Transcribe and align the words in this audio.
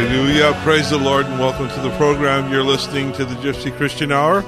Hallelujah. 0.00 0.58
Praise 0.64 0.88
the 0.88 0.96
Lord 0.96 1.26
and 1.26 1.38
welcome 1.38 1.68
to 1.68 1.80
the 1.82 1.94
program. 1.98 2.50
You're 2.50 2.62
listening 2.62 3.12
to 3.12 3.24
the 3.26 3.34
Gypsy 3.34 3.70
Christian 3.70 4.10
Hour. 4.10 4.40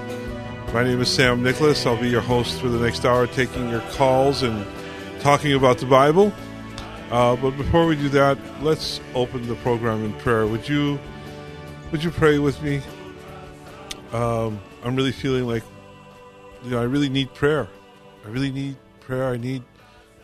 My 0.73 0.83
name 0.83 0.99
is 1.03 1.13
Sam 1.13 1.43
Nicholas. 1.43 1.85
I'll 1.85 2.01
be 2.01 2.09
your 2.09 2.23
host 2.23 2.59
for 2.59 2.71
the 2.71 2.79
next 2.79 3.05
hour, 3.05 3.27
taking 3.27 3.69
your 3.69 3.83
calls 3.91 4.43
and 4.43 4.65
talking 5.21 5.53
about 5.53 5.77
the 5.77 5.85
Bible. 5.85 6.33
Uh, 7.11 7.37
but 7.37 7.51
before 7.59 7.85
we 7.85 7.97
do 7.97 8.09
that, 8.09 8.39
let's 8.63 8.99
open 9.15 9.47
the 9.47 9.55
program 9.57 10.03
in 10.07 10.15
prayer. 10.15 10.47
Would 10.47 10.67
you 10.71 10.99
would 11.91 12.03
you 12.03 12.11
pray 12.11 12.39
with 12.39 12.61
me? 12.63 12.81
Um, 14.15 14.59
I'm 14.83 14.97
really 14.97 15.13
feeling 15.13 15.47
like 15.47 15.65
you 16.65 16.71
know 16.71 16.81
I 16.81 16.85
really 16.85 17.11
need 17.11 17.35
prayer. 17.35 17.69
I 18.25 18.29
really 18.29 18.51
need 18.51 18.77
prayer. 19.01 19.27
I 19.27 19.37
need 19.37 19.63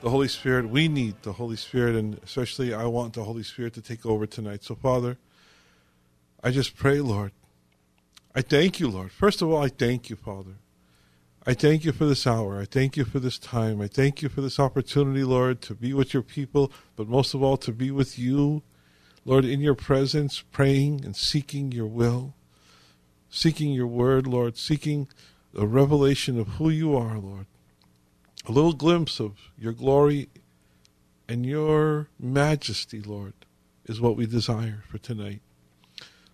the 0.01 0.11
Holy 0.11 0.29
Spirit. 0.29 0.69
We 0.69 0.89
need 0.89 1.17
the 1.23 1.33
Holy 1.33 1.57
Spirit, 1.57 1.97
and 1.97 2.21
especially 2.23 2.73
I 2.73 2.85
want 2.85 3.15
the 3.15 3.25
Holy 3.25 3.43
Spirit 3.43 3.75
to 3.75 3.83
take 3.83 4.07
over 4.07 4.27
tonight. 4.27 4.65
So, 4.65 4.75
Father, 4.75 5.19
I 6.43 6.51
just 6.51 6.77
pray, 6.77 7.01
Lord. 7.01 7.33
I 8.35 8.43
thank 8.43 8.79
you, 8.79 8.89
Lord. 8.89 9.11
First 9.11 9.43
of 9.43 9.51
all, 9.51 9.63
I 9.63 9.69
thank 9.69 10.11
you, 10.11 10.17
Father. 10.17 10.55
I 11.47 11.55
thank 11.55 11.85
you 11.85 11.93
for 11.93 12.05
this 12.05 12.27
hour. 12.27 12.61
I 12.61 12.67
thank 12.67 12.97
you 12.97 13.05
for 13.05 13.19
this 13.19 13.39
time. 13.39 13.81
I 13.81 13.89
thank 13.89 14.23
you 14.23 14.29
for 14.29 14.41
this 14.41 14.61
opportunity, 14.61 15.25
Lord, 15.25 15.63
to 15.63 15.75
be 15.75 15.93
with 15.95 16.13
your 16.13 16.23
people, 16.23 16.71
but 16.95 17.09
most 17.09 17.35
of 17.35 17.43
all, 17.43 17.57
to 17.59 17.73
be 17.73 17.91
with 17.91 18.19
you, 18.19 18.63
Lord, 19.25 19.45
in 19.45 19.61
your 19.61 19.75
presence, 19.75 20.43
praying 20.53 21.05
and 21.05 21.17
seeking 21.17 21.73
your 21.73 21.87
will, 21.87 22.35
seeking 23.31 23.73
your 23.73 23.87
word, 23.87 24.27
Lord, 24.27 24.57
seeking 24.57 25.09
a 25.57 25.67
revelation 25.67 26.39
of 26.39 26.49
who 26.49 26.69
you 26.69 26.95
are, 26.97 27.19
Lord 27.19 27.47
a 28.49 28.53
little 28.53 28.73
glimpse 28.73 29.21
of 29.21 29.51
your 29.59 29.75
glory 29.75 30.31
and 31.29 31.45
your 31.45 32.09
majesty, 32.19 33.03
Lord, 33.03 33.35
is 33.85 34.01
what 34.01 34.17
we 34.17 34.25
desire 34.25 34.85
for 34.91 34.97
tonight. 34.97 35.43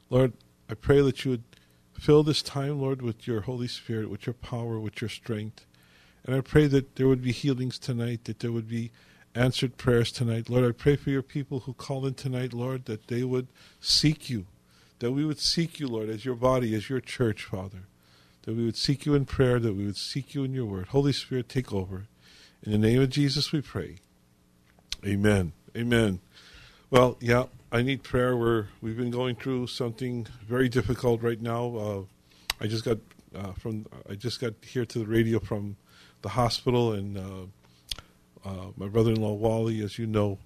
Lord, 0.09 0.33
I 0.71 0.75
pray 0.75 1.03
that 1.03 1.25
you 1.25 1.33
would 1.33 1.43
fill 1.99 2.23
this 2.23 2.41
time, 2.41 2.81
Lord, 2.81 3.03
with 3.03 3.27
your 3.27 3.43
Holy 3.43 3.67
Spirit, 3.67 4.11
with 4.11 4.27
your 4.27 4.35
power, 4.35 4.79
with 4.79 5.01
your 5.01 5.09
strength. 5.09 5.67
And 6.25 6.37
I 6.37 6.41
pray 6.41 6.69
that 6.69 6.95
there 6.95 7.09
would 7.09 7.23
be 7.23 7.33
healings 7.33 7.79
tonight, 7.81 8.25
that 8.25 8.39
there 8.39 8.53
would 8.53 8.69
be 8.69 8.93
answered 9.35 9.77
prayers 9.77 10.13
tonight. 10.13 10.49
Lord, 10.49 10.65
I 10.65 10.71
pray 10.71 10.95
for 10.95 11.11
your 11.11 11.23
people 11.23 11.61
who 11.61 11.75
call 11.75 12.07
in 12.07 12.15
tonight, 12.15 12.53
Lord, 12.55 12.85
that 12.85 13.09
they 13.09 13.25
would 13.25 13.49
seek 13.81 14.31
you, 14.31 14.47
that 15.01 15.11
we 15.11 15.25
would 15.25 15.41
seek 15.41 15.81
you, 15.81 15.89
Lord, 15.89 16.09
as 16.09 16.25
your 16.25 16.37
body, 16.37 16.77
as 16.77 16.89
your 16.89 17.01
church, 17.01 17.43
Father 17.43 17.89
that 18.45 18.55
we 18.55 18.65
would 18.65 18.77
seek 18.77 19.07
you 19.07 19.15
in 19.15 19.25
prayer, 19.25 19.59
that 19.59 19.75
we 19.75 19.87
would 19.87 19.97
seek 19.97 20.35
you 20.35 20.45
in 20.45 20.53
your 20.53 20.67
word. 20.67 20.89
Holy 20.89 21.13
Spirit, 21.13 21.49
take 21.49 21.73
over. 21.73 22.07
In 22.63 22.73
the 22.73 22.79
name 22.79 23.01
of 23.01 23.11
Jesus, 23.11 23.53
we 23.53 23.61
pray. 23.61 23.97
Amen. 25.05 25.53
Amen. 25.77 26.21
Well, 26.91 27.17
yeah, 27.21 27.45
I 27.73 27.83
need 27.83 28.03
prayer. 28.03 28.37
We're 28.37 28.69
we've 28.81 28.97
been 28.97 29.11
going 29.11 29.37
through 29.37 29.67
something 29.67 30.27
very 30.47 30.69
difficult 30.69 31.23
right 31.23 31.41
now. 31.41 31.77
Uh, 31.77 32.03
I 32.61 32.67
just 32.67 32.85
got 32.85 32.99
uh, 33.35 33.53
from 33.53 33.87
I 34.09 34.15
just 34.15 34.41
got 34.41 34.55
here 34.63 34.85
to 34.87 34.99
the 34.99 35.07
radio 35.07 35.41
from 35.41 35.77
the 36.23 36.29
hospital, 36.31 36.93
and 36.93 37.19
uh, 37.19 38.49
uh 38.49 38.67
my 38.77 38.89
brother-in-law 38.89 39.33
Wally, 39.35 39.83
as 39.83 39.99
you 39.99 40.07
know, 40.07 40.39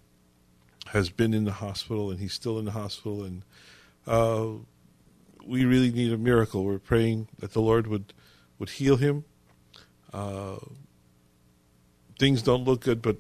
has 0.87 1.11
been 1.11 1.35
in 1.35 1.45
the 1.45 1.53
hospital, 1.53 2.11
and 2.11 2.19
he's 2.19 2.33
still 2.33 2.59
in 2.59 2.65
the 2.65 2.71
hospital, 2.71 3.25
and 3.25 3.43
uh, 4.07 4.49
we 5.49 5.65
really 5.65 5.91
need 5.91 6.13
a 6.13 6.19
miracle. 6.19 6.65
We're 6.65 6.79
praying 6.79 7.29
that 7.39 7.53
the 7.53 7.61
Lord 7.61 7.87
would 7.87 8.13
would 8.59 8.71
heal 8.71 8.97
him. 8.97 9.25
Uh, 10.13 10.57
things 12.19 12.43
don't 12.43 12.65
look 12.65 12.81
good, 12.83 13.01
but 13.03 13.17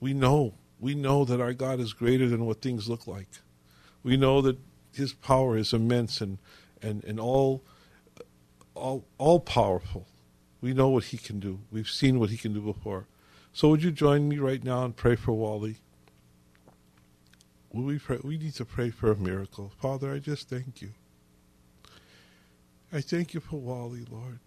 we 0.00 0.12
know 0.12 0.54
we 0.82 0.96
know 0.96 1.24
that 1.24 1.40
our 1.40 1.52
God 1.52 1.78
is 1.78 1.92
greater 1.92 2.28
than 2.28 2.44
what 2.44 2.60
things 2.60 2.88
look 2.88 3.06
like. 3.06 3.28
We 4.02 4.16
know 4.16 4.40
that 4.42 4.58
His 4.92 5.12
power 5.12 5.56
is 5.56 5.72
immense 5.72 6.20
and 6.20 6.38
and 6.82 7.04
and 7.04 7.20
all 7.20 7.62
all 8.74 9.04
all 9.16 9.38
powerful. 9.38 10.08
We 10.60 10.74
know 10.74 10.88
what 10.88 11.04
He 11.04 11.18
can 11.18 11.38
do. 11.38 11.60
We've 11.70 11.88
seen 11.88 12.18
what 12.18 12.30
He 12.30 12.36
can 12.36 12.52
do 12.52 12.60
before. 12.60 13.06
So 13.52 13.68
would 13.68 13.84
you 13.84 13.92
join 13.92 14.28
me 14.28 14.38
right 14.38 14.62
now 14.64 14.84
and 14.84 14.96
pray 14.96 15.14
for 15.14 15.32
Wally? 15.32 15.76
Will 17.72 17.84
we 17.84 17.98
pray? 18.00 18.18
We 18.22 18.36
need 18.36 18.54
to 18.54 18.64
pray 18.64 18.90
for 18.90 19.12
a 19.12 19.16
miracle. 19.16 19.70
Father, 19.80 20.12
I 20.12 20.18
just 20.18 20.48
thank 20.48 20.82
you. 20.82 20.90
I 22.92 23.00
thank 23.00 23.32
you 23.32 23.40
for 23.40 23.56
Wally, 23.56 24.04
Lord. 24.10 24.38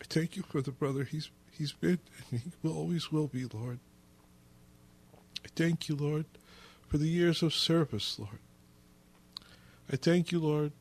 I 0.00 0.04
thank 0.08 0.36
you 0.36 0.42
for 0.42 0.62
the 0.62 0.72
brother 0.72 1.04
he's 1.04 1.30
he's 1.50 1.72
been 1.72 1.98
and 2.30 2.40
he 2.40 2.52
will 2.62 2.76
always 2.76 3.12
will 3.12 3.26
be, 3.26 3.44
Lord. 3.44 3.80
I 5.44 5.48
thank 5.54 5.88
you, 5.88 5.96
Lord, 5.96 6.26
for 6.88 6.98
the 6.98 7.08
years 7.08 7.42
of 7.42 7.54
service, 7.54 8.18
Lord. 8.18 8.38
I 9.92 9.96
thank 9.96 10.32
you, 10.32 10.40
Lord, 10.40 10.72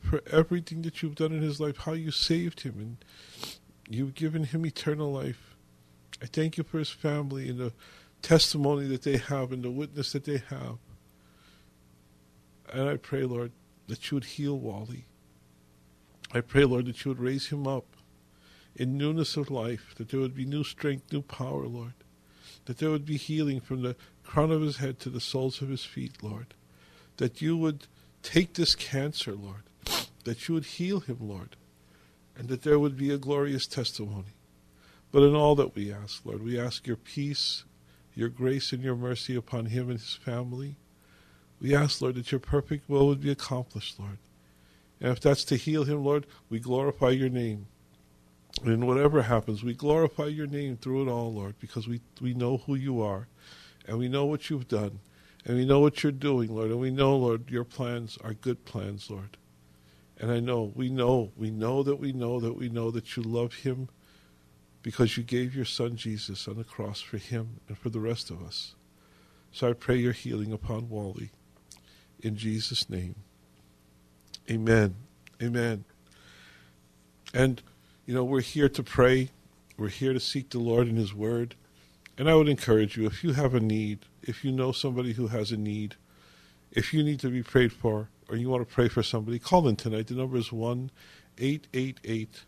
for 0.00 0.20
everything 0.30 0.82
that 0.82 1.02
you've 1.02 1.14
done 1.14 1.32
in 1.32 1.42
his 1.42 1.60
life, 1.60 1.78
how 1.78 1.92
you 1.92 2.10
saved 2.10 2.60
him 2.60 2.74
and 2.78 3.04
you've 3.88 4.14
given 4.14 4.44
him 4.44 4.66
eternal 4.66 5.12
life. 5.12 5.56
I 6.22 6.26
thank 6.26 6.56
you 6.56 6.64
for 6.64 6.78
his 6.78 6.90
family 6.90 7.48
and 7.48 7.58
the 7.58 7.72
testimony 8.20 8.86
that 8.88 9.02
they 9.02 9.16
have 9.16 9.52
and 9.52 9.64
the 9.64 9.70
witness 9.70 10.12
that 10.12 10.24
they 10.24 10.42
have. 10.48 10.78
And 12.72 12.88
I 12.88 12.96
pray, 12.96 13.24
Lord, 13.24 13.52
that 13.88 14.10
you 14.10 14.16
would 14.16 14.24
heal 14.24 14.58
Wally. 14.58 15.06
I 16.34 16.40
pray, 16.40 16.64
Lord, 16.64 16.86
that 16.86 17.04
you 17.04 17.10
would 17.10 17.20
raise 17.20 17.48
him 17.48 17.66
up 17.66 17.84
in 18.74 18.96
newness 18.96 19.36
of 19.36 19.50
life, 19.50 19.94
that 19.96 20.08
there 20.08 20.20
would 20.20 20.34
be 20.34 20.46
new 20.46 20.64
strength, 20.64 21.12
new 21.12 21.22
power, 21.22 21.66
Lord, 21.66 21.92
that 22.64 22.78
there 22.78 22.90
would 22.90 23.04
be 23.04 23.18
healing 23.18 23.60
from 23.60 23.82
the 23.82 23.96
crown 24.24 24.50
of 24.50 24.62
his 24.62 24.78
head 24.78 24.98
to 25.00 25.10
the 25.10 25.20
soles 25.20 25.60
of 25.60 25.68
his 25.68 25.84
feet, 25.84 26.22
Lord, 26.22 26.54
that 27.18 27.42
you 27.42 27.56
would 27.56 27.86
take 28.22 28.54
this 28.54 28.74
cancer, 28.74 29.34
Lord, 29.34 29.64
that 30.24 30.48
you 30.48 30.54
would 30.54 30.64
heal 30.64 31.00
him, 31.00 31.18
Lord, 31.20 31.56
and 32.36 32.48
that 32.48 32.62
there 32.62 32.78
would 32.78 32.96
be 32.96 33.10
a 33.10 33.18
glorious 33.18 33.66
testimony. 33.66 34.34
But 35.10 35.24
in 35.24 35.34
all 35.34 35.54
that 35.56 35.74
we 35.74 35.92
ask, 35.92 36.24
Lord, 36.24 36.42
we 36.42 36.58
ask 36.58 36.86
your 36.86 36.96
peace, 36.96 37.64
your 38.14 38.30
grace, 38.30 38.72
and 38.72 38.82
your 38.82 38.96
mercy 38.96 39.34
upon 39.36 39.66
him 39.66 39.90
and 39.90 39.98
his 39.98 40.14
family. 40.14 40.76
We 41.60 41.74
ask, 41.74 42.00
Lord, 42.00 42.14
that 42.14 42.32
your 42.32 42.40
perfect 42.40 42.88
will 42.88 43.06
would 43.08 43.20
be 43.20 43.30
accomplished, 43.30 44.00
Lord. 44.00 44.16
And 45.02 45.10
if 45.10 45.20
that's 45.20 45.44
to 45.46 45.56
heal 45.56 45.82
him, 45.82 46.04
Lord, 46.04 46.28
we 46.48 46.60
glorify 46.60 47.10
your 47.10 47.28
name. 47.28 47.66
And 48.64 48.86
whatever 48.86 49.22
happens, 49.22 49.64
we 49.64 49.74
glorify 49.74 50.26
your 50.26 50.46
name 50.46 50.76
through 50.76 51.02
it 51.02 51.10
all, 51.10 51.32
Lord, 51.34 51.56
because 51.58 51.88
we, 51.88 52.00
we 52.20 52.34
know 52.34 52.58
who 52.58 52.76
you 52.76 53.02
are 53.02 53.26
and 53.84 53.98
we 53.98 54.06
know 54.06 54.26
what 54.26 54.48
you've 54.48 54.68
done 54.68 55.00
and 55.44 55.56
we 55.56 55.64
know 55.64 55.80
what 55.80 56.04
you're 56.04 56.12
doing, 56.12 56.54
Lord. 56.54 56.70
And 56.70 56.78
we 56.78 56.92
know, 56.92 57.16
Lord, 57.16 57.50
your 57.50 57.64
plans 57.64 58.16
are 58.22 58.32
good 58.32 58.64
plans, 58.64 59.10
Lord. 59.10 59.38
And 60.20 60.30
I 60.30 60.38
know, 60.38 60.70
we 60.76 60.88
know, 60.88 61.32
we 61.36 61.50
know 61.50 61.82
that 61.82 61.96
we 61.96 62.12
know 62.12 62.38
that 62.38 62.56
we 62.56 62.68
know 62.68 62.92
that 62.92 63.16
you 63.16 63.24
love 63.24 63.54
him 63.54 63.88
because 64.82 65.16
you 65.16 65.24
gave 65.24 65.56
your 65.56 65.64
son 65.64 65.96
Jesus 65.96 66.46
on 66.46 66.58
the 66.58 66.64
cross 66.64 67.00
for 67.00 67.18
him 67.18 67.58
and 67.66 67.76
for 67.76 67.90
the 67.90 67.98
rest 67.98 68.30
of 68.30 68.40
us. 68.40 68.76
So 69.50 69.68
I 69.68 69.72
pray 69.72 69.96
your 69.96 70.12
healing 70.12 70.52
upon 70.52 70.88
Wally. 70.88 71.30
In 72.20 72.36
Jesus' 72.36 72.88
name. 72.88 73.16
Amen. 74.50 74.94
Amen. 75.42 75.84
And, 77.32 77.62
you 78.06 78.14
know, 78.14 78.24
we're 78.24 78.40
here 78.40 78.68
to 78.68 78.82
pray. 78.82 79.30
We're 79.76 79.88
here 79.88 80.12
to 80.12 80.20
seek 80.20 80.50
the 80.50 80.58
Lord 80.58 80.88
in 80.88 80.96
His 80.96 81.14
Word. 81.14 81.54
And 82.18 82.28
I 82.28 82.34
would 82.34 82.48
encourage 82.48 82.96
you, 82.96 83.06
if 83.06 83.24
you 83.24 83.32
have 83.32 83.54
a 83.54 83.60
need, 83.60 84.00
if 84.22 84.44
you 84.44 84.52
know 84.52 84.72
somebody 84.72 85.14
who 85.14 85.28
has 85.28 85.50
a 85.50 85.56
need, 85.56 85.96
if 86.70 86.92
you 86.92 87.02
need 87.02 87.20
to 87.20 87.30
be 87.30 87.42
prayed 87.42 87.72
for, 87.72 88.08
or 88.28 88.36
you 88.36 88.48
want 88.48 88.66
to 88.66 88.74
pray 88.74 88.88
for 88.88 89.02
somebody, 89.02 89.38
call 89.38 89.66
in 89.68 89.76
tonight. 89.76 90.06
The 90.06 90.14
number 90.14 90.36
is 90.36 90.52
1 90.52 90.90
888 91.38 92.44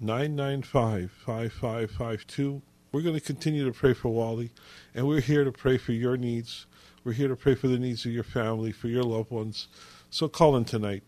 995 0.00 1.10
5552. 1.12 2.62
We're 2.92 3.02
going 3.02 3.14
to 3.14 3.20
continue 3.20 3.64
to 3.64 3.72
pray 3.72 3.94
for 3.94 4.10
Wally, 4.10 4.50
and 4.94 5.06
we're 5.06 5.20
here 5.20 5.44
to 5.44 5.52
pray 5.52 5.78
for 5.78 5.92
your 5.92 6.16
needs. 6.16 6.66
We're 7.04 7.12
here 7.12 7.28
to 7.28 7.36
pray 7.36 7.54
for 7.54 7.68
the 7.68 7.78
needs 7.78 8.04
of 8.04 8.12
your 8.12 8.24
family, 8.24 8.70
for 8.70 8.88
your 8.88 9.02
loved 9.02 9.30
ones. 9.30 9.68
So 10.10 10.28
call 10.28 10.56
in 10.56 10.64
tonight. 10.64 11.02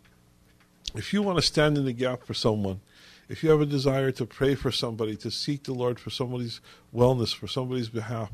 If 0.94 1.12
you 1.12 1.22
want 1.22 1.38
to 1.38 1.42
stand 1.42 1.76
in 1.76 1.84
the 1.84 1.92
gap 1.92 2.22
for 2.22 2.34
someone, 2.34 2.80
if 3.28 3.42
you 3.42 3.50
have 3.50 3.60
a 3.60 3.66
desire 3.66 4.12
to 4.12 4.26
pray 4.26 4.54
for 4.54 4.70
somebody, 4.70 5.16
to 5.16 5.30
seek 5.30 5.64
the 5.64 5.72
Lord 5.72 5.98
for 5.98 6.10
somebody's 6.10 6.60
wellness, 6.94 7.34
for 7.34 7.48
somebody's 7.48 7.88
behalf, 7.88 8.30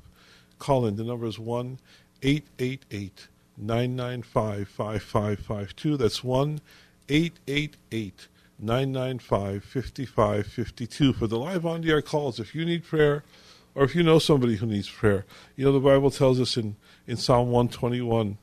call 0.58 0.84
in. 0.84 0.96
The 0.96 1.04
number 1.04 1.26
is 1.26 1.38
1 1.38 1.78
888 2.22 3.28
995 3.56 4.68
5552. 4.68 5.96
That's 5.96 6.22
1 6.22 6.60
888 7.08 8.28
995 8.58 9.64
5552 9.64 11.12
for 11.14 11.26
the 11.26 11.38
live 11.38 11.64
on 11.64 11.80
the 11.80 11.90
air 11.90 12.02
calls. 12.02 12.38
If 12.38 12.54
you 12.54 12.64
need 12.66 12.84
prayer, 12.84 13.24
or 13.74 13.84
if 13.84 13.94
you 13.94 14.02
know 14.02 14.18
somebody 14.18 14.56
who 14.56 14.66
needs 14.66 14.90
prayer, 14.90 15.24
you 15.56 15.64
know, 15.64 15.72
the 15.72 15.80
Bible 15.80 16.10
tells 16.10 16.38
us 16.40 16.56
in, 16.56 16.76
in 17.06 17.16
Psalm 17.16 17.50
121 17.50 18.36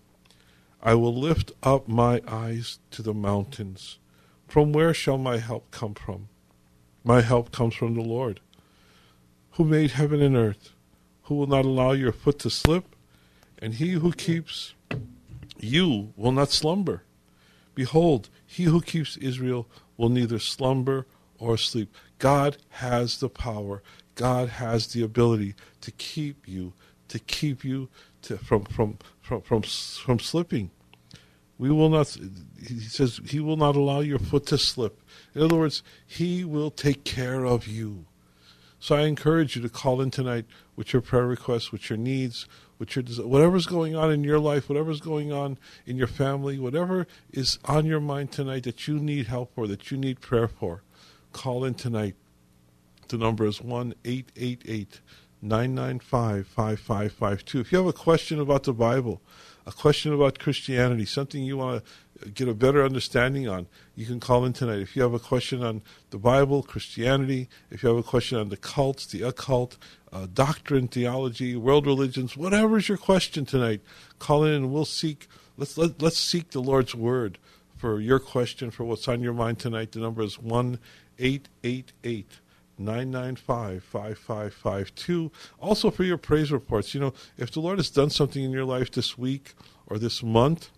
I 0.81 0.93
will 0.95 1.13
lift 1.13 1.51
up 1.63 1.87
my 1.87 2.21
eyes 2.27 2.79
to 2.91 3.01
the 3.01 3.13
mountains. 3.13 3.97
From 4.47 4.71
where 4.71 4.93
shall 4.93 5.17
my 5.17 5.37
help 5.37 5.71
come 5.71 5.93
from? 5.93 6.29
My 7.03 7.21
help 7.21 7.51
comes 7.51 7.75
from 7.75 7.93
the 7.93 8.01
Lord, 8.01 8.39
who 9.51 9.63
made 9.63 9.91
heaven 9.91 10.21
and 10.21 10.35
earth, 10.35 10.71
who 11.23 11.35
will 11.35 11.47
not 11.47 11.65
allow 11.65 11.91
your 11.91 12.11
foot 12.11 12.39
to 12.39 12.49
slip, 12.49 12.95
and 13.59 13.75
he 13.75 13.91
who 13.91 14.11
keeps 14.11 14.73
you 15.59 16.13
will 16.15 16.31
not 16.31 16.51
slumber. 16.51 17.03
Behold, 17.75 18.29
he 18.45 18.63
who 18.63 18.81
keeps 18.81 19.17
Israel 19.17 19.67
will 19.97 20.09
neither 20.09 20.39
slumber 20.39 21.05
or 21.39 21.57
sleep. 21.57 21.93
God 22.19 22.57
has 22.69 23.19
the 23.19 23.29
power. 23.29 23.83
God 24.15 24.49
has 24.49 24.87
the 24.87 25.03
ability 25.03 25.55
to 25.81 25.91
keep 25.91 26.47
you, 26.47 26.73
to 27.09 27.19
keep 27.19 27.63
you 27.63 27.89
to, 28.23 28.37
from, 28.37 28.65
from, 28.65 28.97
from, 29.21 29.41
from, 29.41 29.61
from 29.61 30.19
slipping. 30.19 30.71
We 31.57 31.71
will 31.71 31.89
not, 31.89 32.15
he 32.59 32.79
says, 32.81 33.19
he 33.25 33.39
will 33.39 33.57
not 33.57 33.75
allow 33.75 34.01
your 34.01 34.19
foot 34.19 34.45
to 34.47 34.57
slip. 34.57 35.01
In 35.33 35.41
other 35.41 35.55
words, 35.55 35.81
he 36.05 36.45
will 36.45 36.69
take 36.69 37.03
care 37.03 37.45
of 37.45 37.67
you. 37.67 38.05
So 38.79 38.95
I 38.95 39.01
encourage 39.01 39.55
you 39.55 39.61
to 39.63 39.69
call 39.69 40.01
in 40.01 40.11
tonight 40.11 40.45
with 40.75 40.93
your 40.93 41.01
prayer 41.01 41.25
requests, 41.25 41.71
with 41.71 41.89
your 41.89 41.97
needs, 41.97 42.47
with 42.77 42.95
your 42.95 43.03
whatever's 43.25 43.65
going 43.65 43.95
on 43.95 44.11
in 44.11 44.23
your 44.23 44.37
life, 44.37 44.69
whatever's 44.69 45.01
going 45.01 45.31
on 45.31 45.57
in 45.87 45.97
your 45.97 46.07
family, 46.07 46.59
whatever 46.59 47.07
is 47.31 47.57
on 47.65 47.87
your 47.87 47.99
mind 47.99 48.31
tonight 48.31 48.63
that 48.63 48.87
you 48.87 48.99
need 48.99 49.25
help 49.25 49.55
for, 49.55 49.65
that 49.67 49.89
you 49.89 49.97
need 49.97 50.21
prayer 50.21 50.47
for. 50.47 50.83
Call 51.33 51.65
in 51.65 51.73
tonight. 51.73 52.15
The 53.07 53.17
number 53.17 53.47
is 53.47 53.61
one 53.61 53.95
eight 54.05 54.31
eight 54.35 54.61
eight 54.67 55.01
nine 55.41 55.73
nine 55.73 55.99
five 55.99 56.45
five 56.45 56.79
five 56.79 57.13
five 57.13 57.43
two. 57.45 57.59
If 57.59 57.71
you 57.71 57.79
have 57.79 57.87
a 57.87 57.93
question 57.93 58.39
about 58.39 58.63
the 58.63 58.73
Bible, 58.73 59.21
a 59.67 59.71
question 59.73 60.13
about 60.13 60.39
Christianity, 60.39 61.05
something 61.05 61.43
you 61.43 61.57
want 61.57 61.83
to 61.83 62.29
get 62.29 62.47
a 62.47 62.53
better 62.53 62.83
understanding 62.83 63.49
on, 63.49 63.67
you 63.95 64.05
can 64.05 64.19
call 64.19 64.45
in 64.45 64.53
tonight. 64.53 64.79
If 64.79 64.95
you 64.95 65.01
have 65.03 65.13
a 65.13 65.19
question 65.19 65.61
on 65.61 65.81
the 66.09 66.17
Bible, 66.17 66.63
Christianity, 66.63 67.49
if 67.69 67.83
you 67.83 67.89
have 67.89 67.97
a 67.97 68.03
question 68.03 68.39
on 68.39 68.47
the 68.47 68.55
cults, 68.57 69.05
the 69.05 69.23
occult, 69.23 69.77
uh, 70.13 70.25
doctrine, 70.33 70.87
theology, 70.87 71.57
world 71.57 71.85
religions, 71.85 72.37
whatever 72.37 72.77
is 72.77 72.87
your 72.87 72.97
question 72.97 73.45
tonight, 73.45 73.81
call 74.19 74.45
in 74.45 74.53
and 74.53 74.71
we'll 74.71 74.85
seek. 74.85 75.27
Let's 75.57 75.77
let, 75.77 76.01
let's 76.01 76.17
seek 76.17 76.51
the 76.51 76.61
Lord's 76.61 76.95
word 76.95 77.37
for 77.75 77.99
your 77.99 78.19
question, 78.19 78.71
for 78.71 78.85
what's 78.85 79.07
on 79.07 79.21
your 79.21 79.33
mind 79.33 79.59
tonight. 79.59 79.91
The 79.91 79.99
number 79.99 80.23
is 80.23 80.39
one 80.39 80.79
eight 81.19 81.49
eight 81.63 81.91
eight. 82.05 82.39
995 82.77 83.83
5552. 83.83 85.31
Also 85.59 85.89
for 85.91 86.03
your 86.03 86.17
praise 86.17 86.51
reports. 86.51 86.93
You 86.93 87.01
know, 87.01 87.13
if 87.37 87.51
the 87.51 87.59
Lord 87.59 87.79
has 87.79 87.89
done 87.89 88.09
something 88.09 88.43
in 88.43 88.51
your 88.51 88.65
life 88.65 88.91
this 88.91 89.17
week 89.17 89.53
or 89.87 89.97
this 89.97 90.21
month, 90.21 90.69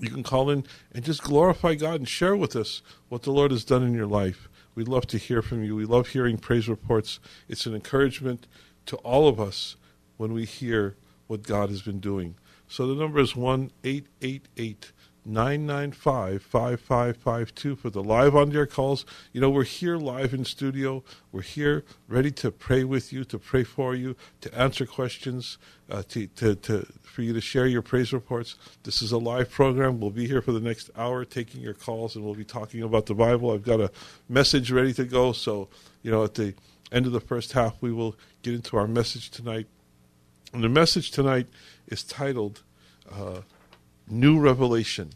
you 0.00 0.10
can 0.10 0.22
call 0.22 0.50
in 0.50 0.64
and 0.92 1.04
just 1.04 1.22
glorify 1.22 1.74
God 1.74 1.96
and 1.96 2.08
share 2.08 2.36
with 2.36 2.54
us 2.54 2.82
what 3.08 3.22
the 3.22 3.32
Lord 3.32 3.50
has 3.50 3.64
done 3.64 3.82
in 3.82 3.94
your 3.94 4.06
life. 4.06 4.48
We'd 4.74 4.88
love 4.88 5.06
to 5.08 5.18
hear 5.18 5.40
from 5.40 5.64
you. 5.64 5.74
We 5.74 5.86
love 5.86 6.08
hearing 6.08 6.36
praise 6.36 6.68
reports. 6.68 7.18
It's 7.48 7.64
an 7.64 7.74
encouragement 7.74 8.46
to 8.86 8.96
all 8.96 9.26
of 9.26 9.40
us 9.40 9.76
when 10.18 10.32
we 10.32 10.44
hear 10.44 10.96
what 11.26 11.42
God 11.42 11.70
has 11.70 11.82
been 11.82 11.98
doing. 11.98 12.36
So 12.68 12.86
the 12.86 12.94
number 12.94 13.20
is 13.20 13.34
1 13.34 13.70
888 13.84 14.92
995 15.26 16.40
5552 16.40 17.74
for 17.74 17.90
the 17.90 18.02
live 18.02 18.36
on 18.36 18.54
air 18.54 18.64
calls. 18.64 19.04
You 19.32 19.40
know, 19.40 19.50
we're 19.50 19.64
here 19.64 19.96
live 19.96 20.32
in 20.32 20.44
studio. 20.44 21.02
We're 21.32 21.42
here 21.42 21.84
ready 22.06 22.30
to 22.32 22.52
pray 22.52 22.84
with 22.84 23.12
you, 23.12 23.24
to 23.24 23.38
pray 23.38 23.64
for 23.64 23.94
you, 23.94 24.14
to 24.40 24.54
answer 24.56 24.86
questions, 24.86 25.58
uh, 25.90 26.04
to, 26.10 26.28
to, 26.28 26.54
to, 26.54 26.86
for 27.02 27.22
you 27.22 27.32
to 27.32 27.40
share 27.40 27.66
your 27.66 27.82
praise 27.82 28.12
reports. 28.12 28.54
This 28.84 29.02
is 29.02 29.10
a 29.10 29.18
live 29.18 29.50
program. 29.50 30.00
We'll 30.00 30.10
be 30.10 30.28
here 30.28 30.40
for 30.40 30.52
the 30.52 30.60
next 30.60 30.90
hour 30.96 31.24
taking 31.24 31.60
your 31.60 31.74
calls 31.74 32.14
and 32.14 32.24
we'll 32.24 32.34
be 32.34 32.44
talking 32.44 32.82
about 32.82 33.06
the 33.06 33.14
Bible. 33.14 33.50
I've 33.50 33.64
got 33.64 33.80
a 33.80 33.90
message 34.28 34.70
ready 34.70 34.92
to 34.94 35.04
go. 35.04 35.32
So, 35.32 35.68
you 36.02 36.10
know, 36.12 36.22
at 36.22 36.34
the 36.34 36.54
end 36.92 37.06
of 37.06 37.12
the 37.12 37.20
first 37.20 37.52
half, 37.52 37.74
we 37.80 37.92
will 37.92 38.16
get 38.42 38.54
into 38.54 38.76
our 38.76 38.86
message 38.86 39.30
tonight. 39.30 39.66
And 40.52 40.62
the 40.62 40.68
message 40.68 41.10
tonight 41.10 41.48
is 41.88 42.04
titled, 42.04 42.62
uh, 43.12 43.40
new 44.08 44.38
revelation. 44.38 45.10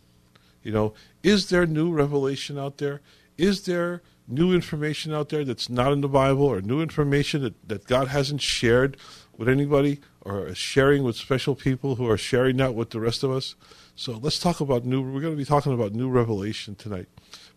You 0.62 0.72
know, 0.72 0.94
is 1.22 1.48
there 1.48 1.66
new 1.66 1.90
revelation 1.90 2.58
out 2.58 2.78
there? 2.78 3.00
Is 3.38 3.62
there 3.62 4.02
new 4.28 4.52
information 4.52 5.12
out 5.12 5.30
there 5.30 5.44
that's 5.44 5.68
not 5.68 5.92
in 5.92 6.00
the 6.00 6.08
Bible 6.08 6.44
or 6.44 6.60
new 6.60 6.80
information 6.80 7.42
that, 7.42 7.68
that 7.68 7.86
God 7.86 8.08
hasn't 8.08 8.42
shared 8.42 8.96
with 9.36 9.48
anybody 9.48 10.00
or 10.20 10.54
sharing 10.54 11.02
with 11.02 11.16
special 11.16 11.54
people 11.54 11.96
who 11.96 12.08
are 12.08 12.18
sharing 12.18 12.58
that 12.58 12.74
with 12.74 12.90
the 12.90 13.00
rest 13.00 13.22
of 13.22 13.30
us? 13.30 13.54
So 13.96 14.12
let's 14.12 14.38
talk 14.38 14.60
about 14.60 14.84
new, 14.84 15.02
we're 15.02 15.20
going 15.20 15.34
to 15.34 15.38
be 15.38 15.44
talking 15.44 15.72
about 15.72 15.92
new 15.92 16.08
revelation 16.08 16.74
tonight. 16.74 17.06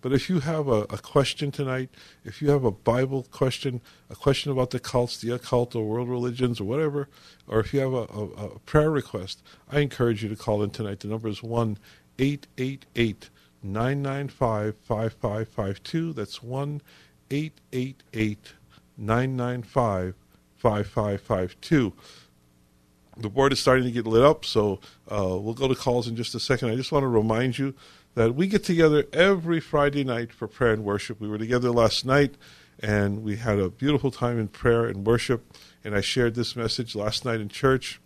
But 0.04 0.12
if 0.12 0.30
you 0.30 0.42
have 0.42 0.68
a, 0.68 0.82
a, 0.90 0.98
question 0.98 1.50
tonight, 1.50 1.90
if 2.26 2.42
you 2.42 2.50
have 2.50 2.66
a 2.66 2.72
Bible 2.72 3.26
question, 3.32 3.80
a 4.10 4.16
question 4.16 4.52
about 4.52 4.72
the 4.72 4.80
cults, 4.80 5.16
the 5.16 5.34
occult, 5.34 5.76
or 5.76 5.86
world 5.86 6.10
religions, 6.10 6.60
or 6.60 6.66
whatever, 6.66 7.08
or 7.48 7.62
if 7.62 7.74
you 7.74 7.80
have 7.80 7.94
a, 7.94 8.06
a, 8.14 8.24
a 8.26 8.60
prayer 8.60 8.92
request, 8.92 9.42
I 9.72 9.80
encourage 9.80 10.22
you 10.22 10.28
to 10.28 10.36
call 10.36 10.62
in 10.62 10.72
tonight. 10.72 11.00
The 11.00 11.08
number 11.08 11.30
is 11.30 11.42
1 11.42 11.78
888 12.20 13.30
995 13.64 14.76
5552. 14.82 16.12
That's 16.12 16.44
1 16.44 16.82
888 17.32 18.54
995 18.98 20.16
5552 20.58 21.94
the 23.18 23.30
board 23.30 23.54
is 23.54 23.60
starting 23.60 23.84
to 23.84 23.92
get 23.92 24.08
lit 24.08 24.24
up, 24.24 24.44
so 24.44 24.80
uh, 25.12 25.38
we'll 25.38 25.54
go 25.54 25.68
to 25.68 25.76
calls 25.76 26.08
in 26.08 26.16
just 26.16 26.34
a 26.34 26.40
second. 26.40 26.70
I 26.72 26.76
just 26.76 26.92
want 26.92 27.04
to 27.04 27.08
remind 27.08 27.60
you 27.60 27.76
that 28.16 28.36
we 28.36 28.48
get 28.48 28.64
together 28.64 29.06
every 29.12 29.60
Friday 29.60 30.04
night 30.04 30.32
for 30.32 30.48
prayer 30.48 30.74
and 30.74 30.84
worship. 30.84 31.20
We 31.20 31.28
were 31.28 31.38
together 31.38 31.72
last 31.72 32.06
night 32.06 32.36
and 32.80 33.24
we 33.24 33.38
had 33.38 33.60
a 33.60 33.70
beautiful 33.70 34.12
time 34.12 34.40
in 34.40 34.48
prayer 34.48 34.86
and 34.86 35.06
worship. 35.06 35.46
And 35.84 35.96
I 35.96 36.02
shared 36.02 36.36
this 36.36 36.56
message 36.56 36.96
last 36.96 37.26
night 37.26 37.40
in 37.40 37.50
church. 37.50 38.00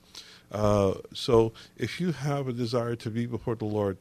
Uh, 0.51 0.95
so 1.13 1.53
if 1.75 1.99
you 1.99 2.11
have 2.11 2.47
a 2.47 2.53
desire 2.53 2.95
to 2.95 3.09
be 3.09 3.25
before 3.25 3.55
the 3.55 3.65
Lord, 3.65 3.97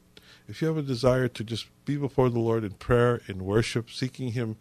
if 0.47 0.61
you 0.61 0.67
have 0.67 0.77
a 0.77 0.81
desire 0.81 1.27
to 1.27 1.43
just 1.43 1.67
be 1.85 1.97
before 1.97 2.29
the 2.29 2.39
Lord 2.39 2.63
in 2.63 2.71
prayer, 2.71 3.21
in 3.27 3.43
worship, 3.43 3.89
seeking 3.89 4.31
Him 4.31 4.55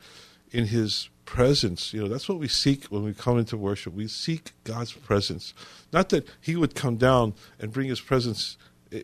in 0.50 0.66
His 0.66 1.08
presence, 1.24 1.92
you 1.92 2.02
know, 2.02 2.08
that's 2.08 2.28
what 2.28 2.38
we 2.38 2.48
seek 2.48 2.86
when 2.86 3.04
we 3.04 3.14
come 3.14 3.38
into 3.38 3.56
worship. 3.56 3.94
We 3.94 4.08
seek 4.08 4.50
God's 4.64 4.92
presence. 4.92 5.54
Not 5.92 6.08
that 6.08 6.26
He 6.40 6.56
would 6.56 6.74
come 6.74 6.96
down 6.96 7.34
and 7.60 7.72
bring 7.72 7.88
His 7.88 8.00
presence 8.00 8.56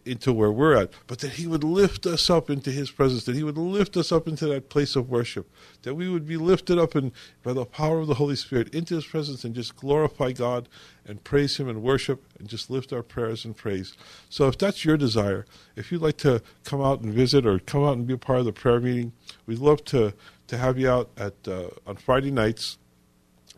into 0.05 0.33
where 0.33 0.53
we're 0.53 0.75
at, 0.75 0.91
but 1.07 1.19
that 1.21 1.33
He 1.33 1.47
would 1.47 1.65
lift 1.65 2.07
us 2.07 2.31
up 2.31 2.49
into 2.49 2.71
His 2.71 2.91
presence, 2.91 3.25
that 3.25 3.35
He 3.35 3.43
would 3.43 3.59
lift 3.59 3.97
us 3.97 4.13
up 4.13 4.29
into 4.29 4.47
that 4.47 4.69
place 4.69 4.95
of 4.95 5.11
worship, 5.11 5.51
that 5.83 5.95
we 5.95 6.09
would 6.09 6.27
be 6.27 6.37
lifted 6.37 6.79
up 6.79 6.95
in, 6.95 7.13
by 7.43 7.53
the 7.53 7.65
power 7.65 7.99
of 7.99 8.07
the 8.07 8.15
Holy 8.15 8.37
Spirit 8.37 8.73
into 8.75 8.95
His 8.95 9.07
presence 9.07 9.45
and 9.45 9.55
just 9.55 9.77
glorify 9.77 10.33
God 10.33 10.69
and 11.05 11.25
praise 11.25 11.57
Him 11.57 11.69
and 11.69 11.83
worship 11.83 12.25
and 12.39 12.49
just 12.49 12.71
lift 12.71 12.93
our 12.93 13.03
prayers 13.03 13.45
and 13.45 13.57
praise. 13.57 13.97
So 14.29 14.47
if 14.47 14.57
that's 14.57 14.85
your 14.85 14.97
desire, 14.97 15.47
if 15.75 15.91
you'd 15.91 16.03
like 16.03 16.19
to 16.19 16.43
come 16.65 16.81
out 16.81 17.01
and 17.01 17.13
visit 17.13 17.45
or 17.45 17.59
come 17.59 17.85
out 17.85 17.97
and 17.97 18.07
be 18.07 18.15
a 18.15 18.19
part 18.19 18.39
of 18.39 18.45
the 18.45 18.53
prayer 18.53 18.81
meeting, 18.81 19.13
we'd 19.47 19.59
love 19.59 19.85
to, 19.87 20.15
to 20.47 20.59
have 20.59 20.79
you 20.79 20.89
out 20.89 21.11
at 21.17 21.35
uh, 21.49 21.69
on 21.87 21.97
Friday 21.97 22.31
nights 22.31 22.79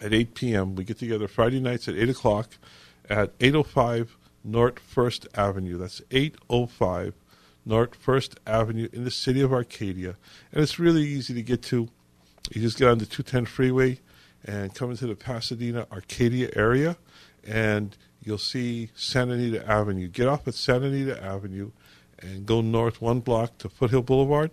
at 0.01 0.13
8 0.13 0.35
p.m. 0.35 0.75
We 0.75 0.85
get 0.85 0.99
together 0.99 1.29
Friday 1.29 1.61
nights 1.61 1.87
at 1.89 1.97
8 1.97 2.09
o'clock 2.09 2.51
at 3.09 3.33
805 3.41 4.17
North 4.45 4.79
First 4.79 5.27
Avenue. 5.35 5.79
That's 5.79 6.03
805 6.11 7.15
North 7.67 7.95
First 7.95 8.39
Avenue 8.47 8.89
in 8.93 9.05
the 9.05 9.11
city 9.11 9.41
of 9.41 9.53
Arcadia. 9.53 10.17
And 10.53 10.63
it's 10.63 10.79
really 10.79 11.03
easy 11.03 11.35
to 11.35 11.43
get 11.43 11.63
to. 11.63 11.89
You 12.53 12.61
just 12.61 12.79
get 12.79 12.89
on 12.89 12.99
the 12.99 13.07
210 13.07 13.47
freeway 13.47 14.01
and 14.45 14.75
come 14.75 14.91
into 14.91 15.07
the 15.07 15.17
Pasadena 15.17 15.87
Arcadia 15.91 16.51
area, 16.55 16.99
and 17.43 17.97
you'll 18.23 18.37
see 18.37 18.91
Santa 18.95 19.33
Anita 19.33 19.67
Avenue. 19.67 20.09
Get 20.09 20.29
off 20.29 20.47
at 20.47 20.55
Santa 20.55 20.87
Anita 20.87 21.23
Avenue 21.23 21.71
and 22.19 22.45
go 22.45 22.61
north 22.61 23.01
one 23.01 23.21
block 23.21 23.57
to 23.59 23.71
Foothill 23.71 24.03
Boulevard, 24.03 24.51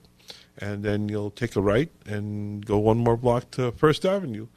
and 0.58 0.84
then 0.84 1.10
you'll 1.10 1.32
take 1.32 1.58
a 1.58 1.62
right 1.62 1.92
and 2.06 2.66
go 2.66 2.78
one 2.78 2.98
more 2.98 3.18
block 3.18 3.52
to 3.52 3.72
First 3.74 4.06
Avenue. 4.06 4.48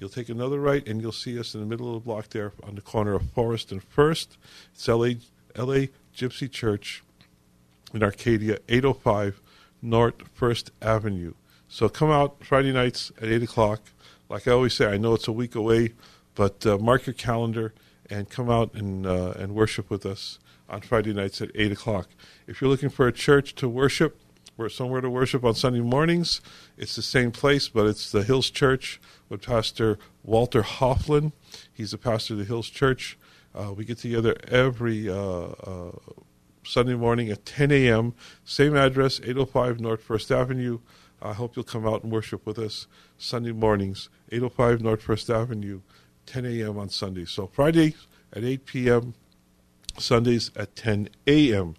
You'll 0.00 0.08
take 0.08 0.30
another 0.30 0.58
right, 0.58 0.88
and 0.88 1.02
you'll 1.02 1.12
see 1.12 1.38
us 1.38 1.54
in 1.54 1.60
the 1.60 1.66
middle 1.66 1.88
of 1.88 1.92
the 1.92 2.00
block 2.00 2.30
there 2.30 2.54
on 2.62 2.74
the 2.74 2.80
corner 2.80 3.12
of 3.12 3.30
Forest 3.32 3.70
and 3.70 3.84
First. 3.84 4.38
It's 4.72 4.88
LA, 4.88 5.16
LA 5.54 5.88
Gypsy 6.16 6.50
Church 6.50 7.02
in 7.92 8.02
Arcadia, 8.02 8.56
805 8.66 9.42
North 9.82 10.26
First 10.32 10.70
Avenue. 10.80 11.34
So 11.68 11.90
come 11.90 12.10
out 12.10 12.42
Friday 12.42 12.72
nights 12.72 13.12
at 13.20 13.28
8 13.28 13.42
o'clock. 13.42 13.82
Like 14.30 14.48
I 14.48 14.52
always 14.52 14.72
say, 14.72 14.86
I 14.86 14.96
know 14.96 15.12
it's 15.12 15.28
a 15.28 15.32
week 15.32 15.54
away, 15.54 15.92
but 16.34 16.64
uh, 16.64 16.78
mark 16.78 17.04
your 17.04 17.12
calendar 17.12 17.74
and 18.08 18.30
come 18.30 18.48
out 18.48 18.72
and, 18.72 19.04
uh, 19.04 19.34
and 19.36 19.54
worship 19.54 19.90
with 19.90 20.06
us 20.06 20.38
on 20.70 20.80
Friday 20.80 21.12
nights 21.12 21.42
at 21.42 21.50
8 21.54 21.72
o'clock. 21.72 22.08
If 22.46 22.62
you're 22.62 22.70
looking 22.70 22.88
for 22.88 23.06
a 23.06 23.12
church 23.12 23.54
to 23.56 23.68
worship, 23.68 24.18
or 24.60 24.68
somewhere 24.68 25.00
to 25.00 25.10
worship 25.10 25.44
on 25.44 25.54
Sunday 25.54 25.80
mornings, 25.80 26.40
it's 26.76 26.96
the 26.96 27.02
same 27.02 27.30
place, 27.30 27.68
but 27.68 27.86
it's 27.86 28.10
the 28.12 28.22
Hills 28.22 28.50
Church 28.50 29.00
with 29.28 29.42
Pastor 29.42 29.98
Walter 30.22 30.62
Hofflin. 30.62 31.32
He's 31.72 31.92
the 31.92 31.98
pastor 31.98 32.34
of 32.34 32.38
the 32.38 32.44
Hills 32.44 32.68
Church. 32.68 33.18
Uh, 33.54 33.72
we 33.72 33.84
get 33.84 33.98
together 33.98 34.36
every 34.48 35.08
uh, 35.08 35.14
uh, 35.16 35.90
Sunday 36.64 36.94
morning 36.94 37.30
at 37.30 37.44
10 37.44 37.72
a.m. 37.72 38.14
Same 38.44 38.76
address, 38.76 39.20
805 39.20 39.80
North 39.80 40.02
First 40.02 40.30
Avenue. 40.30 40.80
I 41.22 41.32
hope 41.32 41.56
you'll 41.56 41.64
come 41.64 41.86
out 41.86 42.02
and 42.02 42.12
worship 42.12 42.46
with 42.46 42.58
us 42.58 42.86
Sunday 43.18 43.52
mornings, 43.52 44.08
805 44.30 44.80
North 44.80 45.02
First 45.02 45.30
Avenue, 45.30 45.80
10 46.26 46.46
a.m. 46.46 46.78
on 46.78 46.88
Sunday. 46.88 47.24
So 47.24 47.46
Friday 47.46 47.94
at 48.32 48.44
8 48.44 48.66
p.m., 48.66 49.14
Sundays 49.98 50.50
at 50.56 50.76
10 50.76 51.08
a.m. 51.26 51.74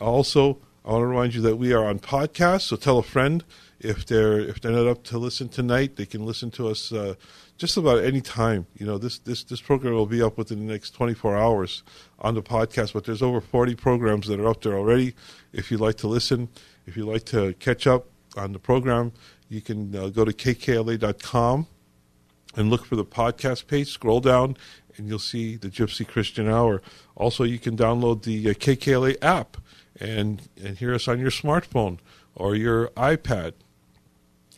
Also, 0.00 0.58
I 0.84 0.92
want 0.92 1.02
to 1.02 1.06
remind 1.06 1.34
you 1.34 1.42
that 1.42 1.56
we 1.56 1.72
are 1.72 1.84
on 1.84 1.98
podcast. 1.98 2.62
So 2.62 2.76
tell 2.76 2.98
a 2.98 3.02
friend 3.02 3.44
if 3.80 4.06
they're 4.06 4.38
if 4.40 4.60
they're 4.60 4.72
not 4.72 4.86
up 4.86 5.04
to 5.04 5.18
listen 5.18 5.48
tonight, 5.48 5.96
they 5.96 6.06
can 6.06 6.24
listen 6.24 6.50
to 6.52 6.68
us 6.68 6.90
uh, 6.90 7.14
just 7.58 7.76
about 7.76 8.02
any 8.02 8.22
time. 8.22 8.66
You 8.78 8.86
know, 8.86 8.96
this 8.96 9.18
this 9.18 9.44
this 9.44 9.60
program 9.60 9.94
will 9.94 10.06
be 10.06 10.22
up 10.22 10.38
within 10.38 10.66
the 10.66 10.72
next 10.72 10.90
24 10.92 11.36
hours 11.36 11.82
on 12.18 12.34
the 12.34 12.42
podcast. 12.42 12.94
But 12.94 13.04
there's 13.04 13.20
over 13.20 13.40
40 13.40 13.74
programs 13.74 14.26
that 14.28 14.40
are 14.40 14.48
up 14.48 14.62
there 14.62 14.76
already. 14.76 15.14
If 15.52 15.70
you'd 15.70 15.80
like 15.80 15.96
to 15.96 16.08
listen, 16.08 16.48
if 16.86 16.96
you'd 16.96 17.06
like 17.06 17.24
to 17.26 17.52
catch 17.54 17.86
up 17.86 18.06
on 18.36 18.52
the 18.52 18.58
program, 18.58 19.12
you 19.50 19.60
can 19.60 19.94
uh, 19.94 20.08
go 20.08 20.24
to 20.24 20.32
kkla.com 20.32 21.66
and 22.56 22.70
look 22.70 22.86
for 22.86 22.96
the 22.96 23.04
podcast 23.04 23.66
page. 23.66 23.88
Scroll 23.88 24.20
down, 24.20 24.56
and 24.96 25.08
you'll 25.08 25.18
see 25.18 25.56
the 25.56 25.68
Gypsy 25.68 26.08
Christian 26.08 26.48
Hour. 26.48 26.80
Also, 27.16 27.44
you 27.44 27.58
can 27.58 27.76
download 27.76 28.22
the 28.22 28.48
uh, 28.48 28.54
KKLA 28.54 29.16
app 29.20 29.58
and 30.00 30.48
and 30.62 30.78
hear 30.78 30.94
us 30.94 31.06
on 31.06 31.20
your 31.20 31.30
smartphone 31.30 31.98
or 32.34 32.54
your 32.54 32.88
iPad. 32.88 33.52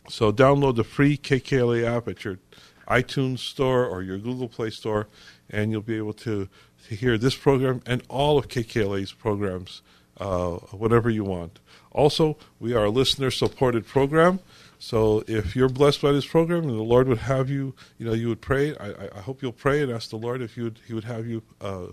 So 0.09 0.31
download 0.31 0.75
the 0.75 0.83
free 0.83 1.17
KKLA 1.17 1.85
app 1.85 2.07
at 2.07 2.25
your 2.25 2.39
iTunes 2.87 3.39
store 3.39 3.85
or 3.85 4.01
your 4.01 4.17
Google 4.17 4.49
Play 4.49 4.69
store, 4.69 5.07
and 5.49 5.71
you'll 5.71 5.81
be 5.81 5.97
able 5.97 6.13
to, 6.13 6.49
to 6.87 6.95
hear 6.95 7.17
this 7.17 7.35
program 7.35 7.81
and 7.85 8.03
all 8.09 8.37
of 8.37 8.47
KKLA's 8.47 9.13
programs 9.13 9.81
uh, 10.17 10.55
whenever 10.71 11.09
you 11.09 11.23
want. 11.23 11.59
Also, 11.91 12.37
we 12.59 12.73
are 12.73 12.85
a 12.85 12.89
listener 12.89 13.31
supported 13.31 13.85
program. 13.85 14.39
So 14.79 15.23
if 15.27 15.55
you're 15.55 15.69
blessed 15.69 16.01
by 16.01 16.11
this 16.11 16.25
program 16.25 16.63
and 16.63 16.77
the 16.77 16.83
Lord 16.83 17.07
would 17.07 17.19
have 17.19 17.49
you, 17.49 17.73
you 17.97 18.05
know, 18.05 18.13
you 18.13 18.27
would 18.27 18.41
pray. 18.41 18.75
I, 18.75 19.07
I 19.15 19.21
hope 19.21 19.41
you'll 19.41 19.53
pray 19.53 19.81
and 19.81 19.91
ask 19.91 20.09
the 20.09 20.17
Lord 20.17 20.41
if 20.41 20.57
you 20.57 20.65
would, 20.65 20.79
He 20.85 20.93
would 20.93 21.05
have 21.05 21.25
you 21.25 21.41
uh, 21.61 21.87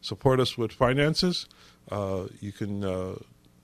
support 0.00 0.38
us 0.38 0.56
with 0.56 0.70
finances. 0.70 1.46
Uh, 1.90 2.26
you 2.40 2.52
can 2.52 2.84
uh, 2.84 3.14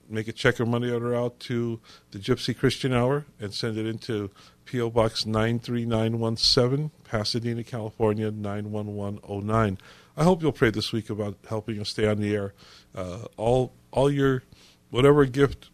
make 0.08 0.28
a 0.28 0.32
check 0.32 0.60
or 0.60 0.66
money 0.66 0.90
order 0.90 1.14
out 1.14 1.40
to 1.40 1.80
the 2.10 2.18
Gypsy 2.18 2.56
Christian 2.56 2.92
Hour 2.92 3.24
and 3.40 3.52
send 3.52 3.78
it 3.78 3.86
into 3.86 4.30
P.O. 4.64 4.90
Box 4.90 5.26
93917, 5.26 6.90
Pasadena, 7.04 7.64
California 7.64 8.30
91109. 8.30 9.78
I 10.16 10.24
hope 10.24 10.42
you'll 10.42 10.52
pray 10.52 10.70
this 10.70 10.92
week 10.92 11.10
about 11.10 11.36
helping 11.48 11.80
us 11.80 11.88
stay 11.88 12.06
on 12.06 12.20
the 12.20 12.34
air. 12.34 12.54
Uh, 12.94 13.24
all, 13.36 13.72
all 13.90 14.10
your, 14.10 14.42
whatever 14.90 15.24
gift 15.24 15.70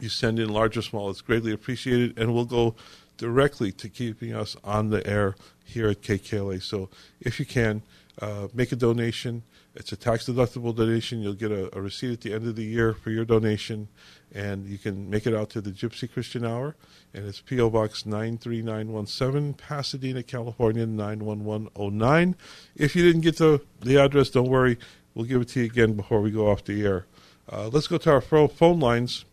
you 0.00 0.08
send 0.08 0.38
in, 0.38 0.48
large 0.48 0.76
or 0.76 0.82
small, 0.82 1.10
it's 1.10 1.20
greatly 1.20 1.52
appreciated 1.52 2.18
and 2.18 2.34
will 2.34 2.44
go 2.44 2.74
directly 3.16 3.70
to 3.70 3.88
keeping 3.88 4.34
us 4.34 4.56
on 4.64 4.90
the 4.90 5.06
air 5.06 5.36
here 5.64 5.88
at 5.88 6.02
KKLA. 6.02 6.60
So 6.60 6.90
if 7.20 7.38
you 7.38 7.46
can, 7.46 7.82
uh, 8.20 8.48
make 8.52 8.72
a 8.72 8.76
donation. 8.76 9.42
It's 9.74 9.90
a 9.90 9.96
tax 9.96 10.26
deductible 10.26 10.74
donation. 10.74 11.22
You'll 11.22 11.32
get 11.32 11.50
a, 11.50 11.74
a, 11.76 11.80
receipt 11.80 12.12
at 12.12 12.20
the 12.20 12.34
end 12.34 12.46
of 12.46 12.56
the 12.56 12.64
year 12.64 12.92
for 12.92 13.10
your 13.10 13.24
donation, 13.24 13.88
and 14.30 14.66
you 14.66 14.76
can 14.76 15.08
make 15.08 15.26
it 15.26 15.34
out 15.34 15.48
to 15.50 15.62
the 15.62 15.70
Gypsy 15.70 16.10
Christian 16.12 16.44
Hour. 16.44 16.76
And 17.14 17.26
it's 17.26 17.40
P.O. 17.40 17.70
Box 17.70 18.04
93917, 18.04 19.54
Pasadena, 19.54 20.22
California 20.22 20.84
91109. 20.84 22.36
If 22.76 22.94
you 22.94 23.02
didn't 23.02 23.22
get 23.22 23.38
the, 23.38 23.62
the 23.80 23.96
address, 23.96 24.28
don't 24.28 24.50
worry. 24.50 24.78
We'll 25.14 25.24
give 25.24 25.40
it 25.40 25.48
to 25.48 25.60
you 25.60 25.66
again 25.66 25.94
before 25.94 26.20
we 26.20 26.30
go 26.30 26.50
off 26.50 26.64
the 26.64 26.84
air. 26.84 27.06
Uh, 27.50 27.68
let's 27.68 27.86
go 27.86 27.96
to 27.98 28.10
our 28.10 28.20
phone 28.20 28.80
lines. 28.80 29.24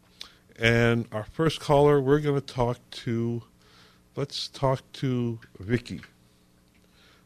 And 0.58 1.08
our 1.12 1.24
first 1.24 1.60
caller, 1.60 2.01
we're 2.01 2.19
going 2.19 2.39
to 2.39 2.46
talk 2.46 2.77
to, 2.91 3.43
let's 4.15 4.48
talk 4.48 4.81
to 4.93 5.39
Vicky. 5.60 6.01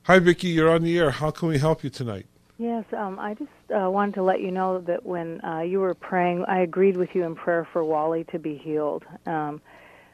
Hi, 0.03 0.19
Vicky. 0.19 0.49
You're 0.49 0.69
on 0.69 0.83
the 0.83 0.97
air. 0.97 1.11
How 1.11 1.31
can 1.31 1.47
we 1.47 1.57
help 1.57 1.83
you 1.83 1.89
tonight? 1.89 2.27
Yes, 2.57 2.85
um, 2.95 3.19
I 3.19 3.33
just 3.33 3.49
uh, 3.75 3.89
wanted 3.89 4.15
to 4.15 4.23
let 4.23 4.39
you 4.39 4.51
know 4.51 4.79
that 4.81 5.05
when 5.05 5.43
uh, 5.43 5.61
you 5.61 5.79
were 5.79 5.95
praying, 5.95 6.45
I 6.47 6.59
agreed 6.59 6.97
with 6.97 7.09
you 7.13 7.23
in 7.23 7.35
prayer 7.35 7.67
for 7.73 7.83
Wally 7.83 8.25
to 8.25 8.39
be 8.39 8.57
healed. 8.57 9.03
Um, 9.25 9.59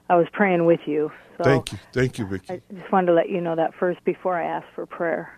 I 0.09 0.15
was 0.15 0.27
praying 0.31 0.65
with 0.65 0.79
you. 0.85 1.11
So 1.37 1.43
Thank 1.43 1.71
you. 1.73 1.79
Thank 1.93 2.17
you, 2.17 2.25
Vicky. 2.25 2.53
I 2.53 2.61
just 2.73 2.91
wanted 2.91 3.07
to 3.07 3.13
let 3.13 3.29
you 3.29 3.41
know 3.41 3.55
that 3.55 3.75
first 3.75 4.03
before 4.05 4.35
I 4.35 4.45
asked 4.45 4.67
for 4.73 4.85
prayer. 4.85 5.37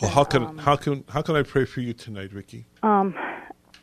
Well, 0.00 0.10
how 0.10 0.24
can 0.24 0.42
um, 0.42 0.58
how 0.58 0.76
can 0.76 1.04
how 1.08 1.22
can 1.22 1.36
I 1.36 1.42
pray 1.42 1.64
for 1.64 1.80
you 1.80 1.92
tonight, 1.92 2.32
Vicky? 2.32 2.66
Um, 2.82 3.14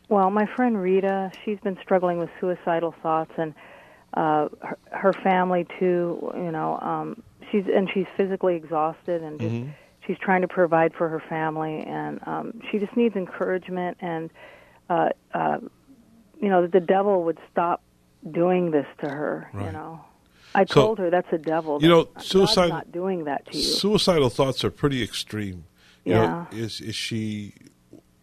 well, 0.09 0.29
my 0.29 0.45
friend 0.55 0.79
Rita, 0.81 1.31
she's 1.45 1.59
been 1.61 1.77
struggling 1.81 2.17
with 2.17 2.29
suicidal 2.39 2.93
thoughts, 3.01 3.31
and 3.37 3.53
uh, 4.13 4.49
her, 4.61 4.77
her 4.91 5.13
family 5.13 5.65
too. 5.79 6.31
You 6.35 6.51
know, 6.51 6.77
um, 6.79 7.23
she's 7.49 7.63
and 7.73 7.89
she's 7.93 8.07
physically 8.17 8.55
exhausted, 8.55 9.23
and 9.23 9.39
just, 9.39 9.53
mm-hmm. 9.53 9.69
She's 10.05 10.17
trying 10.17 10.41
to 10.41 10.47
provide 10.47 10.93
for 10.93 11.09
her 11.09 11.21
family, 11.29 11.79
and 11.81 12.19
um, 12.27 12.61
she 12.69 12.79
just 12.79 12.95
needs 12.95 13.15
encouragement, 13.15 13.97
and 14.01 14.29
uh, 14.89 15.09
uh, 15.33 15.57
you 16.39 16.49
know, 16.49 16.63
that 16.63 16.71
the 16.71 16.79
devil 16.79 17.23
would 17.23 17.37
stop 17.51 17.81
doing 18.29 18.71
this 18.71 18.87
to 19.01 19.09
her. 19.09 19.49
Right. 19.53 19.67
You 19.67 19.71
know. 19.71 20.01
I 20.53 20.65
so, 20.65 20.73
told 20.73 20.99
her 20.99 21.09
that's 21.09 21.31
a 21.31 21.37
devil. 21.37 21.81
You 21.81 21.87
know, 21.87 22.09
suicide 22.19 22.69
not 22.69 22.91
doing 22.91 23.23
that 23.23 23.45
to 23.47 23.57
you. 23.57 23.63
Suicidal 23.63 24.29
thoughts 24.29 24.63
are 24.65 24.71
pretty 24.71 25.01
extreme. 25.01 25.63
You 26.03 26.13
yeah. 26.13 26.21
Know, 26.21 26.47
is 26.51 26.81
is 26.81 26.95
she 26.95 27.53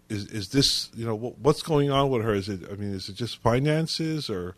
is 0.08 0.26
is 0.26 0.50
this 0.50 0.90
you 0.94 1.06
know 1.06 1.16
what's 1.16 1.62
going 1.62 1.90
on 1.90 2.11
with 2.11 2.23
her? 2.23 2.35
Is 2.35 2.49
it 2.49 2.61
I 2.70 2.75
mean 2.75 2.92
is 2.92 3.08
it 3.08 3.14
just 3.14 3.38
finances 3.38 4.28
or 4.28 4.54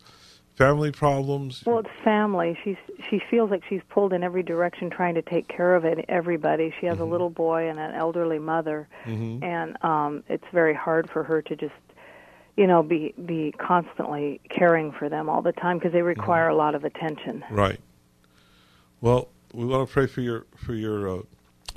family 0.55 0.91
problems? 0.91 1.63
Well, 1.65 1.79
it's 1.79 1.89
family. 2.03 2.57
She's 2.63 2.77
she 3.09 3.21
feels 3.29 3.51
like 3.51 3.63
she's 3.67 3.81
pulled 3.89 4.13
in 4.13 4.23
every 4.23 4.43
direction 4.43 4.89
trying 4.89 5.15
to 5.15 5.21
take 5.21 5.47
care 5.47 5.75
of 5.75 5.85
it 5.85 6.05
everybody. 6.09 6.73
She 6.79 6.85
has 6.87 6.95
mm-hmm. 6.95 7.03
a 7.03 7.07
little 7.07 7.29
boy 7.29 7.69
and 7.69 7.79
an 7.79 7.93
elderly 7.93 8.39
mother, 8.39 8.87
mm-hmm. 9.05 9.43
and 9.43 9.77
um 9.83 10.23
it's 10.27 10.47
very 10.51 10.73
hard 10.73 11.09
for 11.09 11.23
her 11.23 11.41
to 11.41 11.55
just 11.55 11.73
you 12.57 12.67
know 12.67 12.83
be 12.83 13.13
be 13.25 13.53
constantly 13.57 14.39
caring 14.49 14.91
for 14.91 15.09
them 15.09 15.29
all 15.29 15.41
the 15.41 15.53
time 15.53 15.77
because 15.77 15.93
they 15.93 16.01
require 16.01 16.45
mm-hmm. 16.45 16.55
a 16.55 16.57
lot 16.57 16.75
of 16.75 16.83
attention. 16.83 17.43
Right. 17.49 17.79
Well, 18.99 19.29
we 19.53 19.65
want 19.65 19.87
to 19.87 19.93
pray 19.93 20.07
for 20.07 20.21
your 20.21 20.45
for 20.55 20.73
your 20.73 21.09
uh, 21.09 21.21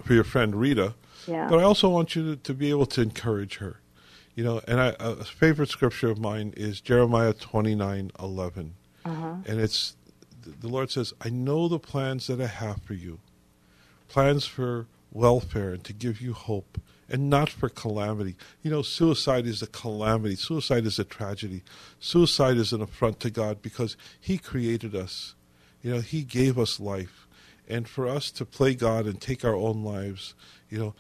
for 0.02 0.14
your 0.14 0.24
friend 0.24 0.54
Rita 0.54 0.94
yeah. 1.26 1.46
But 1.48 1.60
I 1.60 1.62
also 1.62 1.88
want 1.88 2.14
you 2.14 2.34
to, 2.34 2.36
to 2.36 2.54
be 2.54 2.70
able 2.70 2.86
to 2.86 3.02
encourage 3.02 3.56
her. 3.56 3.80
You 4.34 4.42
know, 4.42 4.60
and 4.66 4.80
I, 4.80 4.94
a 4.98 5.24
favorite 5.24 5.68
scripture 5.70 6.10
of 6.10 6.18
mine 6.18 6.54
is 6.56 6.80
Jeremiah 6.80 7.32
twenty 7.32 7.74
nine 7.76 8.10
eleven, 8.18 8.74
uh-huh. 9.04 9.36
and 9.46 9.60
it's 9.60 9.94
the 10.44 10.68
Lord 10.68 10.90
says, 10.90 11.14
"I 11.20 11.30
know 11.30 11.68
the 11.68 11.78
plans 11.78 12.26
that 12.26 12.40
I 12.40 12.46
have 12.46 12.82
for 12.82 12.94
you, 12.94 13.20
plans 14.08 14.44
for 14.44 14.86
welfare 15.12 15.72
and 15.72 15.84
to 15.84 15.92
give 15.92 16.20
you 16.20 16.32
hope, 16.32 16.80
and 17.08 17.30
not 17.30 17.48
for 17.48 17.68
calamity." 17.68 18.34
You 18.60 18.72
know, 18.72 18.82
suicide 18.82 19.46
is 19.46 19.62
a 19.62 19.68
calamity. 19.68 20.34
Suicide 20.34 20.84
is 20.84 20.98
a 20.98 21.04
tragedy. 21.04 21.62
Suicide 22.00 22.56
is 22.56 22.72
an 22.72 22.82
affront 22.82 23.20
to 23.20 23.30
God 23.30 23.62
because 23.62 23.96
He 24.20 24.36
created 24.36 24.96
us. 24.96 25.36
You 25.80 25.92
know, 25.92 26.00
He 26.00 26.22
gave 26.22 26.58
us 26.58 26.80
life, 26.80 27.28
and 27.68 27.88
for 27.88 28.08
us 28.08 28.32
to 28.32 28.44
play 28.44 28.74
God 28.74 29.06
and 29.06 29.20
take 29.20 29.44
our 29.44 29.54
own 29.54 29.84
lives, 29.84 30.34
you 30.68 30.78
know, 30.78 30.94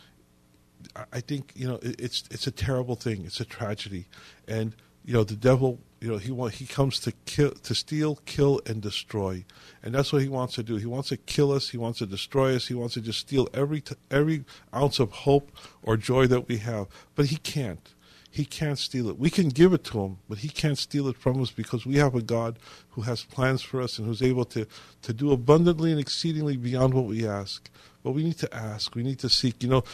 I 1.12 1.20
think 1.20 1.52
you 1.54 1.66
know 1.66 1.78
it's 1.82 2.24
it's 2.30 2.46
a 2.46 2.50
terrible 2.50 2.94
thing. 2.96 3.24
It's 3.24 3.40
a 3.40 3.44
tragedy, 3.44 4.06
and 4.46 4.74
you 5.04 5.12
know 5.12 5.24
the 5.24 5.36
devil 5.36 5.80
you 6.00 6.10
know 6.10 6.18
he 6.18 6.30
want, 6.30 6.54
he 6.54 6.66
comes 6.66 7.00
to 7.00 7.12
kill 7.24 7.52
to 7.52 7.74
steal 7.74 8.16
kill 8.26 8.60
and 8.66 8.82
destroy. 8.82 9.44
And 9.82 9.94
that's 9.94 10.12
what 10.12 10.20
he 10.20 10.28
wants 10.28 10.54
to 10.56 10.62
do. 10.62 10.76
He 10.76 10.86
wants 10.86 11.08
to 11.08 11.16
kill 11.16 11.50
us. 11.50 11.70
He 11.70 11.78
wants 11.78 11.98
to 12.00 12.06
destroy 12.06 12.54
us. 12.54 12.68
He 12.68 12.74
wants 12.74 12.94
to 12.94 13.00
just 13.00 13.20
steal 13.20 13.48
every 13.54 13.80
t- 13.80 13.96
every 14.10 14.44
ounce 14.74 14.98
of 14.98 15.10
hope 15.10 15.50
or 15.82 15.96
joy 15.96 16.26
that 16.26 16.46
we 16.46 16.58
have. 16.58 16.88
But 17.14 17.26
he 17.26 17.36
can't. 17.36 17.94
He 18.30 18.44
can't 18.44 18.78
steal 18.78 19.08
it. 19.08 19.18
We 19.18 19.30
can 19.30 19.48
give 19.48 19.72
it 19.72 19.84
to 19.84 20.00
him 20.00 20.18
but 20.28 20.38
he 20.38 20.48
can't 20.48 20.76
steal 20.76 21.06
it 21.06 21.16
from 21.16 21.40
us 21.40 21.52
because 21.52 21.86
we 21.86 21.96
have 21.96 22.16
a 22.16 22.20
god 22.20 22.58
who 22.90 23.02
has 23.02 23.22
plans 23.22 23.62
for 23.62 23.80
us 23.80 23.96
and 23.96 24.08
who's 24.08 24.22
able 24.22 24.44
to 24.46 24.66
to 25.02 25.12
do 25.12 25.30
abundantly 25.30 25.90
and 25.92 26.00
exceedingly 26.00 26.56
beyond 26.56 26.92
what 26.92 27.04
we 27.04 27.26
ask. 27.26 27.70
But 28.02 28.10
we 28.10 28.24
need 28.24 28.38
to 28.38 28.52
ask. 28.54 28.94
We 28.94 29.04
need 29.04 29.20
to 29.20 29.28
seek. 29.28 29.62
You 29.62 29.68
know 29.70 29.84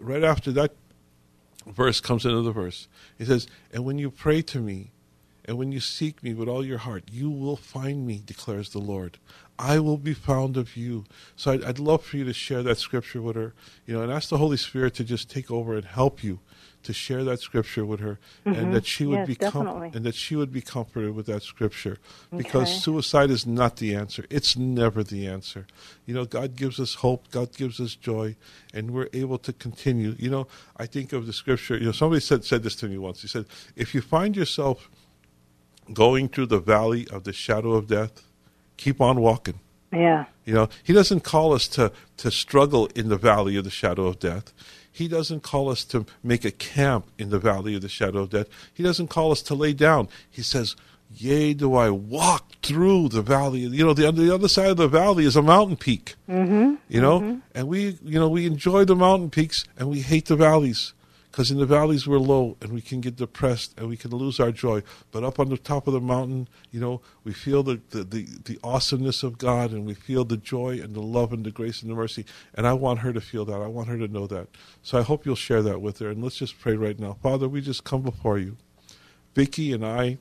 right 0.00 0.24
after 0.24 0.52
that 0.52 0.74
verse 1.66 2.00
comes 2.00 2.24
another 2.24 2.52
verse. 2.52 2.88
He 3.18 3.24
says, 3.24 3.46
And 3.72 3.84
when 3.84 3.98
you 3.98 4.10
pray 4.10 4.42
to 4.42 4.60
me, 4.60 4.90
and 5.44 5.58
when 5.58 5.72
you 5.72 5.80
seek 5.80 6.22
me 6.22 6.34
with 6.34 6.48
all 6.48 6.64
your 6.64 6.78
heart, 6.78 7.04
you 7.10 7.28
will 7.28 7.56
find 7.56 8.06
me, 8.06 8.22
declares 8.24 8.70
the 8.70 8.78
Lord. 8.78 9.18
I 9.58 9.80
will 9.80 9.96
be 9.96 10.14
found 10.14 10.56
of 10.56 10.76
you. 10.76 11.04
So 11.34 11.52
I'd, 11.52 11.64
I'd, 11.64 11.78
love 11.78 12.04
for 12.04 12.16
you 12.16 12.24
to 12.24 12.32
share 12.32 12.62
that 12.62 12.78
scripture 12.78 13.20
with 13.20 13.34
her, 13.36 13.52
you 13.84 13.94
know, 13.94 14.02
and 14.02 14.12
ask 14.12 14.28
the 14.28 14.38
Holy 14.38 14.56
Spirit 14.56 14.94
to 14.94 15.04
just 15.04 15.28
take 15.28 15.50
over 15.50 15.74
and 15.74 15.84
help 15.84 16.22
you 16.22 16.38
to 16.82 16.92
share 16.92 17.24
that 17.24 17.40
scripture 17.40 17.84
with 17.84 18.00
her, 18.00 18.18
mm-hmm. 18.44 18.58
and 18.58 18.74
that 18.74 18.86
she 18.86 19.06
would 19.06 19.20
yes, 19.20 19.26
be 19.26 19.34
com- 19.34 19.82
and 19.82 20.04
that 20.04 20.14
she 20.14 20.36
would 20.36 20.52
be 20.52 20.60
comforted 20.60 21.14
with 21.14 21.26
that 21.26 21.42
scripture, 21.42 21.98
because 22.36 22.68
okay. 22.68 22.78
suicide 22.78 23.30
is 23.30 23.46
not 23.46 23.76
the 23.76 23.94
answer. 23.94 24.24
It's 24.30 24.56
never 24.56 25.02
the 25.02 25.26
answer. 25.26 25.66
You 26.06 26.14
know, 26.14 26.24
God 26.24 26.56
gives 26.56 26.80
us 26.80 26.94
hope. 26.96 27.30
God 27.30 27.56
gives 27.56 27.80
us 27.80 27.94
joy, 27.94 28.36
and 28.72 28.90
we're 28.90 29.08
able 29.12 29.38
to 29.38 29.52
continue. 29.52 30.14
You 30.18 30.30
know, 30.30 30.46
I 30.76 30.86
think 30.86 31.12
of 31.12 31.26
the 31.26 31.32
scripture. 31.32 31.76
You 31.76 31.86
know, 31.86 31.92
somebody 31.92 32.20
said 32.20 32.44
said 32.44 32.62
this 32.62 32.76
to 32.76 32.88
me 32.88 32.98
once. 32.98 33.22
He 33.22 33.28
said, 33.28 33.46
"If 33.76 33.94
you 33.94 34.00
find 34.00 34.36
yourself 34.36 34.90
going 35.92 36.28
through 36.28 36.46
the 36.46 36.60
valley 36.60 37.06
of 37.08 37.24
the 37.24 37.32
shadow 37.32 37.72
of 37.72 37.86
death, 37.86 38.22
keep 38.76 39.00
on 39.00 39.20
walking." 39.20 39.60
Yeah. 39.92 40.24
You 40.44 40.54
know, 40.54 40.68
he 40.82 40.92
doesn't 40.92 41.20
call 41.20 41.52
us 41.52 41.68
to, 41.68 41.92
to 42.16 42.30
struggle 42.30 42.86
in 42.94 43.08
the 43.08 43.18
valley 43.18 43.56
of 43.56 43.64
the 43.64 43.70
shadow 43.70 44.06
of 44.06 44.18
death. 44.18 44.52
He 44.92 45.08
doesn't 45.08 45.42
call 45.42 45.70
us 45.70 45.84
to 45.86 46.04
make 46.22 46.44
a 46.44 46.50
camp 46.50 47.06
in 47.18 47.30
the 47.30 47.38
valley 47.38 47.74
of 47.74 47.82
the 47.82 47.88
shadow 47.88 48.20
of 48.20 48.30
death. 48.30 48.48
He 48.72 48.82
doesn't 48.82 49.08
call 49.08 49.32
us 49.32 49.42
to 49.42 49.54
lay 49.54 49.72
down. 49.72 50.08
He 50.30 50.42
says, 50.42 50.76
Yea, 51.14 51.54
do 51.54 51.74
I 51.74 51.90
walk 51.90 52.44
through 52.62 53.08
the 53.08 53.22
valley. 53.22 53.60
You 53.60 53.84
know, 53.84 53.94
the, 53.94 54.10
the 54.12 54.34
other 54.34 54.48
side 54.48 54.70
of 54.70 54.76
the 54.76 54.88
valley 54.88 55.24
is 55.24 55.36
a 55.36 55.42
mountain 55.42 55.76
peak. 55.76 56.14
Mm-hmm. 56.28 56.74
You 56.88 57.00
know, 57.00 57.20
mm-hmm. 57.20 57.38
and 57.54 57.68
we, 57.68 57.98
you 58.02 58.18
know, 58.18 58.28
we 58.28 58.46
enjoy 58.46 58.84
the 58.84 58.96
mountain 58.96 59.30
peaks 59.30 59.64
and 59.78 59.90
we 59.90 60.00
hate 60.00 60.26
the 60.26 60.36
valleys 60.36 60.94
because 61.32 61.50
in 61.50 61.58
the 61.58 61.64
valleys 61.64 62.06
we're 62.06 62.18
low 62.18 62.58
and 62.60 62.74
we 62.74 62.82
can 62.82 63.00
get 63.00 63.16
depressed 63.16 63.72
and 63.78 63.88
we 63.88 63.96
can 63.96 64.10
lose 64.10 64.38
our 64.38 64.52
joy. 64.52 64.82
But 65.12 65.24
up 65.24 65.40
on 65.40 65.48
the 65.48 65.56
top 65.56 65.86
of 65.86 65.94
the 65.94 66.00
mountain, 66.00 66.46
you 66.70 66.78
know, 66.78 67.00
we 67.24 67.32
feel 67.32 67.62
the, 67.62 67.80
the, 67.88 68.04
the, 68.04 68.28
the, 68.44 68.58
awesomeness 68.62 69.22
of 69.22 69.38
God 69.38 69.70
and 69.70 69.86
we 69.86 69.94
feel 69.94 70.26
the 70.26 70.36
joy 70.36 70.78
and 70.78 70.94
the 70.94 71.00
love 71.00 71.32
and 71.32 71.42
the 71.42 71.50
grace 71.50 71.80
and 71.80 71.90
the 71.90 71.94
mercy. 71.94 72.26
And 72.52 72.66
I 72.66 72.74
want 72.74 72.98
her 72.98 73.14
to 73.14 73.20
feel 73.22 73.46
that. 73.46 73.62
I 73.62 73.66
want 73.66 73.88
her 73.88 73.96
to 73.96 74.08
know 74.08 74.26
that. 74.26 74.48
So 74.82 74.98
I 74.98 75.02
hope 75.02 75.24
you'll 75.24 75.34
share 75.34 75.62
that 75.62 75.80
with 75.80 76.00
her. 76.00 76.10
And 76.10 76.22
let's 76.22 76.36
just 76.36 76.60
pray 76.60 76.76
right 76.76 77.00
now. 77.00 77.16
Father, 77.22 77.48
we 77.48 77.62
just 77.62 77.82
come 77.82 78.02
before 78.02 78.38
you. 78.38 78.58
Vicki 79.34 79.72
and 79.72 79.86
I 79.86 80.18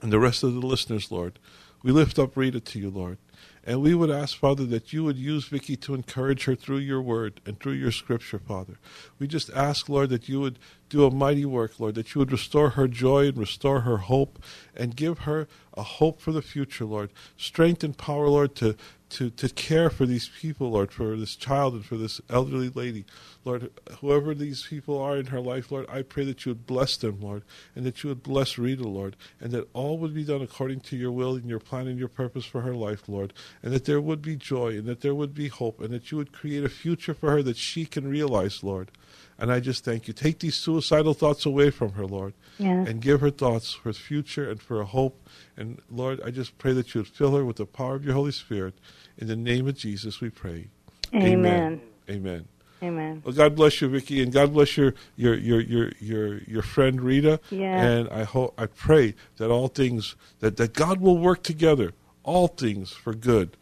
and 0.00 0.10
the 0.10 0.18
rest 0.18 0.42
of 0.42 0.54
the 0.54 0.66
listeners, 0.66 1.12
Lord, 1.12 1.38
we 1.82 1.92
lift 1.92 2.18
up 2.18 2.36
Rita 2.36 2.60
to 2.60 2.78
you, 2.78 2.90
Lord. 2.90 3.18
And 3.64 3.80
we 3.80 3.94
would 3.94 4.10
ask, 4.10 4.36
Father, 4.36 4.64
that 4.66 4.92
you 4.92 5.04
would 5.04 5.16
use 5.16 5.46
Vicky 5.46 5.76
to 5.76 5.94
encourage 5.94 6.44
her 6.44 6.56
through 6.56 6.78
your 6.78 7.00
word 7.00 7.40
and 7.46 7.58
through 7.60 7.74
your 7.74 7.92
scripture, 7.92 8.40
Father. 8.40 8.74
We 9.20 9.28
just 9.28 9.50
ask, 9.50 9.88
Lord, 9.88 10.10
that 10.10 10.28
you 10.28 10.40
would 10.40 10.58
do 10.88 11.06
a 11.06 11.12
mighty 11.12 11.44
work, 11.44 11.78
Lord, 11.78 11.94
that 11.94 12.12
you 12.12 12.18
would 12.18 12.32
restore 12.32 12.70
her 12.70 12.88
joy 12.88 13.28
and 13.28 13.38
restore 13.38 13.82
her 13.82 13.98
hope 13.98 14.42
and 14.76 14.96
give 14.96 15.20
her 15.20 15.46
a 15.74 15.82
hope 15.82 16.20
for 16.20 16.32
the 16.32 16.42
future, 16.42 16.84
Lord. 16.84 17.10
Strength 17.36 17.84
and 17.84 17.96
power, 17.96 18.28
Lord, 18.28 18.56
to, 18.56 18.76
to, 19.12 19.28
to 19.30 19.48
care 19.50 19.90
for 19.90 20.06
these 20.06 20.28
people, 20.28 20.70
Lord, 20.70 20.90
for 20.90 21.16
this 21.16 21.36
child 21.36 21.74
and 21.74 21.84
for 21.84 21.96
this 21.96 22.20
elderly 22.30 22.70
lady. 22.70 23.04
Lord, 23.44 23.70
whoever 24.00 24.34
these 24.34 24.62
people 24.62 24.98
are 24.98 25.18
in 25.18 25.26
her 25.26 25.40
life, 25.40 25.70
Lord, 25.70 25.86
I 25.88 26.00
pray 26.02 26.24
that 26.24 26.46
you 26.46 26.50
would 26.50 26.66
bless 26.66 26.96
them, 26.96 27.20
Lord, 27.20 27.42
and 27.76 27.84
that 27.84 28.02
you 28.02 28.08
would 28.08 28.22
bless 28.22 28.56
Rita, 28.56 28.88
Lord, 28.88 29.16
and 29.38 29.52
that 29.52 29.68
all 29.74 29.98
would 29.98 30.14
be 30.14 30.24
done 30.24 30.40
according 30.40 30.80
to 30.80 30.96
your 30.96 31.12
will 31.12 31.34
and 31.34 31.48
your 31.48 31.58
plan 31.58 31.88
and 31.88 31.98
your 31.98 32.08
purpose 32.08 32.46
for 32.46 32.62
her 32.62 32.74
life, 32.74 33.08
Lord, 33.08 33.34
and 33.62 33.72
that 33.74 33.84
there 33.84 34.00
would 34.00 34.22
be 34.22 34.36
joy 34.36 34.68
and 34.78 34.86
that 34.86 35.02
there 35.02 35.14
would 35.14 35.34
be 35.34 35.48
hope 35.48 35.80
and 35.80 35.92
that 35.92 36.10
you 36.10 36.16
would 36.16 36.32
create 36.32 36.64
a 36.64 36.70
future 36.70 37.14
for 37.14 37.30
her 37.30 37.42
that 37.42 37.58
she 37.58 37.84
can 37.84 38.08
realize, 38.08 38.62
Lord. 38.62 38.90
And 39.38 39.50
I 39.50 39.60
just 39.60 39.84
thank 39.84 40.06
you. 40.06 40.14
Take 40.14 40.38
these 40.38 40.54
suicidal 40.54 41.14
thoughts 41.14 41.44
away 41.44 41.70
from 41.70 41.92
her, 41.92 42.06
Lord, 42.06 42.34
yes. 42.58 42.86
and 42.88 43.00
give 43.00 43.20
her 43.20 43.30
thoughts 43.30 43.72
for 43.72 43.92
future 43.92 44.48
and 44.48 44.62
for 44.62 44.80
a 44.80 44.84
hope. 44.84 45.28
And 45.56 45.80
Lord, 45.90 46.20
I 46.24 46.30
just 46.30 46.58
pray 46.58 46.72
that 46.74 46.94
you 46.94 47.00
would 47.00 47.08
fill 47.08 47.34
her 47.36 47.44
with 47.44 47.56
the 47.56 47.66
power 47.66 47.96
of 47.96 48.04
your 48.04 48.14
Holy 48.14 48.30
Spirit. 48.30 48.74
In 49.18 49.26
the 49.26 49.36
name 49.36 49.68
of 49.68 49.76
Jesus, 49.76 50.20
we 50.20 50.30
pray. 50.30 50.68
Amen. 51.14 51.80
Amen. 52.08 52.48
Amen. 52.82 53.22
Well, 53.24 53.34
God 53.34 53.54
bless 53.54 53.80
you, 53.80 53.88
Vicki, 53.88 54.22
and 54.22 54.32
God 54.32 54.52
bless 54.52 54.76
your 54.76 54.94
your 55.14 55.34
your 55.34 55.60
your 55.60 55.92
your, 56.00 56.38
your 56.38 56.62
friend 56.62 57.00
Rita. 57.00 57.38
Yeah. 57.50 57.80
And 57.80 58.08
I 58.08 58.24
hope 58.24 58.54
I 58.58 58.66
pray 58.66 59.14
that 59.36 59.50
all 59.50 59.68
things 59.68 60.16
that, 60.40 60.56
that 60.56 60.72
God 60.72 61.00
will 61.00 61.18
work 61.18 61.44
together, 61.44 61.92
all 62.24 62.48
things 62.48 62.90
for 62.90 63.14
good 63.14 63.56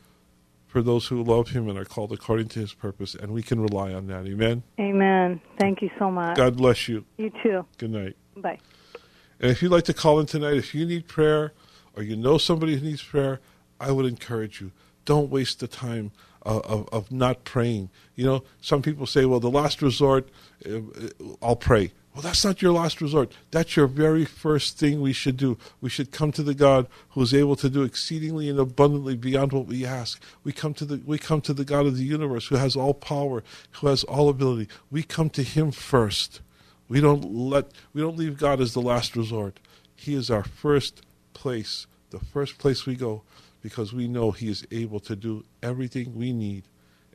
for 0.66 0.80
those 0.80 1.08
who 1.08 1.22
love 1.22 1.50
him 1.50 1.68
and 1.68 1.76
are 1.76 1.84
called 1.84 2.12
according 2.12 2.46
to 2.46 2.60
his 2.60 2.72
purpose, 2.72 3.14
and 3.14 3.32
we 3.32 3.42
can 3.42 3.60
rely 3.60 3.92
on 3.92 4.06
that. 4.06 4.24
Amen. 4.24 4.62
Amen. 4.78 5.40
Thank 5.58 5.82
you 5.82 5.90
so 5.98 6.10
much. 6.10 6.36
God 6.36 6.56
bless 6.56 6.88
you. 6.88 7.04
You 7.16 7.30
too. 7.42 7.66
Good 7.76 7.90
night. 7.90 8.16
Bye. 8.36 8.58
And 9.40 9.50
if 9.50 9.62
you'd 9.62 9.72
like 9.72 9.84
to 9.84 9.94
call 9.94 10.20
in 10.20 10.26
tonight, 10.26 10.54
if 10.54 10.74
you 10.74 10.86
need 10.86 11.08
prayer 11.08 11.52
or 11.96 12.04
you 12.04 12.14
know 12.14 12.38
somebody 12.38 12.76
who 12.76 12.86
needs 12.86 13.02
prayer, 13.02 13.40
I 13.80 13.90
would 13.90 14.06
encourage 14.06 14.60
you. 14.60 14.70
Don't 15.04 15.30
waste 15.30 15.60
the 15.60 15.68
time 15.68 16.12
of, 16.42 16.64
of, 16.64 16.88
of 16.92 17.12
not 17.12 17.44
praying. 17.44 17.90
You 18.14 18.24
know, 18.26 18.44
some 18.60 18.82
people 18.82 19.06
say, 19.06 19.24
well, 19.24 19.40
the 19.40 19.50
last 19.50 19.82
resort, 19.82 20.28
uh, 20.68 20.80
I'll 21.42 21.56
pray. 21.56 21.92
Well, 22.14 22.22
that's 22.22 22.44
not 22.44 22.60
your 22.60 22.72
last 22.72 23.00
resort. 23.00 23.32
That's 23.52 23.76
your 23.76 23.86
very 23.86 24.24
first 24.24 24.76
thing 24.76 25.00
we 25.00 25.12
should 25.12 25.36
do. 25.36 25.56
We 25.80 25.88
should 25.88 26.10
come 26.10 26.32
to 26.32 26.42
the 26.42 26.54
God 26.54 26.88
who 27.10 27.22
is 27.22 27.32
able 27.32 27.54
to 27.56 27.70
do 27.70 27.84
exceedingly 27.84 28.48
and 28.48 28.58
abundantly 28.58 29.16
beyond 29.16 29.52
what 29.52 29.66
we 29.66 29.86
ask. 29.86 30.20
We 30.42 30.52
come 30.52 30.74
to 30.74 30.84
the 30.84 31.00
we 31.06 31.18
come 31.18 31.40
to 31.42 31.54
the 31.54 31.64
God 31.64 31.86
of 31.86 31.96
the 31.96 32.04
universe 32.04 32.48
who 32.48 32.56
has 32.56 32.74
all 32.74 32.94
power, 32.94 33.44
who 33.72 33.86
has 33.86 34.02
all 34.04 34.28
ability. 34.28 34.68
We 34.90 35.04
come 35.04 35.30
to 35.30 35.44
him 35.44 35.70
first. 35.70 36.40
We 36.88 37.00
don't 37.00 37.32
let 37.32 37.66
we 37.94 38.02
don't 38.02 38.18
leave 38.18 38.38
God 38.38 38.60
as 38.60 38.74
the 38.74 38.82
last 38.82 39.14
resort. 39.14 39.60
He 39.94 40.14
is 40.14 40.30
our 40.30 40.44
first 40.44 41.02
place, 41.32 41.86
the 42.10 42.18
first 42.18 42.58
place 42.58 42.86
we 42.86 42.96
go 42.96 43.22
because 43.62 43.92
we 43.92 44.09
know 44.09 44.31
he 44.31 44.49
is 44.49 44.66
able 44.70 45.01
to 45.01 45.16
do 45.16 45.44
everything 45.62 46.14
we 46.14 46.33
need 46.33 46.64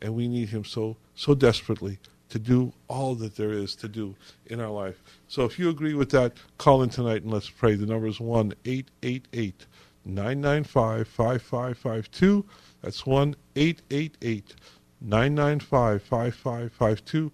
and 0.01 0.13
we 0.13 0.27
need 0.27 0.49
him 0.49 0.63
so 0.63 0.97
so 1.15 1.34
desperately 1.34 1.97
to 2.29 2.39
do 2.39 2.73
all 2.88 3.15
that 3.15 3.36
there 3.36 3.51
is 3.51 3.75
to 3.75 3.88
do 3.88 4.15
in 4.47 4.60
our 4.60 4.69
life. 4.69 5.01
So 5.27 5.45
if 5.45 5.60
you 5.60 5.69
agree 5.69 5.93
with 5.93 6.10
that, 6.12 6.34
call 6.58 6.81
in 6.81 6.89
tonight 6.89 7.23
and 7.23 7.31
let's 7.31 7.49
pray. 7.49 7.75
The 7.75 7.86
number 7.86 8.08
is 8.08 8.19
1 8.19 8.53
888 8.65 9.65
995 10.05 11.08
5552. 11.08 12.45
That's 12.81 13.05
1 13.05 13.36
888 13.55 14.55
995 15.01 16.01
5552 16.01 17.31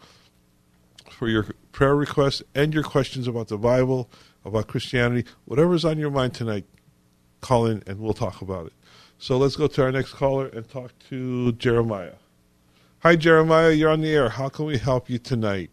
for 1.10 1.28
your 1.28 1.48
prayer 1.72 1.96
requests 1.96 2.42
and 2.56 2.74
your 2.74 2.84
questions 2.84 3.28
about 3.28 3.48
the 3.48 3.58
Bible, 3.58 4.10
about 4.46 4.68
Christianity, 4.68 5.30
whatever's 5.46 5.86
on 5.86 6.00
your 6.00 6.12
mind 6.12 6.34
tonight, 6.34 6.66
call 7.42 7.66
in 7.66 7.84
and 7.86 8.00
we'll 8.00 8.14
talk 8.14 8.42
about 8.42 8.68
it. 8.68 8.74
So 9.22 9.38
let's 9.38 9.56
go 9.56 9.68
to 9.68 9.84
our 9.84 9.92
next 9.92 10.14
caller 10.14 10.48
and 10.48 10.68
talk 10.68 10.94
to 11.10 11.52
Jeremiah. 11.52 12.14
Hi, 13.02 13.16
Jeremiah. 13.16 13.70
You're 13.70 13.92
on 13.92 14.02
the 14.02 14.12
air. 14.12 14.30
How 14.30 14.50
can 14.50 14.66
we 14.66 14.80
help 14.80 15.12
you 15.12 15.20
tonight? 15.20 15.70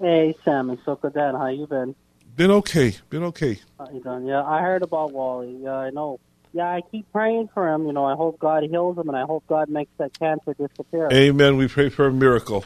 Hey, 0.00 0.34
Sam 0.42 0.70
and 0.70 0.82
Sokodan. 0.84 1.36
How 1.36 1.48
you 1.48 1.66
been? 1.66 1.94
Been 2.34 2.50
okay. 2.50 2.96
Been 3.10 3.24
okay. 3.24 3.60
How 3.78 3.90
you 3.90 4.00
doing? 4.02 4.24
Yeah, 4.24 4.42
I 4.42 4.62
heard 4.62 4.82
about 4.82 5.12
Wally. 5.12 5.58
Yeah, 5.62 5.74
I 5.74 5.90
know. 5.90 6.18
Yeah, 6.54 6.64
I 6.64 6.80
keep 6.90 7.12
praying 7.12 7.50
for 7.52 7.68
him. 7.68 7.86
You 7.86 7.92
know, 7.92 8.06
I 8.06 8.14
hope 8.14 8.38
God 8.38 8.62
heals 8.62 8.96
him, 8.96 9.08
and 9.08 9.18
I 9.18 9.24
hope 9.24 9.46
God 9.46 9.68
makes 9.68 9.92
that 9.98 10.18
cancer 10.18 10.54
disappear. 10.54 11.10
Amen. 11.12 11.58
We 11.58 11.68
pray 11.68 11.90
for 11.90 12.06
a 12.06 12.12
miracle. 12.12 12.64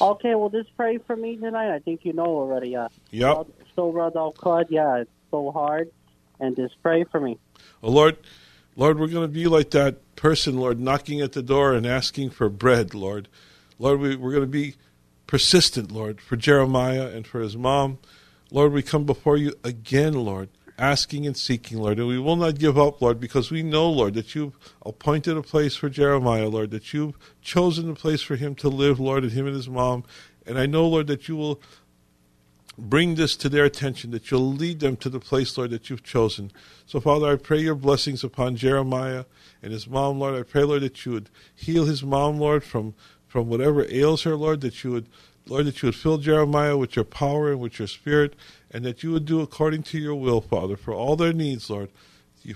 Okay, 0.00 0.34
well, 0.34 0.48
just 0.48 0.74
pray 0.78 0.96
for 0.96 1.14
me 1.14 1.36
tonight. 1.36 1.74
I 1.74 1.80
think 1.80 2.06
you 2.06 2.14
know 2.14 2.24
already. 2.24 2.70
Yeah. 2.70 2.88
Yep. 3.10 3.48
So, 3.76 3.92
Brother 3.92 4.30
Yeah, 4.70 5.02
it's 5.02 5.10
so 5.30 5.50
hard, 5.50 5.90
and 6.38 6.56
just 6.56 6.82
pray 6.82 7.04
for 7.04 7.20
me. 7.20 7.38
Well, 7.82 7.92
Lord, 7.92 8.16
Lord, 8.80 8.98
we're 8.98 9.08
going 9.08 9.28
to 9.28 9.28
be 9.28 9.46
like 9.46 9.72
that 9.72 10.16
person, 10.16 10.56
Lord, 10.56 10.80
knocking 10.80 11.20
at 11.20 11.32
the 11.32 11.42
door 11.42 11.74
and 11.74 11.84
asking 11.84 12.30
for 12.30 12.48
bread, 12.48 12.94
Lord. 12.94 13.28
Lord, 13.78 14.00
we, 14.00 14.16
we're 14.16 14.30
going 14.30 14.40
to 14.40 14.46
be 14.46 14.76
persistent, 15.26 15.92
Lord, 15.92 16.18
for 16.18 16.36
Jeremiah 16.36 17.08
and 17.08 17.26
for 17.26 17.40
his 17.40 17.58
mom. 17.58 17.98
Lord, 18.50 18.72
we 18.72 18.82
come 18.82 19.04
before 19.04 19.36
you 19.36 19.52
again, 19.62 20.14
Lord, 20.14 20.48
asking 20.78 21.26
and 21.26 21.36
seeking, 21.36 21.76
Lord. 21.76 21.98
And 21.98 22.08
we 22.08 22.18
will 22.18 22.36
not 22.36 22.58
give 22.58 22.78
up, 22.78 23.02
Lord, 23.02 23.20
because 23.20 23.50
we 23.50 23.62
know, 23.62 23.90
Lord, 23.90 24.14
that 24.14 24.34
you've 24.34 24.56
appointed 24.86 25.36
a 25.36 25.42
place 25.42 25.76
for 25.76 25.90
Jeremiah, 25.90 26.48
Lord, 26.48 26.70
that 26.70 26.94
you've 26.94 27.18
chosen 27.42 27.90
a 27.90 27.94
place 27.94 28.22
for 28.22 28.36
him 28.36 28.54
to 28.54 28.70
live, 28.70 28.98
Lord, 28.98 29.24
and 29.24 29.32
him 29.34 29.46
and 29.46 29.56
his 29.56 29.68
mom. 29.68 30.04
And 30.46 30.58
I 30.58 30.64
know, 30.64 30.88
Lord, 30.88 31.06
that 31.08 31.28
you 31.28 31.36
will 31.36 31.60
bring 32.80 33.14
this 33.14 33.36
to 33.36 33.48
their 33.48 33.64
attention, 33.64 34.10
that 34.10 34.30
you'll 34.30 34.52
lead 34.52 34.80
them 34.80 34.96
to 34.96 35.08
the 35.08 35.20
place, 35.20 35.56
Lord, 35.56 35.70
that 35.70 35.90
you've 35.90 36.02
chosen. 36.02 36.50
So, 36.86 37.00
Father, 37.00 37.30
I 37.30 37.36
pray 37.36 37.60
your 37.60 37.74
blessings 37.74 38.24
upon 38.24 38.56
Jeremiah 38.56 39.24
and 39.62 39.72
his 39.72 39.86
mom, 39.86 40.18
Lord. 40.18 40.34
I 40.34 40.42
pray, 40.42 40.64
Lord, 40.64 40.82
that 40.82 41.04
you 41.04 41.12
would 41.12 41.30
heal 41.54 41.84
his 41.84 42.02
mom, 42.02 42.38
Lord, 42.38 42.64
from, 42.64 42.94
from 43.26 43.48
whatever 43.48 43.86
ails 43.90 44.22
her, 44.22 44.34
Lord, 44.34 44.60
that 44.62 44.82
you 44.82 44.92
would, 44.92 45.08
Lord, 45.46 45.66
that 45.66 45.82
you 45.82 45.88
would 45.88 45.96
fill 45.96 46.18
Jeremiah 46.18 46.76
with 46.76 46.96
your 46.96 47.04
power 47.04 47.50
and 47.50 47.60
with 47.60 47.78
your 47.78 47.88
spirit, 47.88 48.34
and 48.70 48.84
that 48.84 49.02
you 49.02 49.12
would 49.12 49.24
do 49.24 49.40
according 49.40 49.82
to 49.84 49.98
your 49.98 50.14
will, 50.14 50.40
Father, 50.40 50.76
for 50.76 50.94
all 50.94 51.16
their 51.16 51.32
needs, 51.32 51.68
Lord, 51.68 51.90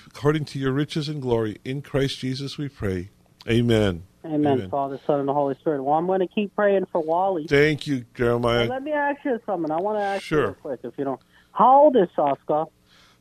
according 0.06 0.46
to 0.46 0.58
your 0.58 0.72
riches 0.72 1.08
and 1.08 1.20
glory. 1.20 1.58
In 1.64 1.82
Christ 1.82 2.18
Jesus 2.18 2.56
we 2.56 2.68
pray. 2.68 3.10
Amen. 3.48 4.04
Amen, 4.24 4.52
Amen. 4.52 4.70
Father, 4.70 4.98
Son, 5.06 5.20
and 5.20 5.28
the 5.28 5.34
Holy 5.34 5.54
Spirit. 5.56 5.82
Well, 5.82 5.94
I'm 5.96 6.06
going 6.06 6.20
to 6.20 6.26
keep 6.26 6.54
praying 6.56 6.86
for 6.90 7.02
Wally. 7.02 7.46
Thank 7.46 7.86
you, 7.86 8.04
Jeremiah. 8.14 8.64
Let 8.66 8.82
me 8.82 8.92
ask 8.92 9.22
you 9.24 9.38
something. 9.44 9.70
I 9.70 9.76
want 9.76 9.98
to 9.98 10.02
ask 10.02 10.22
Sure. 10.22 10.38
you 10.40 10.46
real 10.46 10.54
quick, 10.54 10.80
if 10.84 10.94
you 10.96 11.04
don't. 11.04 11.20
How 11.52 11.82
old 11.82 11.96
is 11.96 12.08
Safka? 12.16 12.66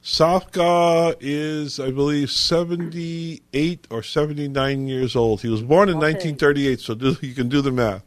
Safka 0.02 1.16
is, 1.20 1.80
I 1.80 1.92
believe, 1.92 2.30
78 2.32 3.88
or 3.89 4.04
79 4.04 4.88
years 4.88 5.16
old. 5.16 5.42
He 5.42 5.50
was 5.50 5.62
born 5.62 5.89
in 5.89 5.98
Okay. 5.98 6.08
1938, 6.13 6.80
so 6.80 6.94
do, 6.96 7.16
you 7.22 7.34
can 7.34 7.50
do 7.50 7.62
the 7.62 7.72
math. 7.72 8.04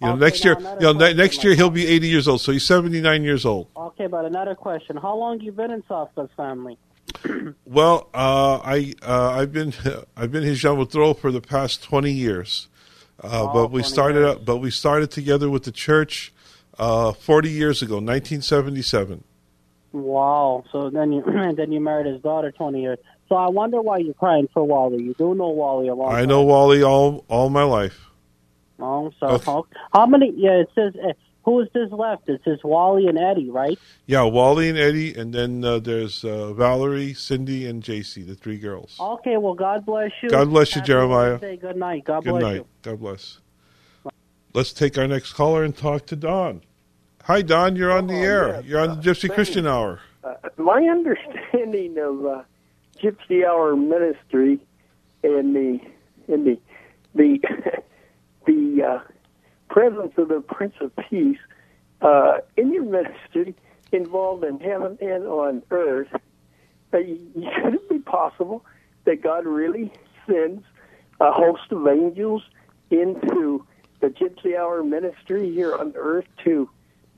You 0.00 0.08
know, 0.08 0.12
Okay, 0.14 0.20
next 0.24 0.44
year, 0.44 0.56
you 0.58 0.92
know, 0.92 1.12
next 1.12 1.44
year 1.44 1.54
he'll 1.54 1.70
be 1.70 1.86
80 1.86 2.08
years 2.08 2.26
old, 2.26 2.40
so 2.40 2.50
he's 2.50 2.66
79 2.66 3.22
years 3.22 3.44
old. 3.46 3.68
Okay, 3.76 4.08
but 4.08 4.24
another 4.24 4.56
question. 4.56 4.96
How 4.96 5.14
long 5.16 5.40
you 5.40 5.52
been 5.52 5.70
in 5.70 5.82
Safka's 5.82 6.30
family? 6.36 6.76
Well, 7.64 8.08
uh, 8.14 8.60
I 8.64 8.94
uh, 9.02 9.30
I've 9.30 9.52
been 9.52 9.72
I've 10.16 10.30
been 10.32 10.42
his 10.42 10.62
Yamutro 10.62 11.16
for 11.18 11.30
the 11.32 11.40
past 11.40 11.82
20 11.82 12.10
years, 12.12 12.68
uh, 13.22 13.28
Oh, 13.42 13.48
but 13.52 13.70
we 13.70 13.82
started 13.82 14.20
years. 14.20 14.36
up, 14.36 14.44
but 14.44 14.58
we 14.58 14.70
started 14.70 15.10
together 15.10 15.48
with 15.50 15.64
the 15.64 15.72
church 15.72 16.32
uh, 16.78 17.12
40 17.12 17.50
years 17.50 17.82
ago, 17.82 17.94
1977. 17.94 19.24
Wow. 19.92 20.64
So 20.72 20.90
then 20.90 21.12
you 21.12 21.22
then 21.56 21.72
you 21.72 21.80
married 21.80 22.06
his 22.06 22.20
daughter 22.22 22.50
20 22.52 22.80
years. 22.80 22.98
So 23.28 23.36
I 23.36 23.48
wonder 23.48 23.80
why 23.80 23.98
you're 23.98 24.14
crying 24.14 24.48
for 24.52 24.62
Wally. 24.64 25.02
You 25.02 25.14
do 25.14 25.34
know 25.34 25.48
Wally 25.48 25.88
a 25.88 25.94
long 25.94 26.12
I 26.12 26.20
time. 26.20 26.28
know 26.28 26.42
Wally 26.42 26.82
all 26.82 27.24
all 27.28 27.48
my 27.50 27.62
life. 27.62 27.98
Oh, 28.78 29.10
so 29.20 29.26
Okay. 29.26 29.44
how, 29.46 29.66
how 29.92 30.06
many? 30.06 30.32
Yeah, 30.36 30.60
it 30.62 30.68
says 30.74 30.92
uh, 30.96 31.12
who 31.44 31.60
is 31.60 31.68
this 31.74 31.90
left? 31.90 32.28
It 32.28 32.40
says 32.44 32.58
Wally 32.64 33.06
and 33.08 33.18
Eddie, 33.18 33.50
right? 33.50 33.78
Yeah, 34.06 34.22
Wally 34.24 34.68
and 34.68 34.78
Eddie, 34.78 35.14
and 35.14 35.32
then 35.34 35.64
uh, 35.64 35.78
there's 35.80 36.24
uh, 36.24 36.52
Valerie, 36.52 37.14
Cindy, 37.14 37.66
and 37.66 37.82
JC, 37.82 38.26
the 38.26 38.34
three 38.34 38.58
girls. 38.58 38.96
Okay. 39.00 39.36
Well, 39.36 39.54
God 39.54 39.84
bless 39.84 40.10
you. 40.22 40.28
God 40.30 40.50
bless 40.50 40.70
you, 40.74 40.80
Happy 40.80 40.86
Jeremiah. 40.88 41.38
Lord's 41.42 41.60
Good 41.62 41.76
night. 41.76 42.04
God 42.04 42.24
bless 42.24 42.26
you. 42.26 42.32
Good 42.32 42.40
bless 42.40 42.42
night. 42.42 42.54
you. 42.56 42.66
God 42.82 43.00
bless. 43.00 43.38
Let's 44.54 44.72
take 44.72 44.98
our 44.98 45.08
next 45.08 45.32
caller 45.32 45.64
and 45.64 45.76
talk 45.76 46.06
to 46.06 46.16
Don. 46.16 46.60
Hi, 47.24 47.40
Don. 47.42 47.74
You're 47.76 47.92
on 47.92 48.06
the 48.06 48.14
Oh, 48.18 48.22
air. 48.22 48.48
yes, 48.56 48.64
You're 48.64 48.80
on 48.80 48.88
the 48.88 48.94
uh, 48.94 49.00
Gypsy 49.14 49.22
thank 49.22 49.34
Christian 49.34 49.64
you. 49.64 49.70
Hour. 49.70 50.00
Uh, 50.22 50.34
my 50.58 50.82
understanding 50.90 51.96
of 51.98 52.26
uh, 52.26 52.42
Gypsy 53.02 53.46
Hour 53.46 53.74
ministry 53.76 54.60
and 55.24 55.54
the 55.56 55.80
and 56.28 56.46
the 56.46 56.58
the 57.14 57.38
the 58.46 58.82
uh, 58.82 59.11
presence 59.72 60.12
of 60.18 60.28
the 60.28 60.40
Prince 60.40 60.74
of 60.80 60.92
Peace 61.08 61.38
uh, 62.02 62.38
in 62.58 62.72
your 62.72 62.84
ministry 62.84 63.54
involved 63.90 64.44
in 64.44 64.60
heaven 64.60 64.98
and 65.00 65.26
on 65.26 65.62
earth. 65.70 66.08
Uh, 66.92 66.98
could 66.98 67.74
it 67.74 67.88
be 67.88 67.98
possible 67.98 68.64
that 69.04 69.22
God 69.22 69.46
really 69.46 69.90
sends 70.26 70.62
a 71.20 71.32
host 71.32 71.70
of 71.70 71.86
angels 71.88 72.42
into 72.90 73.64
the 74.00 74.08
Gypsy 74.08 74.58
Hour 74.58 74.84
ministry 74.84 75.50
here 75.50 75.74
on 75.74 75.94
earth 75.96 76.26
to 76.44 76.68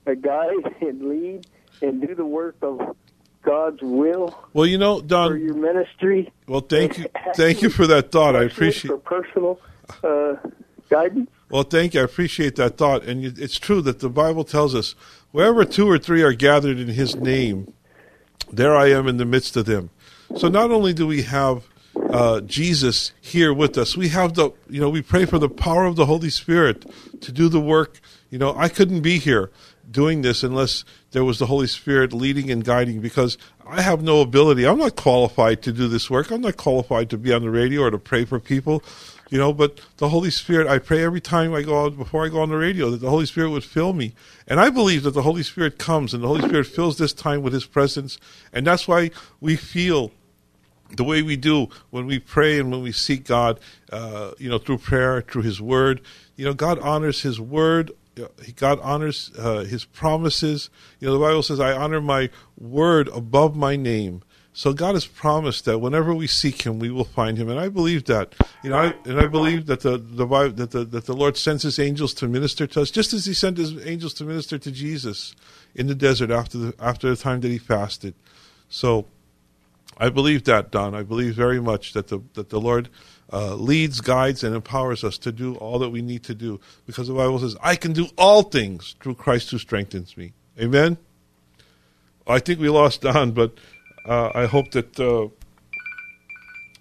uh, 0.06 0.14
guide 0.14 0.76
and 0.80 1.08
lead 1.08 1.46
and 1.82 2.06
do 2.06 2.14
the 2.14 2.24
work 2.24 2.56
of 2.62 2.96
God's 3.42 3.82
will 3.82 4.38
Well, 4.52 4.66
you 4.66 4.78
know, 4.78 5.00
Don, 5.00 5.32
for 5.32 5.36
your 5.36 5.54
ministry? 5.54 6.32
Well, 6.46 6.60
thank 6.60 6.98
you. 6.98 7.06
Thank 7.34 7.62
you 7.62 7.68
for 7.68 7.86
that 7.88 8.12
thought. 8.12 8.36
I 8.36 8.44
appreciate. 8.44 8.90
for 8.90 8.98
personal 8.98 9.60
uh, 10.02 10.36
guidance. 10.88 11.30
Well, 11.50 11.62
thank 11.62 11.94
you. 11.94 12.00
I 12.00 12.04
appreciate 12.04 12.56
that 12.56 12.76
thought. 12.76 13.04
And 13.04 13.38
it's 13.38 13.58
true 13.58 13.80
that 13.82 14.00
the 14.00 14.08
Bible 14.08 14.44
tells 14.44 14.74
us 14.74 14.94
wherever 15.30 15.64
two 15.64 15.88
or 15.88 15.98
three 15.98 16.22
are 16.22 16.32
gathered 16.32 16.78
in 16.78 16.88
His 16.88 17.14
name, 17.14 17.72
there 18.50 18.76
I 18.76 18.90
am 18.90 19.06
in 19.08 19.16
the 19.16 19.24
midst 19.24 19.56
of 19.56 19.66
them. 19.66 19.90
So 20.36 20.48
not 20.48 20.70
only 20.70 20.92
do 20.92 21.06
we 21.06 21.22
have 21.22 21.68
uh, 21.96 22.40
Jesus 22.40 23.12
here 23.20 23.52
with 23.52 23.78
us, 23.78 23.96
we 23.96 24.08
have 24.08 24.34
the, 24.34 24.50
you 24.68 24.80
know, 24.80 24.88
we 24.88 25.02
pray 25.02 25.26
for 25.26 25.38
the 25.38 25.48
power 25.48 25.84
of 25.84 25.96
the 25.96 26.06
Holy 26.06 26.30
Spirit 26.30 26.84
to 27.20 27.32
do 27.32 27.48
the 27.48 27.60
work. 27.60 28.00
You 28.30 28.38
know, 28.38 28.54
I 28.56 28.68
couldn't 28.68 29.02
be 29.02 29.18
here 29.18 29.50
doing 29.90 30.22
this 30.22 30.42
unless 30.42 30.84
there 31.12 31.24
was 31.24 31.38
the 31.38 31.46
Holy 31.46 31.66
Spirit 31.66 32.12
leading 32.12 32.50
and 32.50 32.64
guiding 32.64 33.00
because 33.00 33.38
I 33.66 33.82
have 33.82 34.02
no 34.02 34.20
ability. 34.20 34.66
I'm 34.66 34.78
not 34.78 34.96
qualified 34.96 35.62
to 35.62 35.72
do 35.72 35.88
this 35.88 36.10
work. 36.10 36.30
I'm 36.30 36.40
not 36.40 36.56
qualified 36.56 37.10
to 37.10 37.18
be 37.18 37.32
on 37.32 37.42
the 37.42 37.50
radio 37.50 37.82
or 37.82 37.90
to 37.90 37.98
pray 37.98 38.24
for 38.24 38.40
people 38.40 38.82
you 39.30 39.38
know 39.38 39.52
but 39.52 39.80
the 39.98 40.08
holy 40.08 40.30
spirit 40.30 40.66
i 40.66 40.78
pray 40.78 41.02
every 41.02 41.20
time 41.20 41.54
i 41.54 41.62
go 41.62 41.84
out 41.84 41.96
before 41.96 42.24
i 42.24 42.28
go 42.28 42.40
on 42.40 42.48
the 42.48 42.56
radio 42.56 42.90
that 42.90 43.00
the 43.00 43.10
holy 43.10 43.26
spirit 43.26 43.50
would 43.50 43.64
fill 43.64 43.92
me 43.92 44.14
and 44.46 44.60
i 44.60 44.70
believe 44.70 45.02
that 45.02 45.12
the 45.12 45.22
holy 45.22 45.42
spirit 45.42 45.78
comes 45.78 46.14
and 46.14 46.22
the 46.22 46.28
holy 46.28 46.42
spirit 46.42 46.66
fills 46.66 46.98
this 46.98 47.12
time 47.12 47.42
with 47.42 47.52
his 47.52 47.66
presence 47.66 48.18
and 48.52 48.66
that's 48.66 48.86
why 48.86 49.10
we 49.40 49.56
feel 49.56 50.10
the 50.96 51.04
way 51.04 51.22
we 51.22 51.36
do 51.36 51.68
when 51.90 52.06
we 52.06 52.18
pray 52.18 52.58
and 52.58 52.70
when 52.70 52.82
we 52.82 52.92
seek 52.92 53.24
god 53.24 53.58
uh, 53.92 54.32
you 54.38 54.48
know 54.48 54.58
through 54.58 54.78
prayer 54.78 55.22
through 55.22 55.42
his 55.42 55.60
word 55.60 56.00
you 56.36 56.44
know 56.44 56.54
god 56.54 56.78
honors 56.78 57.22
his 57.22 57.40
word 57.40 57.90
God 58.56 58.78
honors 58.80 59.30
uh, 59.38 59.64
His 59.64 59.84
promises. 59.84 60.70
You 61.00 61.08
know, 61.08 61.14
the 61.14 61.24
Bible 61.24 61.42
says, 61.42 61.60
"I 61.60 61.72
honor 61.72 62.00
my 62.00 62.30
word 62.58 63.08
above 63.08 63.56
my 63.56 63.76
name." 63.76 64.22
So 64.56 64.72
God 64.72 64.94
has 64.94 65.04
promised 65.04 65.64
that 65.64 65.80
whenever 65.80 66.14
we 66.14 66.28
seek 66.28 66.62
Him, 66.62 66.78
we 66.78 66.88
will 66.88 67.04
find 67.04 67.36
Him, 67.36 67.50
and 67.50 67.58
I 67.58 67.68
believe 67.68 68.04
that. 68.04 68.34
You 68.62 68.70
know, 68.70 68.76
I, 68.76 68.94
and 69.04 69.20
I 69.20 69.26
believe 69.26 69.66
that 69.66 69.80
the 69.80 69.98
the 69.98 70.26
that 70.54 70.70
the 70.70 70.84
that 70.84 71.06
the 71.06 71.12
Lord 71.12 71.36
sends 71.36 71.64
His 71.64 71.80
angels 71.80 72.14
to 72.14 72.28
minister 72.28 72.64
to 72.68 72.82
us, 72.82 72.92
just 72.92 73.12
as 73.12 73.26
He 73.26 73.34
sent 73.34 73.58
His 73.58 73.84
angels 73.84 74.14
to 74.14 74.24
minister 74.24 74.56
to 74.56 74.70
Jesus 74.70 75.34
in 75.74 75.88
the 75.88 75.94
desert 75.94 76.30
after 76.30 76.56
the 76.56 76.74
after 76.78 77.10
the 77.10 77.16
time 77.16 77.40
that 77.40 77.48
He 77.48 77.58
fasted. 77.58 78.14
So, 78.68 79.06
I 79.98 80.08
believe 80.08 80.44
that, 80.44 80.70
Don. 80.70 80.94
I 80.94 81.02
believe 81.02 81.34
very 81.34 81.60
much 81.60 81.92
that 81.94 82.06
the 82.06 82.20
that 82.34 82.50
the 82.50 82.60
Lord 82.60 82.90
uh, 83.32 83.56
leads, 83.56 84.00
guides, 84.00 84.44
and 84.44 84.54
empowers 84.54 85.02
us 85.02 85.18
to 85.18 85.32
do 85.32 85.56
all 85.56 85.80
that 85.80 85.90
we 85.90 86.00
need 86.00 86.22
to 86.24 86.34
do, 86.34 86.60
because 86.86 87.08
the 87.08 87.14
Bible 87.14 87.40
says, 87.40 87.56
"I 87.60 87.74
can 87.74 87.92
do 87.92 88.06
all 88.16 88.44
things 88.44 88.94
through 89.00 89.16
Christ 89.16 89.50
who 89.50 89.58
strengthens 89.58 90.16
me." 90.16 90.32
Amen. 90.60 90.96
I 92.26 92.38
think 92.38 92.58
we 92.58 92.68
lost 92.70 93.02
Don, 93.02 93.32
but 93.32 93.58
uh, 94.04 94.30
I 94.34 94.46
hope 94.46 94.70
that 94.72 94.98
uh, 95.00 95.28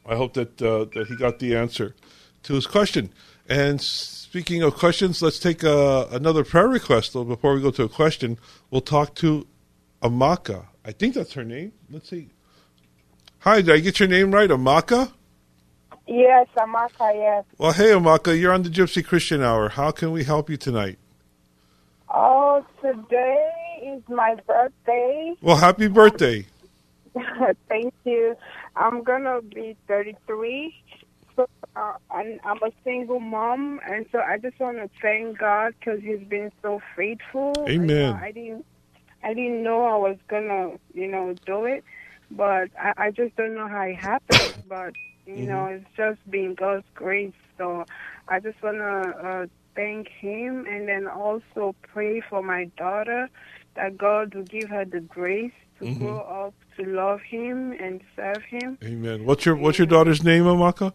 I 0.06 0.16
hope 0.16 0.34
that 0.34 0.62
uh, 0.62 0.86
that 0.94 1.08
he 1.08 1.16
got 1.16 1.40
the 1.40 1.56
answer 1.56 1.96
to 2.44 2.54
his 2.54 2.68
question. 2.68 3.10
And 3.48 3.82
speaking 3.82 4.62
of 4.62 4.76
questions, 4.76 5.22
let's 5.22 5.40
take 5.40 5.64
uh, 5.64 6.08
another 6.12 6.44
prayer 6.44 6.68
request. 6.68 7.14
Though 7.14 7.24
before 7.24 7.54
we 7.54 7.62
go 7.62 7.72
to 7.72 7.84
a 7.84 7.90
question, 7.90 8.38
we'll 8.72 8.82
talk 8.82 9.16
to 9.16 9.48
Amaka. 10.02 10.68
I 10.86 10.92
think 10.92 11.16
that's 11.16 11.34
her 11.34 11.44
name. 11.44 11.74
Let's 11.90 12.10
see. 12.10 12.30
Hi, 13.40 13.62
did 13.62 13.76
I 13.76 13.80
get 13.80 14.00
your 14.00 14.10
name 14.10 14.34
right, 14.34 14.50
Amaka? 14.50 15.12
Yes, 16.08 16.48
Amaka, 16.58 17.14
yes. 17.14 17.46
Well, 17.58 17.72
hey, 17.72 17.92
Amaka, 17.92 18.38
you're 18.38 18.52
on 18.52 18.64
the 18.64 18.70
Gypsy 18.70 19.06
Christian 19.06 19.42
Hour. 19.42 19.70
How 19.70 19.92
can 19.92 20.12
we 20.12 20.24
help 20.24 20.50
you 20.50 20.58
tonight? 20.58 20.98
Oh, 22.14 22.66
today 22.82 23.50
is 23.84 24.02
my 24.10 24.36
birthday. 24.46 25.34
Well, 25.42 25.56
happy 25.56 25.88
birthday. 25.88 26.46
Thank 27.69 27.93
you. 28.06 28.36
I'm 28.76 29.04
going 29.04 29.23
to 29.23 29.41
be 29.41 29.78
33. 29.88 30.73
So, 31.36 31.47
uh, 31.76 31.93
and 32.12 32.39
I'm 32.43 32.58
a 32.58 32.71
single 32.84 33.19
mom, 33.19 33.80
and 33.88 34.06
so 34.12 34.19
I 34.19 34.38
just 34.38 34.60
want 34.60 34.78
to 34.78 34.89
thank 35.02 35.39
God 35.39 35.73
because 35.80 35.99
He's 36.02 36.28
been 36.28 36.52
so 36.62 36.80
faithful. 36.95 37.54
Amen. 37.67 37.88
know, 37.88 38.13
I 38.21 38.32
didn't, 38.32 38.65
I 39.23 39.34
didn't 39.34 39.63
know 39.63 39.86
I 39.86 39.95
was 39.97 40.17
gonna, 40.28 40.73
you 40.93 41.08
know, 41.08 41.36
do 41.45 41.65
it, 41.65 41.84
but 42.30 42.69
I, 42.80 42.93
I 42.97 43.12
just 43.12 43.36
don't 43.36 43.56
know 43.56 43.67
how 43.67 43.82
it 43.82 43.95
happened. 43.95 44.54
But 44.69 44.93
you 45.26 45.47
know, 45.47 45.65
it's 45.65 45.86
just 45.97 46.19
been 46.30 46.54
God's 46.54 46.86
grace. 46.93 47.34
So 47.58 47.86
I 48.28 48.39
just 48.39 48.62
wanna 48.62 49.13
uh, 49.23 49.45
thank 49.76 50.10
Him, 50.10 50.67
and 50.69 50.88
then 50.88 51.08
also 51.08 51.76
pray 51.82 52.21
for 52.21 52.43
my 52.43 52.65
daughter 52.78 53.28
that 53.76 53.97
God 53.97 54.36
will 54.36 54.43
give 54.43 54.69
her 54.69 54.86
the 54.86 54.99
grace 54.99 55.52
to 55.84 56.00
grow 56.00 56.19
mm-hmm. 56.19 56.46
up 56.46 56.54
to 56.78 56.86
love 56.86 57.22
Him 57.22 57.72
and 57.74 58.02
serve 58.15 58.43
Him. 58.43 58.78
Amen. 58.84 59.26
What's 59.26 59.46
your 59.46 59.56
What's 59.56 59.78
your 59.78 59.88
daughter's 59.88 60.24
name, 60.24 60.43
Amaka? 60.43 60.93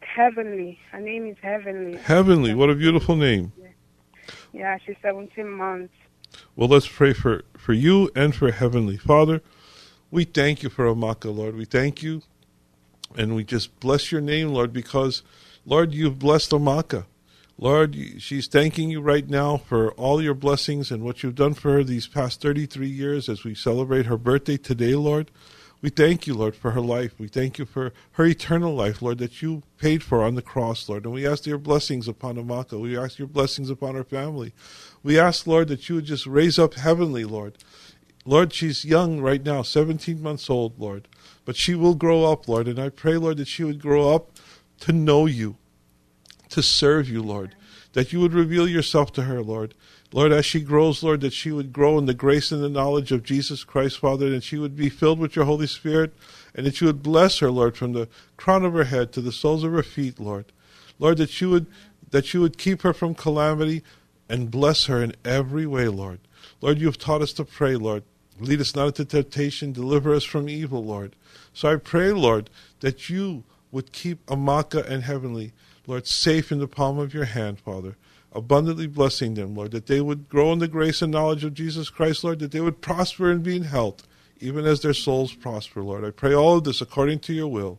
Heavenly. 0.00 0.78
Her 0.90 1.00
name 1.00 1.26
is 1.26 1.36
Heavenly. 1.40 1.96
Heavenly. 1.96 2.54
What 2.54 2.70
a 2.70 2.74
beautiful 2.74 3.16
name. 3.16 3.52
Yeah, 4.52 4.76
she's 4.84 4.96
17 5.02 5.48
months. 5.48 5.94
Well, 6.54 6.68
let's 6.68 6.86
pray 6.86 7.12
for, 7.12 7.44
for 7.56 7.72
you 7.72 8.10
and 8.14 8.34
for 8.34 8.50
Heavenly 8.50 8.98
Father. 8.98 9.40
We 10.10 10.24
thank 10.24 10.62
you 10.62 10.68
for 10.68 10.84
Amaka, 10.84 11.34
Lord. 11.34 11.56
We 11.56 11.64
thank 11.64 12.02
you 12.02 12.22
and 13.16 13.34
we 13.34 13.44
just 13.44 13.78
bless 13.80 14.12
your 14.12 14.20
name, 14.20 14.48
Lord, 14.48 14.72
because, 14.72 15.22
Lord, 15.64 15.92
you've 15.92 16.18
blessed 16.18 16.50
Amaka. 16.50 17.06
Lord, 17.58 17.96
she's 18.18 18.48
thanking 18.48 18.90
you 18.90 19.00
right 19.00 19.28
now 19.28 19.56
for 19.56 19.92
all 19.92 20.22
your 20.22 20.34
blessings 20.34 20.90
and 20.90 21.02
what 21.02 21.22
you've 21.22 21.34
done 21.34 21.54
for 21.54 21.72
her 21.72 21.84
these 21.84 22.06
past 22.08 22.40
33 22.40 22.88
years 22.88 23.28
as 23.28 23.44
we 23.44 23.54
celebrate 23.54 24.06
her 24.06 24.16
birthday 24.16 24.56
today, 24.56 24.94
Lord. 24.94 25.30
We 25.82 25.90
thank 25.90 26.28
you, 26.28 26.34
Lord, 26.34 26.54
for 26.54 26.70
her 26.70 26.80
life. 26.80 27.18
We 27.18 27.26
thank 27.26 27.58
you 27.58 27.64
for 27.64 27.92
her 28.12 28.24
eternal 28.24 28.72
life, 28.72 29.02
Lord, 29.02 29.18
that 29.18 29.42
you 29.42 29.64
paid 29.78 30.04
for 30.04 30.22
on 30.22 30.36
the 30.36 30.42
cross, 30.42 30.88
Lord. 30.88 31.04
And 31.04 31.12
we 31.12 31.26
ask 31.26 31.44
your 31.44 31.58
blessings 31.58 32.06
upon 32.06 32.36
Amaka. 32.36 32.80
We 32.80 32.96
ask 32.96 33.18
your 33.18 33.26
blessings 33.26 33.68
upon 33.68 33.96
her 33.96 34.04
family. 34.04 34.52
We 35.02 35.18
ask, 35.18 35.44
Lord, 35.44 35.66
that 35.68 35.88
you 35.88 35.96
would 35.96 36.04
just 36.04 36.24
raise 36.24 36.56
up 36.56 36.74
heavenly, 36.74 37.24
Lord. 37.24 37.58
Lord, 38.24 38.52
she's 38.52 38.84
young 38.84 39.20
right 39.20 39.44
now, 39.44 39.62
17 39.62 40.22
months 40.22 40.48
old, 40.48 40.78
Lord. 40.78 41.08
But 41.44 41.56
she 41.56 41.74
will 41.74 41.96
grow 41.96 42.30
up, 42.30 42.46
Lord. 42.46 42.68
And 42.68 42.78
I 42.78 42.88
pray, 42.88 43.16
Lord, 43.16 43.38
that 43.38 43.48
she 43.48 43.64
would 43.64 43.80
grow 43.80 44.14
up 44.14 44.30
to 44.80 44.92
know 44.92 45.26
you, 45.26 45.56
to 46.52 46.62
serve 46.62 47.08
you, 47.08 47.22
Lord. 47.22 47.54
That 47.92 48.12
you 48.12 48.20
would 48.20 48.32
reveal 48.32 48.66
yourself 48.66 49.12
to 49.14 49.22
her, 49.24 49.42
Lord. 49.42 49.74
Lord, 50.12 50.32
as 50.32 50.44
she 50.44 50.60
grows, 50.60 51.02
Lord, 51.02 51.20
that 51.22 51.32
she 51.32 51.50
would 51.50 51.72
grow 51.72 51.98
in 51.98 52.06
the 52.06 52.14
grace 52.14 52.52
and 52.52 52.62
the 52.62 52.68
knowledge 52.68 53.12
of 53.12 53.22
Jesus 53.22 53.64
Christ, 53.64 53.98
Father, 53.98 54.30
that 54.30 54.44
she 54.44 54.58
would 54.58 54.76
be 54.76 54.88
filled 54.88 55.18
with 55.18 55.36
your 55.36 55.46
Holy 55.46 55.66
Spirit, 55.66 56.14
and 56.54 56.66
that 56.66 56.80
you 56.80 56.86
would 56.86 57.02
bless 57.02 57.38
her, 57.38 57.50
Lord, 57.50 57.76
from 57.76 57.92
the 57.92 58.08
crown 58.36 58.64
of 58.64 58.74
her 58.74 58.84
head 58.84 59.12
to 59.12 59.20
the 59.20 59.32
soles 59.32 59.64
of 59.64 59.72
her 59.72 59.82
feet, 59.82 60.20
Lord. 60.20 60.46
Lord, 60.98 61.18
that 61.18 61.40
you 61.40 61.50
would 61.50 61.66
that 62.10 62.34
you 62.34 62.42
would 62.42 62.58
keep 62.58 62.82
her 62.82 62.92
from 62.92 63.14
calamity 63.14 63.82
and 64.28 64.50
bless 64.50 64.84
her 64.84 65.02
in 65.02 65.14
every 65.24 65.66
way, 65.66 65.88
Lord. 65.88 66.20
Lord, 66.60 66.78
you 66.78 66.86
have 66.86 66.98
taught 66.98 67.22
us 67.22 67.32
to 67.34 67.44
pray, 67.44 67.74
Lord. 67.76 68.02
Lead 68.38 68.60
us 68.60 68.76
not 68.76 68.88
into 68.88 69.04
temptation, 69.04 69.72
deliver 69.72 70.14
us 70.14 70.24
from 70.24 70.48
evil, 70.48 70.84
Lord. 70.84 71.16
So 71.54 71.72
I 71.72 71.76
pray, 71.76 72.12
Lord, 72.12 72.50
that 72.80 73.08
you 73.08 73.44
would 73.70 73.92
keep 73.92 74.24
Amaka 74.26 74.86
and 74.88 75.02
Heavenly, 75.02 75.52
Lord, 75.86 76.06
safe 76.06 76.52
in 76.52 76.58
the 76.58 76.68
palm 76.68 76.98
of 76.98 77.12
your 77.14 77.24
hand, 77.24 77.60
Father 77.60 77.96
abundantly 78.34 78.86
blessing 78.86 79.34
them, 79.34 79.54
Lord, 79.54 79.72
that 79.72 79.86
they 79.86 80.00
would 80.00 80.28
grow 80.28 80.52
in 80.52 80.58
the 80.58 80.68
grace 80.68 81.02
and 81.02 81.12
knowledge 81.12 81.44
of 81.44 81.54
Jesus 81.54 81.90
Christ, 81.90 82.24
Lord, 82.24 82.38
that 82.40 82.50
they 82.50 82.60
would 82.60 82.80
prosper 82.80 83.30
and 83.30 83.42
be 83.42 83.56
in 83.56 83.64
health, 83.64 84.06
even 84.40 84.64
as 84.64 84.80
their 84.80 84.94
souls 84.94 85.34
prosper, 85.34 85.82
Lord. 85.82 86.04
I 86.04 86.10
pray 86.10 86.34
all 86.34 86.58
of 86.58 86.64
this 86.64 86.80
according 86.80 87.20
to 87.20 87.32
your 87.32 87.48
will. 87.48 87.78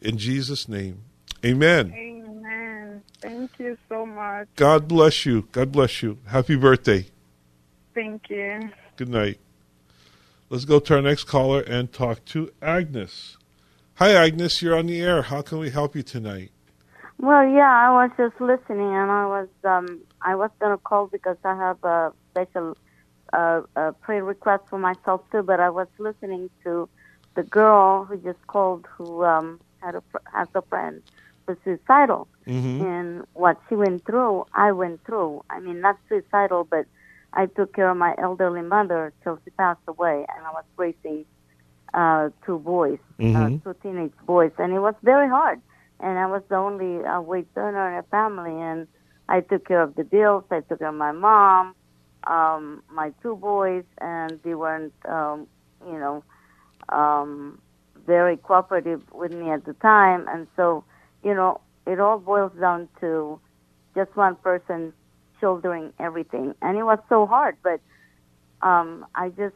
In 0.00 0.16
Jesus' 0.16 0.68
name. 0.68 1.02
Amen. 1.44 1.92
Amen. 1.94 3.02
Thank 3.20 3.50
you 3.58 3.76
so 3.88 4.06
much. 4.06 4.48
God 4.56 4.88
bless 4.88 5.26
you. 5.26 5.48
God 5.52 5.72
bless 5.72 6.02
you. 6.02 6.18
Happy 6.26 6.56
birthday. 6.56 7.06
Thank 7.94 8.30
you. 8.30 8.70
Good 8.96 9.08
night. 9.08 9.38
Let's 10.48 10.64
go 10.64 10.80
to 10.80 10.96
our 10.96 11.02
next 11.02 11.24
caller 11.24 11.60
and 11.60 11.92
talk 11.92 12.24
to 12.26 12.50
Agnes. 12.62 13.36
Hi, 13.96 14.12
Agnes. 14.12 14.62
You're 14.62 14.76
on 14.76 14.86
the 14.86 15.00
air. 15.00 15.22
How 15.22 15.42
can 15.42 15.58
we 15.58 15.70
help 15.70 15.94
you 15.94 16.02
tonight? 16.02 16.50
Well, 17.20 17.46
yeah, 17.46 17.70
I 17.70 17.90
was 17.90 18.10
just 18.16 18.40
listening, 18.40 18.94
and 18.94 19.10
I 19.10 19.26
was 19.26 19.48
um, 19.64 20.00
I 20.22 20.34
was 20.34 20.50
gonna 20.58 20.78
call 20.78 21.06
because 21.06 21.36
I 21.44 21.54
have 21.54 21.84
a 21.84 22.12
special 22.30 22.78
uh, 23.34 23.60
a 23.76 23.92
prayer 23.92 24.24
request 24.24 24.64
for 24.70 24.78
myself 24.78 25.20
too. 25.30 25.42
But 25.42 25.60
I 25.60 25.68
was 25.68 25.86
listening 25.98 26.48
to 26.64 26.88
the 27.34 27.42
girl 27.42 28.06
who 28.06 28.16
just 28.16 28.44
called, 28.46 28.86
who 28.96 29.22
um, 29.22 29.60
had 29.82 29.96
a 29.96 30.02
has 30.32 30.48
a 30.54 30.62
friend 30.62 31.02
who's 31.46 31.58
suicidal, 31.62 32.26
mm-hmm. 32.46 32.86
and 32.86 33.26
what 33.34 33.60
she 33.68 33.74
went 33.74 34.06
through, 34.06 34.46
I 34.54 34.72
went 34.72 35.04
through. 35.04 35.44
I 35.50 35.60
mean, 35.60 35.82
not 35.82 35.98
suicidal, 36.08 36.64
but 36.64 36.86
I 37.34 37.46
took 37.46 37.74
care 37.74 37.90
of 37.90 37.98
my 37.98 38.14
elderly 38.16 38.62
mother 38.62 39.12
till 39.22 39.38
she 39.44 39.50
passed 39.50 39.82
away, 39.86 40.24
and 40.34 40.46
I 40.46 40.52
was 40.52 40.64
raising 40.78 41.26
uh, 41.92 42.30
two 42.46 42.60
boys, 42.60 42.98
mm-hmm. 43.18 43.36
uh, 43.36 43.58
two 43.62 43.78
teenage 43.82 44.16
boys, 44.24 44.52
and 44.56 44.72
it 44.72 44.80
was 44.80 44.94
very 45.02 45.28
hard 45.28 45.60
and 46.02 46.18
I 46.18 46.26
was 46.26 46.42
the 46.48 46.56
only 46.56 47.04
uh, 47.04 47.20
wage 47.20 47.46
earner 47.56 47.90
in 47.90 47.96
the 47.96 48.08
family, 48.10 48.52
and 48.60 48.86
I 49.28 49.40
took 49.40 49.66
care 49.66 49.82
of 49.82 49.94
the 49.94 50.04
bills. 50.04 50.44
I 50.50 50.60
took 50.60 50.78
care 50.78 50.88
of 50.88 50.94
my 50.94 51.12
mom, 51.12 51.74
um, 52.24 52.82
my 52.92 53.12
two 53.22 53.36
boys, 53.36 53.84
and 54.00 54.40
they 54.42 54.54
weren't, 54.54 54.92
um, 55.08 55.46
you 55.86 55.98
know, 55.98 56.24
um, 56.88 57.60
very 58.06 58.36
cooperative 58.36 59.02
with 59.12 59.32
me 59.32 59.50
at 59.50 59.64
the 59.64 59.74
time, 59.74 60.26
and 60.28 60.46
so, 60.56 60.84
you 61.22 61.34
know, 61.34 61.60
it 61.86 62.00
all 62.00 62.18
boils 62.18 62.52
down 62.60 62.88
to 63.00 63.40
just 63.94 64.14
one 64.16 64.36
person 64.36 64.92
shouldering 65.40 65.92
everything, 65.98 66.54
and 66.62 66.76
it 66.76 66.84
was 66.84 66.98
so 67.08 67.26
hard, 67.26 67.56
but 67.62 67.80
um, 68.62 69.06
I 69.14 69.30
just 69.30 69.54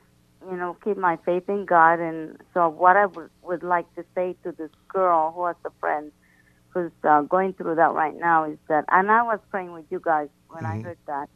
you 0.50 0.56
know, 0.56 0.76
keep 0.84 0.96
my 0.96 1.16
faith 1.24 1.48
in 1.48 1.64
God. 1.64 2.00
And 2.00 2.36
so, 2.52 2.68
what 2.68 2.96
I 2.96 3.06
would, 3.06 3.30
would 3.42 3.62
like 3.62 3.92
to 3.94 4.04
say 4.14 4.36
to 4.44 4.52
this 4.52 4.70
girl 4.88 5.32
who 5.34 5.46
has 5.46 5.56
a 5.64 5.70
friend 5.80 6.12
who's 6.74 6.92
uh, 7.04 7.22
going 7.22 7.54
through 7.54 7.76
that 7.76 7.92
right 7.94 8.14
now 8.18 8.44
is 8.44 8.58
that, 8.68 8.84
and 8.90 9.10
I 9.10 9.22
was 9.22 9.38
praying 9.50 9.72
with 9.72 9.84
you 9.90 10.00
guys 10.04 10.28
when 10.48 10.64
Mm-hmm. 10.64 10.80
I 10.80 10.82
heard 10.82 10.98
that, 11.06 11.28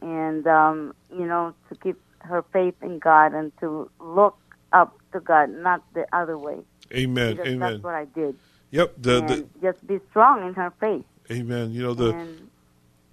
and 0.00 0.46
um, 0.46 0.94
you 1.10 1.26
know, 1.26 1.54
to 1.68 1.74
keep 1.76 2.00
her 2.20 2.42
faith 2.52 2.74
in 2.82 2.98
God 2.98 3.34
and 3.34 3.52
to 3.60 3.90
look 4.00 4.38
up 4.72 4.98
to 5.12 5.20
God, 5.20 5.50
not 5.50 5.82
the 5.94 6.06
other 6.12 6.38
way. 6.38 6.58
Amen. 6.92 7.32
Because 7.32 7.46
Amen. 7.48 7.58
That's 7.72 7.82
what 7.82 7.94
I 7.94 8.04
did. 8.06 8.36
Yep. 8.70 8.94
The, 8.98 9.10
the 9.20 9.46
just 9.62 9.86
be 9.86 9.98
strong 10.10 10.46
in 10.46 10.54
her 10.54 10.72
faith. 10.80 11.04
Amen. 11.30 11.72
You 11.72 11.82
know 11.82 11.94
the 11.94 12.14
and 12.14 12.50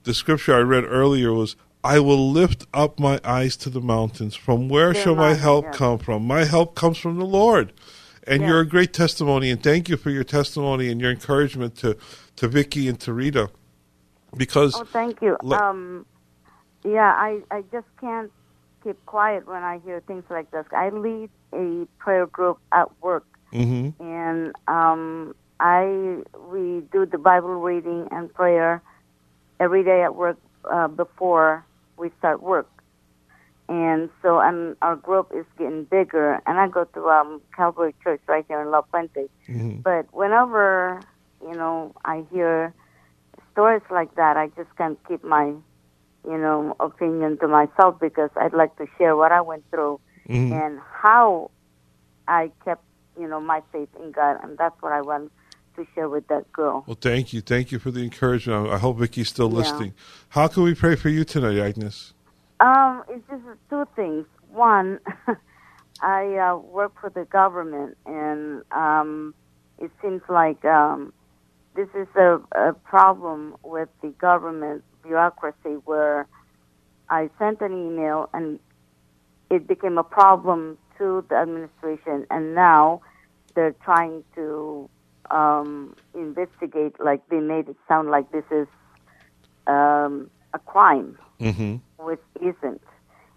the 0.03 0.13
scripture 0.13 0.55
I 0.55 0.59
read 0.59 0.83
earlier 0.85 1.31
was, 1.33 1.55
"I 1.83 1.99
will 1.99 2.31
lift 2.31 2.65
up 2.73 2.99
my 2.99 3.19
eyes 3.23 3.55
to 3.57 3.69
the 3.69 3.81
mountains. 3.81 4.35
From 4.35 4.69
where 4.69 4.93
shall 4.93 5.15
my 5.15 5.33
help 5.33 5.71
come 5.73 5.99
from? 5.99 6.25
My 6.25 6.45
help 6.45 6.75
comes 6.75 6.97
from 6.97 7.17
the 7.17 7.25
Lord." 7.25 7.73
And 8.27 8.41
Yes. 8.41 8.49
you're 8.49 8.59
a 8.59 8.65
great 8.67 8.93
testimony, 8.93 9.49
and 9.49 9.61
thank 9.61 9.89
you 9.89 9.97
for 9.97 10.09
your 10.11 10.23
testimony 10.23 10.89
and 10.89 11.01
your 11.01 11.11
encouragement 11.11 11.75
to 11.77 11.97
to 12.35 12.47
Vicky 12.47 12.87
and 12.87 12.99
to 13.01 13.13
Rita, 13.13 13.49
because 14.37 14.75
Oh, 14.75 14.85
thank 14.85 15.21
you. 15.21 15.37
Le- 15.41 15.57
um, 15.57 16.05
yeah, 16.83 17.13
I, 17.17 17.41
I 17.51 17.63
just 17.71 17.87
can't 17.99 18.31
keep 18.83 19.03
quiet 19.05 19.47
when 19.47 19.63
I 19.63 19.79
hear 19.79 20.01
things 20.01 20.23
like 20.29 20.49
this. 20.51 20.65
I 20.71 20.89
lead 20.89 21.29
a 21.53 21.87
prayer 21.99 22.27
group 22.27 22.57
at 22.71 22.87
work, 23.01 23.25
Mhm. 23.53 23.93
and 23.99 24.55
um, 24.67 25.35
I 25.59 26.21
we 26.51 26.81
do 26.91 27.05
the 27.05 27.17
Bible 27.17 27.55
reading 27.55 28.07
and 28.11 28.33
prayer 28.33 28.81
every 29.59 29.83
day 29.83 30.03
at 30.03 30.15
work 30.15 30.37
uh, 30.71 30.87
before 30.87 31.65
we 31.97 32.11
start 32.19 32.41
work. 32.41 32.67
And 33.71 34.09
so, 34.21 34.39
and 34.41 34.75
our 34.81 34.97
group 34.97 35.31
is 35.33 35.45
getting 35.57 35.85
bigger. 35.85 36.41
And 36.45 36.59
I 36.59 36.67
go 36.67 36.83
to 36.83 37.05
um, 37.07 37.41
Calvary 37.55 37.95
Church 38.03 38.19
right 38.27 38.43
here 38.49 38.61
in 38.61 38.69
La 38.69 38.81
Puente. 38.81 39.29
Mhm. 39.47 39.81
But 39.81 40.07
whenever 40.11 40.99
you 41.41 41.55
know 41.55 41.93
I 42.03 42.25
hear 42.33 42.73
stories 43.53 43.81
like 43.89 44.15
that, 44.15 44.35
I 44.35 44.47
just 44.57 44.75
can't 44.77 44.99
keep 45.07 45.23
my, 45.23 45.45
you 46.31 46.37
know, 46.37 46.75
opinion 46.81 47.37
to 47.39 47.47
myself 47.47 47.95
because 48.01 48.29
I'd 48.35 48.53
like 48.53 48.75
to 48.75 48.87
share 48.97 49.15
what 49.15 49.31
I 49.31 49.39
went 49.39 49.63
through 49.71 50.01
Mhm. 50.27 50.51
and 50.51 50.79
how 51.01 51.51
I 52.27 52.51
kept, 52.65 52.83
you 53.17 53.27
know, 53.27 53.39
my 53.39 53.61
faith 53.71 53.89
in 54.03 54.11
God, 54.11 54.37
and 54.43 54.57
that's 54.57 54.75
what 54.81 54.91
I 54.91 55.01
want 55.01 55.31
to 55.77 55.85
share 55.95 56.09
with 56.09 56.27
that 56.27 56.51
girl. 56.51 56.83
well, 56.87 56.97
thank 56.99 57.31
you, 57.31 57.39
thank 57.39 57.71
you 57.71 57.79
for 57.79 57.91
the 57.91 58.03
encouragement. 58.03 58.69
I 58.69 58.77
hope 58.79 58.97
Vicky's 58.97 59.29
still 59.29 59.49
Yeah. 59.49 59.59
listening. 59.59 59.93
How 60.29 60.49
can 60.49 60.63
we 60.63 60.75
pray 60.75 60.95
for 60.97 61.07
you 61.07 61.23
tonight, 61.23 61.57
Agnes? 61.57 62.13
Um, 62.61 63.03
it's 63.09 63.27
just 63.27 63.41
two 63.71 63.85
things. 63.95 64.25
One, 64.51 64.99
I 66.01 66.37
uh, 66.37 66.57
work 66.57 66.93
for 67.01 67.09
the 67.09 67.25
government, 67.25 67.97
and 68.05 68.61
um, 68.71 69.33
it 69.79 69.89
seems 70.01 70.21
like 70.29 70.63
um, 70.63 71.11
this 71.75 71.87
is 71.95 72.07
a, 72.15 72.39
a 72.55 72.73
problem 72.73 73.55
with 73.63 73.89
the 74.03 74.09
government 74.21 74.83
bureaucracy 75.01 75.81
where 75.85 76.27
I 77.09 77.31
sent 77.39 77.61
an 77.61 77.73
email 77.73 78.29
and 78.31 78.59
it 79.49 79.67
became 79.67 79.97
a 79.97 80.03
problem 80.03 80.77
to 80.99 81.25
the 81.29 81.35
administration, 81.37 82.27
and 82.29 82.53
now 82.53 83.01
they're 83.55 83.75
trying 83.83 84.23
to 84.35 84.87
um, 85.31 85.95
investigate. 86.13 86.93
Like 87.03 87.27
they 87.29 87.39
made 87.39 87.69
it 87.69 87.75
sound 87.87 88.11
like 88.11 88.31
this 88.31 88.45
is 88.51 88.67
um, 89.65 90.29
a 90.53 90.59
crime 90.59 91.17
Mm-hmm. 91.41 91.77
Which 92.03 92.21
isn't. 92.41 92.81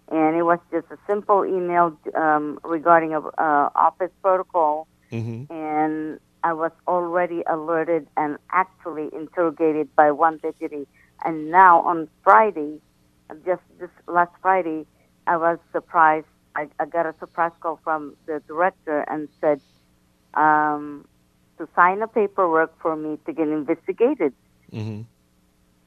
And 0.09 0.35
it 0.35 0.43
was 0.43 0.59
just 0.71 0.87
a 0.91 0.97
simple 1.07 1.45
email 1.45 1.97
um, 2.15 2.59
regarding 2.63 3.13
a 3.13 3.19
uh, 3.19 3.69
office 3.75 4.11
protocol, 4.21 4.87
Mm-hmm. 5.11 5.43
and 5.49 6.19
I 6.43 6.53
was 6.53 6.71
already 6.87 7.43
alerted 7.49 8.07
and 8.17 8.37
actually 8.51 9.09
interrogated 9.13 9.89
by 9.95 10.11
one 10.11 10.39
deputy. 10.41 10.87
And 11.23 11.51
now 11.51 11.81
on 11.81 12.07
Friday, 12.23 12.81
just 13.45 13.61
this 13.79 13.89
last 14.07 14.31
Friday, 14.41 14.85
I 15.27 15.37
was 15.37 15.59
surprised. 15.71 16.27
I, 16.55 16.67
I 16.79 16.85
got 16.85 17.05
a 17.05 17.15
surprise 17.19 17.51
call 17.61 17.79
from 17.83 18.15
the 18.27 18.41
director 18.47 19.05
and 19.09 19.27
said 19.41 19.61
um, 20.35 21.05
to 21.57 21.67
sign 21.75 22.01
a 22.01 22.07
paperwork 22.07 22.73
for 22.81 22.95
me 22.95 23.17
to 23.25 23.33
get 23.33 23.47
investigated 23.47 24.33
Mm-hmm. 24.73 25.01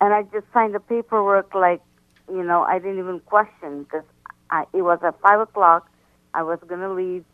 and 0.00 0.12
I 0.14 0.22
just 0.24 0.46
signed 0.52 0.74
the 0.74 0.80
paperwork 0.80 1.54
like, 1.54 1.80
you 2.30 2.42
know, 2.42 2.62
I 2.62 2.78
didn't 2.78 2.98
even 2.98 3.20
question 3.20 3.84
because 3.84 4.04
I, 4.50 4.64
it 4.72 4.82
was 4.82 4.98
at 5.02 5.20
five 5.20 5.40
o'clock. 5.40 5.90
I 6.34 6.42
was 6.42 6.58
gonna 6.66 6.92
leave 6.92 7.24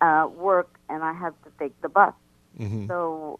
uh, 0.00 0.28
work 0.34 0.78
and 0.88 1.02
I 1.02 1.12
had 1.12 1.34
to 1.44 1.50
take 1.58 1.78
the 1.82 1.88
bus. 1.88 2.14
Mm-hmm. 2.58 2.88
So, 2.88 3.38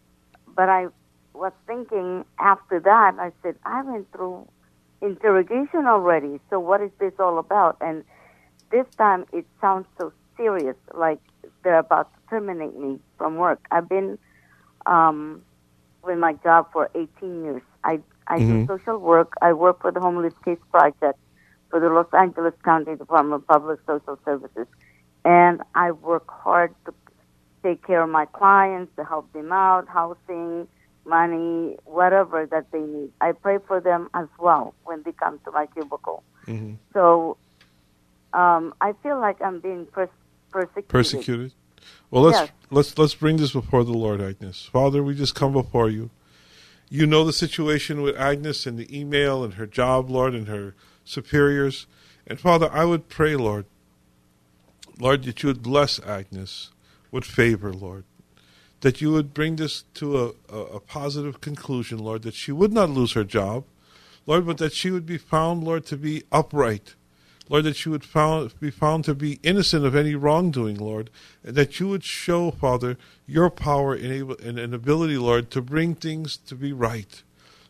but 0.54 0.68
I 0.68 0.88
was 1.34 1.52
thinking 1.66 2.24
after 2.38 2.80
that, 2.80 3.16
I 3.18 3.32
said, 3.42 3.56
I 3.64 3.82
went 3.82 4.10
through 4.12 4.48
interrogation 5.00 5.86
already. 5.86 6.40
So 6.50 6.60
what 6.60 6.80
is 6.80 6.90
this 6.98 7.12
all 7.18 7.38
about? 7.38 7.76
And 7.80 8.04
this 8.70 8.86
time 8.96 9.24
it 9.32 9.46
sounds 9.60 9.86
so 9.98 10.12
serious, 10.36 10.76
like 10.94 11.20
they're 11.62 11.78
about 11.78 12.12
to 12.12 12.30
terminate 12.30 12.76
me 12.78 12.98
from 13.18 13.36
work. 13.36 13.66
I've 13.70 13.88
been 13.88 14.18
um, 14.86 15.42
with 16.02 16.18
my 16.18 16.34
job 16.34 16.68
for 16.72 16.90
18 16.94 17.44
years. 17.44 17.62
I 17.84 18.00
I 18.30 18.38
Mhm. 18.38 18.66
do 18.66 18.66
social 18.74 18.98
work. 18.98 19.32
I 19.42 19.52
work 19.52 19.80
for 19.82 19.90
the 19.90 20.00
Homeless 20.00 20.34
Case 20.44 20.62
Project 20.70 21.18
for 21.70 21.78
the 21.80 21.90
Los 21.90 22.06
Angeles 22.12 22.54
County 22.64 22.94
Department 22.96 23.42
of 23.42 23.46
Public 23.46 23.78
Social 23.86 24.18
Services, 24.24 24.66
and 25.24 25.62
I 25.74 25.90
work 25.92 26.26
hard 26.30 26.72
to 26.86 26.94
take 27.62 27.86
care 27.86 28.02
of 28.02 28.08
my 28.08 28.26
clients, 28.26 28.90
to 28.96 29.04
help 29.04 29.26
them 29.32 29.52
out, 29.52 29.86
housing, 29.88 30.66
money, 31.04 31.76
whatever 31.84 32.46
that 32.46 32.70
they 32.72 32.80
need. 32.80 33.10
I 33.20 33.32
pray 33.32 33.58
for 33.68 33.80
them 33.80 34.08
as 34.14 34.28
well 34.38 34.74
when 34.84 35.02
they 35.02 35.12
come 35.12 35.38
to 35.44 35.50
my 35.50 35.66
cubicle. 35.66 36.22
Mhm. 36.46 36.76
So 36.94 37.36
um, 38.32 38.72
I 38.80 38.92
feel 39.02 39.18
like 39.18 39.38
I'm 39.42 39.58
being 39.58 39.86
pers- 39.86 40.08
persecuted. 40.52 40.88
Persecuted. 40.88 41.52
Well, 42.10 42.22
let's 42.22 42.38
Yes. 42.38 42.50
let's 42.70 42.98
let's 42.98 43.14
bring 43.14 43.36
this 43.38 43.52
before 43.52 43.82
the 43.82 43.92
Lord, 43.92 44.20
Agnes. 44.20 44.66
Father, 44.66 45.02
we 45.02 45.14
just 45.14 45.34
come 45.34 45.52
before 45.52 45.88
you. 45.90 46.10
You 46.92 47.06
know 47.06 47.24
the 47.24 47.32
situation 47.32 48.02
with 48.02 48.16
Agnes 48.16 48.66
and 48.66 48.76
the 48.76 48.98
email 48.98 49.44
and 49.44 49.54
her 49.54 49.66
job, 49.66 50.10
Lord, 50.10 50.34
and 50.34 50.48
her 50.48 50.74
superiors. 51.04 51.86
And 52.26 52.40
Father, 52.40 52.68
I 52.72 52.84
would 52.84 53.08
pray, 53.08 53.36
Lord, 53.36 53.66
Lord, 54.98 55.22
that 55.22 55.40
you 55.42 55.46
would 55.46 55.62
bless 55.62 56.00
Agnes 56.00 56.70
with 57.12 57.24
favor, 57.24 57.72
Lord. 57.72 58.04
That 58.80 59.00
you 59.00 59.12
would 59.12 59.32
bring 59.32 59.54
this 59.54 59.84
to 59.94 60.18
a, 60.18 60.32
a, 60.52 60.58
a 60.58 60.80
positive 60.80 61.40
conclusion, 61.40 61.98
Lord, 61.98 62.22
that 62.22 62.34
she 62.34 62.50
would 62.50 62.72
not 62.72 62.90
lose 62.90 63.12
her 63.12 63.24
job, 63.24 63.64
Lord, 64.26 64.44
but 64.46 64.58
that 64.58 64.72
she 64.72 64.90
would 64.90 65.06
be 65.06 65.18
found, 65.18 65.62
Lord, 65.62 65.86
to 65.86 65.96
be 65.96 66.24
upright. 66.32 66.96
Lord, 67.50 67.64
that 67.64 67.74
she 67.74 67.88
would 67.88 68.04
found, 68.04 68.58
be 68.60 68.70
found 68.70 69.04
to 69.04 69.14
be 69.14 69.40
innocent 69.42 69.84
of 69.84 69.96
any 69.96 70.14
wrongdoing, 70.14 70.76
Lord, 70.76 71.10
and 71.42 71.56
that 71.56 71.80
you 71.80 71.88
would 71.88 72.04
show, 72.04 72.52
Father, 72.52 72.96
your 73.26 73.50
power 73.50 73.92
and, 73.92 74.12
able, 74.12 74.36
and, 74.38 74.56
and 74.56 74.72
ability, 74.72 75.18
Lord, 75.18 75.50
to 75.50 75.60
bring 75.60 75.96
things 75.96 76.36
to 76.36 76.54
be 76.54 76.72
right. 76.72 77.22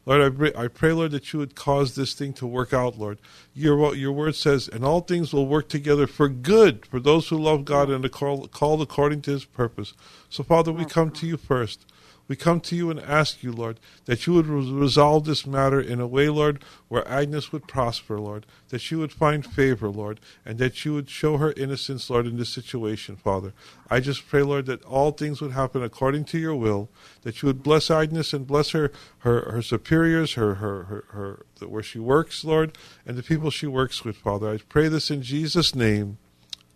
Lord, 0.05 0.21
I 0.21 0.37
pray, 0.37 0.53
I 0.55 0.69
pray, 0.69 0.93
Lord, 0.93 1.13
that 1.13 1.33
you 1.33 1.39
would 1.39 1.55
cause 1.55 1.95
this 1.95 2.13
thing 2.13 2.35
to 2.35 2.47
work 2.47 2.75
out, 2.75 2.99
Lord. 2.99 3.21
Your, 3.55 3.95
your 3.95 4.13
word 4.13 4.35
says, 4.35 4.69
and 4.69 4.85
all 4.85 5.01
things 5.01 5.33
will 5.33 5.47
work 5.47 5.71
together 5.71 6.07
for 6.07 6.29
good 6.29 6.85
for 6.85 7.01
those 7.01 7.29
who 7.29 7.39
love 7.39 7.65
God 7.65 7.89
and 7.89 8.05
are 8.05 8.09
called, 8.11 8.53
called 8.53 8.83
according 8.83 9.23
to 9.23 9.31
his 9.31 9.47
purpose. 9.47 9.95
So, 10.29 10.43
Father, 10.43 10.73
we 10.73 10.85
come 10.85 11.11
to 11.13 11.27
you 11.27 11.39
first. 11.39 11.87
We 12.31 12.37
come 12.37 12.61
to 12.61 12.77
you 12.77 12.91
and 12.91 13.01
ask 13.01 13.43
you, 13.43 13.51
Lord, 13.51 13.81
that 14.05 14.25
you 14.25 14.35
would 14.35 14.47
res- 14.47 14.71
resolve 14.71 15.25
this 15.25 15.49
matter 15.49 15.81
in 15.81 15.99
a 15.99 16.07
way, 16.07 16.29
Lord, 16.29 16.63
where 16.87 17.07
Agnes 17.09 17.51
would 17.51 17.67
prosper, 17.67 18.21
Lord, 18.21 18.47
that 18.69 18.81
she 18.81 18.95
would 18.95 19.11
find 19.11 19.45
favor, 19.45 19.89
Lord, 19.89 20.21
and 20.47 20.57
that 20.59 20.85
you 20.85 20.95
would 20.95 21.11
show 21.11 21.39
her 21.39 21.53
innocence, 21.57 22.09
Lord, 22.09 22.29
in 22.29 22.37
this 22.37 22.51
situation, 22.51 23.17
Father. 23.17 23.53
I 23.91 23.99
just 23.99 24.29
pray, 24.29 24.43
Lord, 24.43 24.67
that 24.67 24.85
all 24.85 25.11
things 25.11 25.41
would 25.41 25.51
happen 25.51 25.83
according 25.83 26.25
to 26.27 26.39
your 26.39 26.55
will, 26.55 26.89
that 27.23 27.43
you 27.43 27.49
would 27.49 27.65
bless 27.65 27.91
Agnes 27.91 28.33
and 28.33 28.47
bless 28.47 28.71
her, 28.71 28.93
her, 29.19 29.51
her 29.51 29.61
superiors, 29.61 30.35
her, 30.35 30.55
her, 30.55 30.85
her, 30.85 31.05
her, 31.09 31.47
the- 31.59 31.67
where 31.67 31.83
she 31.83 31.99
works, 31.99 32.45
Lord, 32.45 32.79
and 33.05 33.17
the 33.17 33.25
people 33.25 33.51
she 33.51 33.67
works 33.67 34.05
with, 34.05 34.17
Father. 34.17 34.51
I 34.51 34.59
pray 34.69 34.87
this 34.87 35.11
in 35.11 35.23
Jesus' 35.23 35.75
name. 35.75 36.19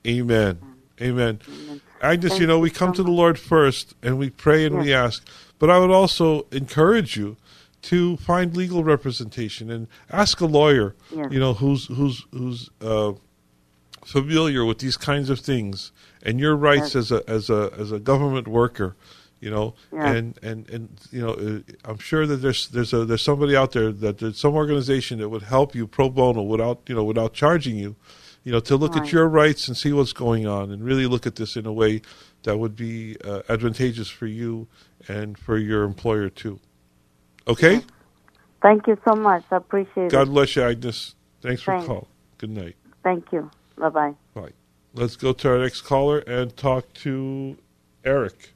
Amen. 0.04 0.58
Amen. 1.00 1.40
Agnes, 2.00 2.32
Thank 2.32 2.40
you 2.40 2.46
know, 2.46 2.58
we 2.58 2.70
come 2.70 2.92
to 2.92 3.02
the 3.02 3.10
Lord 3.10 3.38
first 3.38 3.94
and 4.02 4.18
we 4.18 4.30
pray 4.30 4.64
and 4.64 4.78
we 4.78 4.92
ask. 4.92 5.26
But 5.64 5.70
I 5.70 5.78
would 5.78 5.90
also 5.90 6.44
encourage 6.52 7.16
you 7.16 7.38
to 7.84 8.18
find 8.18 8.54
legal 8.54 8.84
representation 8.84 9.70
and 9.70 9.86
ask 10.10 10.42
a 10.42 10.44
lawyer, 10.44 10.94
Yes. 11.10 11.28
you 11.32 11.40
know, 11.40 11.54
who's 11.54 11.86
who's 11.86 12.26
who's 12.32 12.68
uh, 12.82 13.14
familiar 14.04 14.62
with 14.66 14.80
these 14.80 14.98
kinds 14.98 15.30
of 15.30 15.40
things 15.40 15.90
and 16.22 16.38
your 16.38 16.54
rights 16.54 16.94
as 16.94 17.10
a 17.10 17.22
as 17.26 17.48
a 17.48 17.70
as 17.78 17.92
a 17.92 17.98
government 17.98 18.46
worker, 18.46 18.94
you 19.40 19.50
know, 19.50 19.72
Yes. 19.90 20.14
and 20.16 20.38
and 20.42 20.68
and 20.68 20.88
you 21.10 21.22
know, 21.22 21.32
uh, 21.32 21.60
I'm 21.86 21.96
sure 21.96 22.26
that 22.26 22.36
there's 22.42 22.68
there's 22.68 22.92
a 22.92 23.06
there's 23.06 23.22
somebody 23.22 23.56
out 23.56 23.72
there 23.72 23.90
that 23.90 24.18
there's 24.18 24.38
some 24.38 24.52
organization 24.52 25.18
that 25.20 25.30
would 25.30 25.44
help 25.44 25.74
you 25.74 25.86
pro 25.86 26.10
bono 26.10 26.42
without 26.42 26.80
you 26.88 26.94
know 26.94 27.04
without 27.04 27.32
charging 27.32 27.78
you, 27.78 27.96
you 28.44 28.52
know, 28.52 28.60
to 28.60 28.76
look 28.76 28.98
at 28.98 29.12
your 29.12 29.26
rights 29.26 29.66
and 29.66 29.78
see 29.78 29.94
what's 29.94 30.12
going 30.12 30.46
on 30.46 30.70
and 30.70 30.84
really 30.84 31.06
look 31.06 31.26
at 31.26 31.36
this 31.36 31.56
in 31.56 31.64
a 31.64 31.72
way 31.72 32.02
that 32.42 32.58
would 32.58 32.76
be 32.76 33.16
uh, 33.24 33.40
advantageous 33.48 34.10
for 34.10 34.26
you 34.26 34.66
and 35.08 35.38
for 35.38 35.56
your 35.56 35.84
employer 35.84 36.28
too. 36.28 36.60
Okay. 37.46 37.82
Thank 38.62 38.86
you 38.86 38.98
so 39.06 39.14
much. 39.14 39.44
I 39.50 39.56
appreciate 39.56 39.94
God 39.94 40.04
it. 40.04 40.10
God 40.10 40.28
bless 40.30 40.56
you, 40.56 40.62
Agnes. 40.62 41.14
Thanks 41.42 41.62
for 41.62 41.72
Thanks. 41.72 41.86
calling. 41.86 42.06
Good 42.38 42.50
night. 42.50 42.76
Thank 43.02 43.30
you. 43.32 43.50
Bye 43.76 43.90
bye. 43.90 44.14
Bye. 44.32 44.52
Let's 44.94 45.16
go 45.16 45.32
to 45.32 45.48
our 45.50 45.58
next 45.58 45.82
caller 45.82 46.18
and 46.20 46.56
talk 46.56 46.92
to 46.94 47.58
Eric. 48.04 48.54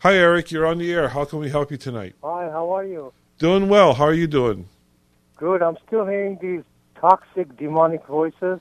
Hi, 0.00 0.14
Eric. 0.14 0.50
You're 0.50 0.66
on 0.66 0.78
the 0.78 0.92
air. 0.92 1.08
How 1.08 1.24
can 1.24 1.40
we 1.40 1.50
help 1.50 1.70
you 1.70 1.76
tonight? 1.76 2.14
Hi, 2.22 2.48
how 2.50 2.70
are 2.70 2.84
you? 2.84 3.12
Doing 3.38 3.68
well. 3.68 3.94
How 3.94 4.04
are 4.04 4.14
you 4.14 4.26
doing? 4.26 4.68
Good. 5.36 5.62
I'm 5.62 5.76
still 5.86 6.06
hearing 6.06 6.38
these 6.40 6.62
toxic 7.00 7.56
demonic 7.56 8.06
voices. 8.06 8.60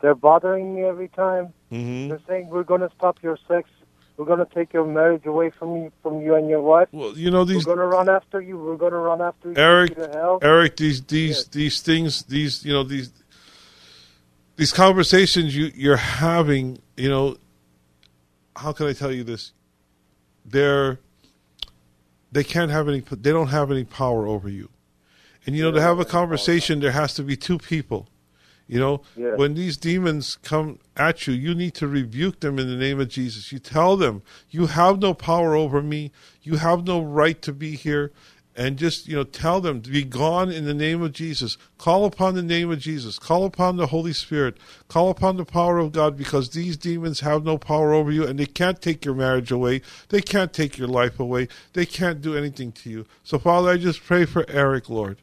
They're 0.00 0.14
bothering 0.14 0.74
me 0.74 0.84
every 0.84 1.08
time. 1.08 1.52
Mm-hmm. 1.72 2.08
They're 2.08 2.20
saying 2.28 2.48
we're 2.48 2.62
going 2.62 2.80
to 2.80 2.90
stop 2.96 3.18
your 3.22 3.38
sex. 3.48 3.68
We're 4.16 4.24
going 4.24 4.38
to 4.38 4.54
take 4.54 4.72
your 4.72 4.86
marriage 4.86 5.26
away 5.26 5.50
from 5.50 5.76
you, 5.76 5.92
from 6.02 6.22
you 6.22 6.36
and 6.36 6.48
your 6.48 6.62
wife. 6.62 6.88
Well, 6.90 7.16
you 7.16 7.30
know 7.30 7.44
these 7.44 7.66
We're 7.66 7.76
going 7.76 7.90
to 7.90 7.96
run 7.96 8.08
after 8.08 8.40
you. 8.40 8.56
We're 8.58 8.76
going 8.76 8.92
to 8.92 8.98
run 8.98 9.20
after 9.20 9.50
you. 9.50 9.56
Eric, 9.56 9.94
to 9.96 10.08
hell. 10.08 10.38
Eric, 10.40 10.76
these 10.76 11.02
these 11.02 11.44
these 11.48 11.80
things, 11.82 12.22
these 12.24 12.64
you 12.64 12.72
know 12.72 12.82
these 12.82 13.12
these 14.56 14.72
conversations 14.72 15.54
you 15.54 15.70
you're 15.74 15.96
having, 15.96 16.78
you 16.96 17.10
know, 17.10 17.36
how 18.56 18.72
can 18.72 18.86
I 18.86 18.94
tell 18.94 19.12
you 19.12 19.22
this? 19.22 19.52
They're 20.46 20.98
they 22.32 22.44
can't 22.44 22.70
have 22.70 22.88
any. 22.88 23.00
They 23.00 23.32
don't 23.32 23.48
have 23.48 23.70
any 23.70 23.84
power 23.84 24.26
over 24.26 24.48
you, 24.48 24.70
and 25.44 25.54
you 25.54 25.62
know 25.62 25.72
to 25.72 25.80
have 25.80 25.98
a 25.98 26.04
conversation, 26.04 26.80
there 26.80 26.92
has 26.92 27.12
to 27.14 27.22
be 27.22 27.36
two 27.36 27.58
people. 27.58 28.08
You 28.68 28.80
know, 28.80 29.02
Yes. 29.16 29.38
when 29.38 29.54
these 29.54 29.76
demons 29.76 30.38
come 30.42 30.80
at 30.96 31.26
you, 31.26 31.34
you 31.34 31.54
need 31.54 31.74
to 31.74 31.86
rebuke 31.86 32.40
them 32.40 32.58
in 32.58 32.68
the 32.68 32.76
name 32.76 32.98
of 33.00 33.08
Jesus. 33.08 33.52
You 33.52 33.58
tell 33.60 33.96
them, 33.96 34.22
you 34.50 34.66
have 34.66 34.98
no 34.98 35.14
power 35.14 35.54
over 35.54 35.80
me. 35.82 36.10
You 36.42 36.56
have 36.56 36.84
no 36.84 37.00
right 37.00 37.40
to 37.42 37.52
be 37.52 37.76
here. 37.76 38.12
And 38.58 38.78
just, 38.78 39.06
you 39.06 39.14
know, 39.14 39.22
tell 39.22 39.60
them 39.60 39.82
to 39.82 39.90
be 39.90 40.02
gone 40.02 40.50
in 40.50 40.64
the 40.64 40.72
name 40.72 41.02
of 41.02 41.12
Jesus. 41.12 41.58
Call 41.76 42.06
upon 42.06 42.34
the 42.34 42.42
name 42.42 42.70
of 42.70 42.78
Jesus. 42.78 43.18
Call 43.18 43.44
upon 43.44 43.76
the 43.76 43.88
Holy 43.88 44.14
Spirit. 44.14 44.56
Call 44.88 45.10
upon 45.10 45.36
the 45.36 45.44
power 45.44 45.76
of 45.76 45.92
God 45.92 46.16
because 46.16 46.48
these 46.48 46.78
demons 46.78 47.20
have 47.20 47.44
no 47.44 47.58
power 47.58 47.92
over 47.92 48.10
you 48.10 48.24
and 48.26 48.38
they 48.38 48.46
can't 48.46 48.80
take 48.80 49.04
your 49.04 49.14
marriage 49.14 49.50
away. 49.52 49.82
They 50.08 50.22
can't 50.22 50.54
take 50.54 50.78
your 50.78 50.88
life 50.88 51.20
away. 51.20 51.48
They 51.74 51.84
can't 51.84 52.22
do 52.22 52.34
anything 52.34 52.72
to 52.72 52.88
you. 52.88 53.06
So, 53.22 53.38
Father, 53.38 53.68
I 53.68 53.76
just 53.76 54.02
pray 54.02 54.24
for 54.24 54.46
Eric, 54.48 54.88
Lord. 54.88 55.18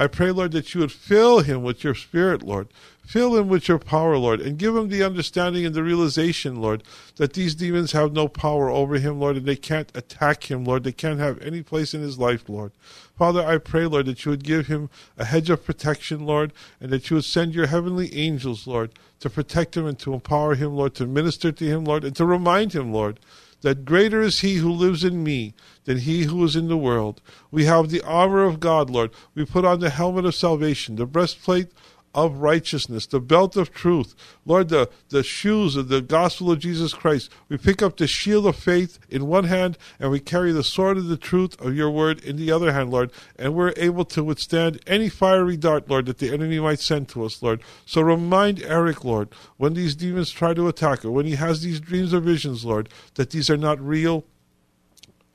I 0.00 0.06
pray, 0.06 0.30
Lord, 0.30 0.52
that 0.52 0.74
you 0.74 0.80
would 0.80 0.92
fill 0.92 1.40
him 1.40 1.64
with 1.64 1.82
your 1.82 1.96
spirit, 1.96 2.44
Lord. 2.44 2.68
Fill 3.04 3.36
him 3.36 3.48
with 3.48 3.66
your 3.66 3.80
power, 3.80 4.16
Lord, 4.16 4.40
and 4.40 4.56
give 4.58 4.76
him 4.76 4.90
the 4.90 5.02
understanding 5.02 5.66
and 5.66 5.74
the 5.74 5.82
realization, 5.82 6.60
Lord, 6.60 6.84
that 7.16 7.32
these 7.32 7.56
demons 7.56 7.92
have 7.92 8.12
no 8.12 8.28
power 8.28 8.70
over 8.70 8.98
him, 8.98 9.18
Lord, 9.18 9.36
and 9.36 9.46
they 9.46 9.56
can't 9.56 9.90
attack 9.96 10.50
him, 10.50 10.64
Lord. 10.64 10.84
They 10.84 10.92
can't 10.92 11.18
have 11.18 11.42
any 11.42 11.62
place 11.62 11.94
in 11.94 12.00
his 12.00 12.18
life, 12.18 12.48
Lord. 12.48 12.70
Father, 13.16 13.44
I 13.44 13.58
pray, 13.58 13.86
Lord, 13.86 14.06
that 14.06 14.24
you 14.24 14.30
would 14.30 14.44
give 14.44 14.68
him 14.68 14.88
a 15.16 15.24
hedge 15.24 15.50
of 15.50 15.64
protection, 15.64 16.24
Lord, 16.26 16.52
and 16.80 16.92
that 16.92 17.10
you 17.10 17.16
would 17.16 17.24
send 17.24 17.54
your 17.54 17.66
heavenly 17.66 18.14
angels, 18.14 18.68
Lord, 18.68 18.92
to 19.18 19.28
protect 19.28 19.76
him 19.76 19.86
and 19.86 19.98
to 19.98 20.14
empower 20.14 20.54
him, 20.54 20.76
Lord, 20.76 20.94
to 20.96 21.06
minister 21.06 21.50
to 21.50 21.64
him, 21.64 21.84
Lord, 21.84 22.04
and 22.04 22.14
to 22.14 22.24
remind 22.24 22.72
him, 22.72 22.92
Lord, 22.92 23.18
that 23.62 23.84
greater 23.84 24.22
is 24.22 24.40
he 24.40 24.56
who 24.56 24.70
lives 24.70 25.04
in 25.04 25.24
me 25.24 25.54
than 25.84 25.98
he 25.98 26.24
who 26.24 26.44
is 26.44 26.54
in 26.54 26.68
the 26.68 26.76
world. 26.76 27.20
We 27.50 27.64
have 27.64 27.90
the 27.90 28.02
armor 28.02 28.44
of 28.44 28.60
God, 28.60 28.90
Lord. 28.90 29.10
We 29.34 29.44
put 29.44 29.64
on 29.64 29.80
the 29.80 29.90
helmet 29.90 30.24
of 30.24 30.34
salvation, 30.34 30.96
the 30.96 31.06
breastplate 31.06 31.72
of 32.24 32.38
righteousness, 32.38 33.06
the 33.06 33.20
belt 33.20 33.56
of 33.56 33.72
truth, 33.72 34.16
Lord, 34.44 34.70
the, 34.70 34.90
the 35.10 35.22
shoes 35.22 35.76
of 35.76 35.86
the 35.86 36.00
gospel 36.00 36.50
of 36.50 36.58
Jesus 36.58 36.92
Christ. 36.92 37.30
We 37.48 37.58
pick 37.58 37.80
up 37.80 37.96
the 37.96 38.08
shield 38.08 38.44
of 38.44 38.56
faith 38.56 38.98
in 39.08 39.28
one 39.28 39.44
hand 39.44 39.78
and 40.00 40.10
we 40.10 40.18
carry 40.18 40.50
the 40.50 40.64
sword 40.64 40.96
of 40.96 41.06
the 41.06 41.16
truth 41.16 41.58
of 41.60 41.76
your 41.76 41.92
word 41.92 42.20
in 42.24 42.34
the 42.34 42.50
other 42.50 42.72
hand, 42.72 42.90
Lord. 42.90 43.12
And 43.38 43.54
we're 43.54 43.72
able 43.76 44.04
to 44.06 44.24
withstand 44.24 44.80
any 44.84 45.08
fiery 45.08 45.56
dart, 45.56 45.88
Lord, 45.88 46.06
that 46.06 46.18
the 46.18 46.32
enemy 46.32 46.58
might 46.58 46.80
send 46.80 47.08
to 47.10 47.24
us, 47.24 47.40
Lord. 47.40 47.60
So 47.86 48.00
remind 48.00 48.64
Eric, 48.64 49.04
Lord, 49.04 49.28
when 49.56 49.74
these 49.74 49.94
demons 49.94 50.32
try 50.32 50.54
to 50.54 50.66
attack 50.66 51.04
him, 51.04 51.12
when 51.12 51.26
he 51.26 51.36
has 51.36 51.62
these 51.62 51.78
dreams 51.78 52.12
or 52.12 52.18
visions, 52.18 52.64
Lord, 52.64 52.88
that 53.14 53.30
these 53.30 53.48
are 53.48 53.56
not 53.56 53.80
real 53.80 54.24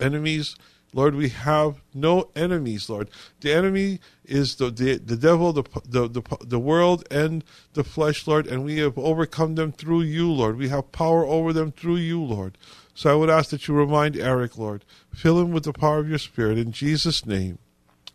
enemies. 0.01 0.57
Lord, 0.93 1.15
we 1.15 1.29
have 1.29 1.81
no 1.93 2.29
enemies, 2.35 2.89
Lord. 2.89 3.09
The 3.39 3.53
enemy 3.53 4.01
is 4.25 4.55
the 4.55 4.69
the, 4.71 4.97
the 4.97 5.15
devil, 5.15 5.53
the, 5.53 5.63
the 5.87 6.07
the 6.07 6.21
the 6.45 6.59
world, 6.59 7.05
and 7.11 7.43
the 7.73 7.83
flesh, 7.83 8.25
Lord, 8.27 8.47
and 8.47 8.63
we 8.63 8.79
have 8.79 8.97
overcome 8.97 9.55
them 9.55 9.71
through 9.71 10.01
you, 10.01 10.31
Lord. 10.31 10.57
We 10.57 10.69
have 10.69 10.91
power 10.91 11.25
over 11.25 11.53
them 11.53 11.71
through 11.71 11.97
you, 11.97 12.21
Lord. 12.21 12.57
So 12.95 13.11
I 13.11 13.15
would 13.15 13.29
ask 13.29 13.49
that 13.49 13.67
you 13.67 13.73
remind 13.73 14.15
Eric, 14.17 14.57
Lord. 14.57 14.85
Fill 15.13 15.39
him 15.39 15.51
with 15.51 15.63
the 15.63 15.73
power 15.73 15.99
of 15.99 16.07
your 16.09 16.19
Spirit. 16.19 16.57
In 16.57 16.71
Jesus' 16.71 17.25
name, 17.25 17.57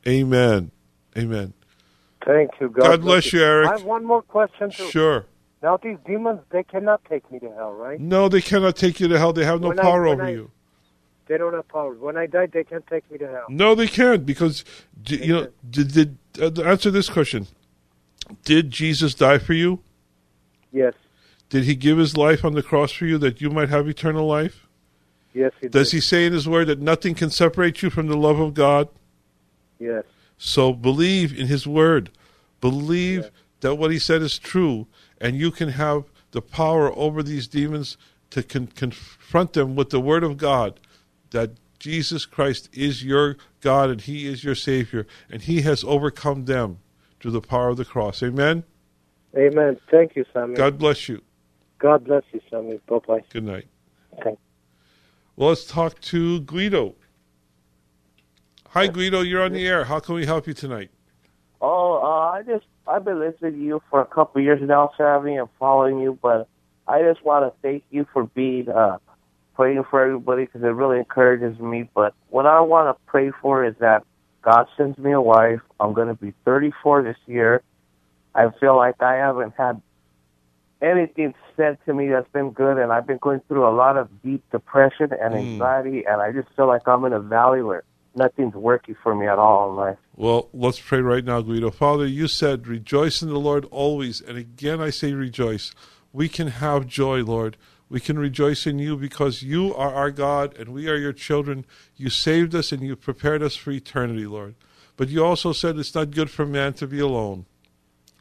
amen. 0.07 0.71
Amen. 1.17 1.53
Thank 2.25 2.51
you. 2.61 2.69
God, 2.69 2.83
God 2.83 3.01
bless 3.03 3.33
you, 3.33 3.43
Eric. 3.43 3.69
I 3.69 3.73
have 3.73 3.85
one 3.85 4.05
more 4.05 4.23
question. 4.23 4.71
Too. 4.71 4.91
Sure. 4.91 5.27
Now, 5.63 5.77
these 5.77 5.97
demons, 6.07 6.41
they 6.51 6.63
cannot 6.63 7.05
take 7.07 7.31
me 7.33 7.41
to 7.41 7.51
hell, 7.53 7.73
right? 7.73 7.99
No, 7.99 8.29
they 8.29 8.41
cannot 8.41 8.77
take 8.77 9.01
you 9.01 9.09
to 9.09 9.19
hell. 9.19 9.33
They 9.33 9.45
have 9.45 9.61
no 9.61 9.69
When 9.69 9.79
power 9.79 10.03
when 10.03 10.13
over 10.13 10.25
I- 10.25 10.31
you. 10.31 10.51
They 11.29 11.37
don't 11.37 11.53
have 11.53 11.69
power. 11.69 11.93
When 11.93 12.17
I 12.17 12.27
die, 12.27 12.47
they 12.47 12.65
can't 12.65 12.87
take 12.87 13.09
me 13.11 13.19
to 13.19 13.29
hell. 13.29 13.45
No, 13.51 13.75
they 13.75 13.87
can't 13.87 14.25
because 14.25 14.65
d- 15.03 15.25
you 15.27 15.33
know. 15.35 15.49
Did, 15.69 15.93
did 15.93 16.19
uh, 16.59 16.63
answer 16.63 16.91
this 16.91 17.11
question? 17.11 17.47
Did 18.45 18.71
Jesus 18.71 19.15
die 19.15 19.39
for 19.39 19.53
you? 19.53 19.81
Yes. 20.73 20.95
Did 21.51 21.65
he 21.65 21.75
give 21.75 21.99
his 21.99 22.17
life 22.17 22.45
on 22.45 22.55
the 22.55 22.63
cross 22.63 22.93
for 22.93 23.05
you 23.07 23.19
that 23.19 23.41
you 23.41 23.51
might 23.51 23.69
have 23.69 23.89
eternal 23.89 24.27
life? 24.27 24.67
Yes, 25.35 25.53
he 25.61 25.69
Does 25.69 25.91
did. 25.91 25.97
he 25.97 26.01
say 26.01 26.27
in 26.27 26.33
his 26.33 26.49
word 26.49 26.67
that 26.67 26.81
nothing 26.81 27.15
can 27.15 27.31
separate 27.31 27.83
you 27.83 27.91
from 27.91 28.07
the 28.07 28.17
love 28.17 28.39
of 28.41 28.55
God? 28.55 28.89
Yes. 29.79 30.05
So 30.39 30.73
believe 30.73 31.39
in 31.39 31.47
his 31.47 31.67
word. 31.67 32.11
Believe 32.61 33.31
that 33.61 33.77
what 33.77 33.91
he 33.91 33.99
said 33.99 34.23
is 34.23 34.39
true, 34.39 34.87
and 35.21 35.37
you 35.37 35.51
can 35.51 35.71
have 35.71 36.05
the 36.33 36.43
power 36.43 36.93
over 36.97 37.23
these 37.23 37.49
demons 37.49 37.97
to 38.31 38.43
con- 38.43 38.69
confront 38.69 39.53
them 39.53 39.77
with 39.77 39.91
the 39.91 40.01
word 40.01 40.25
of 40.25 40.37
God 40.37 40.81
that 41.31 41.53
Jesus 41.79 42.27
Christ 42.27 42.69
is 42.73 43.05
your 43.05 43.37
God 43.61 43.91
and 43.91 44.01
he 44.01 44.27
is 44.27 44.43
your 44.43 44.55
Savior, 44.55 45.07
and 45.31 45.43
he 45.43 45.63
has 45.63 45.85
overcome 45.85 46.45
them 46.47 46.79
through 47.21 47.33
the 47.33 47.41
power 47.41 47.69
of 47.69 47.77
the 47.77 47.85
cross. 47.85 48.23
Amen. 48.23 48.65
Amen. 49.37 49.79
Thank 49.91 50.17
you, 50.17 50.25
Sammy. 50.33 50.55
God 50.55 50.79
bless 50.79 51.09
you. 51.09 51.23
God 51.79 52.05
bless 52.05 52.25
you, 52.33 52.41
Sammy. 52.51 52.81
Bye 52.87 52.99
bye. 53.07 53.25
Good 53.31 53.45
night. 53.45 53.67
Thank 54.23 54.39
Well, 55.37 55.51
let's 55.51 55.65
talk 55.65 56.01
to 56.01 56.41
Guido. 56.41 56.95
Hi, 58.71 58.87
Guido. 58.87 59.21
You're 59.21 59.43
on 59.43 59.53
the 59.53 59.67
air. 59.67 59.85
How 59.85 60.01
can 60.01 60.15
we 60.15 60.27
help 60.27 60.47
you 60.47 60.55
tonight? 60.55 60.91
Oh, 61.61 62.01
uh, 62.03 62.33
I 62.33 62.43
just 62.43 62.67
I've 62.87 63.05
been 63.05 63.19
listening 63.19 63.53
to 63.53 63.59
you 63.59 63.83
for 63.91 64.01
a 64.01 64.07
couple 64.07 64.41
of 64.41 64.45
years 64.45 64.61
now, 64.63 64.91
Sammy, 64.97 65.37
and 65.37 65.49
following 65.59 65.99
you. 65.99 66.19
But 66.21 66.49
I 66.87 67.03
just 67.03 67.25
want 67.25 67.45
to 67.45 67.61
thank 67.63 67.85
you 67.91 68.07
for 68.13 68.25
being 68.25 68.69
uh, 68.69 68.99
praying 69.59 69.83
for 69.91 70.01
everybody 70.01 70.45
because 70.45 70.63
it 70.63 70.67
really 70.69 70.99
encourages 70.99 71.59
me. 71.59 71.91
But 71.93 72.15
what 72.29 72.47
I 72.47 72.61
want 72.61 72.97
to 72.97 73.03
pray 73.07 73.33
for 73.43 73.65
is 73.65 73.75
that 73.81 74.05
God 74.43 74.67
sends 74.77 74.97
me 74.99 75.11
a 75.11 75.21
wife. 75.21 75.61
I'm 75.81 75.95
going 75.95 76.07
to 76.07 76.15
be 76.15 76.33
34 76.45 77.03
this 77.03 77.17
year. 77.27 77.61
I 78.37 78.51
feel 78.61 78.77
like 78.77 79.03
I 79.03 79.15
haven't 79.15 79.55
had 79.59 79.83
anything 80.81 81.35
said 81.57 81.77
to 81.87 81.93
me 81.93 82.07
that's 82.09 82.31
been 82.33 82.51
good, 82.51 82.79
and 82.79 82.93
I've 82.93 83.07
been 83.07 83.19
going 83.19 83.41
through 83.49 83.67
a 83.67 83.75
lot 83.75 83.97
of 83.97 84.09
deep 84.23 84.45
depression 84.53 85.11
and 85.21 85.35
Mm. 85.35 85.39
anxiety, 85.55 86.05
and 86.07 86.23
I 86.23 86.31
just 86.31 86.49
feel 86.55 86.69
like 86.69 86.87
I'm 86.87 87.05
in 87.05 87.13
a 87.13 87.19
valley 87.19 87.63
where 87.63 87.83
nothing's 88.15 88.55
working 88.55 88.95
for 89.03 89.13
me 89.13 89.27
at 89.27 89.41
all 89.41 89.71
in 89.71 89.77
life. 89.77 89.99
Well, 90.15 90.51
let's 90.55 90.79
pray 90.79 91.01
right 91.01 91.25
now, 91.25 91.41
Guido. 91.41 91.71
Father, 91.73 92.07
you 92.07 92.29
said, 92.29 92.69
rejoice 92.69 93.23
in 93.23 93.29
the 93.29 93.41
Lord 93.41 93.65
always. 93.73 94.21
And 94.21 94.39
again, 94.39 94.81
I 94.81 94.91
say 94.91 95.15
rejoice. 95.15 95.75
We 96.13 96.29
can 96.29 96.47
have 96.47 96.87
joy, 96.87 97.25
Lord. 97.25 97.57
We 97.91 98.01
can 98.01 98.19
rejoice 98.19 98.67
in 98.67 98.79
you 98.79 98.97
because 98.97 99.43
you 99.43 99.75
are 99.75 99.95
our 99.95 100.11
God 100.11 100.57
and 100.59 100.71
we 100.71 100.89
are 100.89 100.97
your 100.97 101.13
children. 101.13 101.65
You 101.97 102.11
saved 102.11 102.55
us 102.55 102.71
and 102.71 102.83
you 102.83 102.97
prepared 102.97 103.43
us 103.43 103.57
for 103.57 103.71
eternity, 103.71 104.27
Lord. 104.27 104.57
But 104.97 105.09
you 105.09 105.25
also 105.25 105.53
said 105.53 105.79
it's 105.79 105.95
not 105.95 106.11
good 106.11 106.31
for 106.31 106.45
man 106.45 106.75
to 106.75 106.87
be 106.87 106.99
alone. 106.99 107.47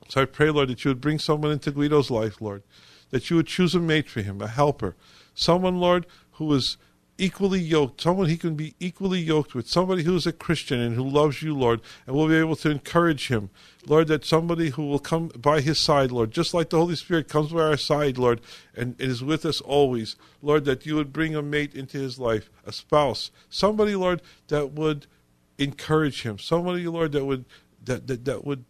So 0.09 0.21
I 0.21 0.25
pray, 0.25 0.49
Lord, 0.51 0.69
that 0.69 0.85
you 0.85 0.91
would 0.91 1.01
bring 1.01 1.19
someone 1.19 1.51
into 1.51 1.71
Guido's 1.71 2.09
life, 2.09 2.39
Lord, 2.39 2.63
that 3.09 3.29
you 3.29 3.35
would 3.35 3.47
choose 3.47 3.75
a 3.75 3.79
mate 3.79 4.09
for 4.09 4.21
him, 4.21 4.41
a 4.41 4.47
helper, 4.47 4.95
someone, 5.33 5.79
Lord, 5.79 6.05
who 6.33 6.53
is 6.53 6.77
equally 7.17 7.59
yoked, 7.59 8.01
someone 8.01 8.29
he 8.29 8.37
can 8.37 8.55
be 8.55 8.75
equally 8.79 9.19
yoked 9.19 9.55
with, 9.55 9.67
somebody 9.67 10.03
who 10.03 10.15
is 10.15 10.27
a 10.27 10.31
Christian 10.31 10.79
and 10.79 10.95
who 10.95 11.07
loves 11.07 11.41
you, 11.41 11.55
Lord, 11.55 11.81
and 12.05 12.15
will 12.15 12.27
be 12.27 12.35
able 12.35 12.55
to 12.57 12.69
encourage 12.69 13.27
him, 13.27 13.49
Lord, 13.85 14.07
that 14.07 14.25
somebody 14.25 14.69
who 14.69 14.85
will 14.85 14.99
come 14.99 15.29
by 15.29 15.61
his 15.61 15.79
side, 15.79 16.11
Lord, 16.11 16.31
just 16.31 16.53
like 16.53 16.69
the 16.69 16.77
Holy 16.77 16.95
Spirit 16.95 17.27
comes 17.27 17.51
by 17.51 17.61
our 17.61 17.77
side, 17.77 18.17
Lord, 18.17 18.41
and 18.75 18.99
is 18.99 19.23
with 19.23 19.45
us 19.45 19.61
always, 19.61 20.15
Lord, 20.41 20.65
that 20.65 20.85
you 20.85 20.95
would 20.95 21.11
bring 21.11 21.35
a 21.35 21.41
mate 21.41 21.73
into 21.73 21.97
his 21.97 22.19
life, 22.19 22.49
a 22.65 22.71
spouse, 22.71 23.31
somebody, 23.49 23.95
Lord, 23.95 24.21
that 24.49 24.73
would 24.73 25.07
encourage 25.57 26.21
him, 26.21 26.37
somebody, 26.37 26.87
Lord, 26.87 27.11
that 27.13 27.25
would 27.25 27.45
that 27.85 28.07
that, 28.07 28.25
that 28.25 28.45
would 28.45 28.65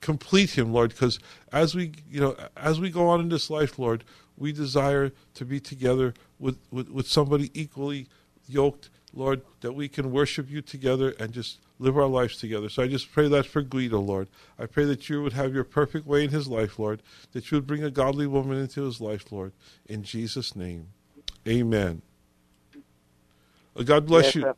complete 0.00 0.56
him, 0.56 0.72
Lord, 0.72 0.90
because 0.90 1.18
as 1.52 1.74
we 1.74 1.92
you 2.10 2.20
know 2.20 2.36
as 2.56 2.80
we 2.80 2.90
go 2.90 3.08
on 3.08 3.20
in 3.20 3.28
this 3.28 3.50
life, 3.50 3.78
Lord, 3.78 4.04
we 4.36 4.52
desire 4.52 5.12
to 5.34 5.44
be 5.44 5.60
together 5.60 6.14
with, 6.38 6.58
with, 6.70 6.88
with 6.90 7.08
somebody 7.08 7.50
equally 7.54 8.08
yoked, 8.48 8.90
Lord, 9.14 9.42
that 9.60 9.72
we 9.72 9.88
can 9.88 10.12
worship 10.12 10.50
you 10.50 10.60
together 10.60 11.14
and 11.18 11.32
just 11.32 11.58
live 11.78 11.96
our 11.96 12.06
lives 12.06 12.36
together. 12.38 12.68
So 12.68 12.82
I 12.82 12.88
just 12.88 13.12
pray 13.12 13.28
that 13.28 13.46
for 13.46 13.62
Guido, 13.62 14.00
Lord. 14.00 14.28
I 14.58 14.66
pray 14.66 14.84
that 14.84 15.08
you 15.08 15.22
would 15.22 15.32
have 15.34 15.54
your 15.54 15.64
perfect 15.64 16.06
way 16.06 16.24
in 16.24 16.30
his 16.30 16.48
life, 16.48 16.78
Lord, 16.78 17.02
that 17.32 17.50
you 17.50 17.58
would 17.58 17.66
bring 17.66 17.84
a 17.84 17.90
godly 17.90 18.26
woman 18.26 18.58
into 18.58 18.82
his 18.84 19.00
life, 19.00 19.30
Lord. 19.30 19.52
In 19.86 20.02
Jesus' 20.02 20.56
name. 20.56 20.88
Amen. 21.46 22.02
Uh, 23.76 23.82
God 23.82 24.06
bless 24.06 24.26
Yes, 24.26 24.34
you. 24.36 24.42
sir. 24.42 24.54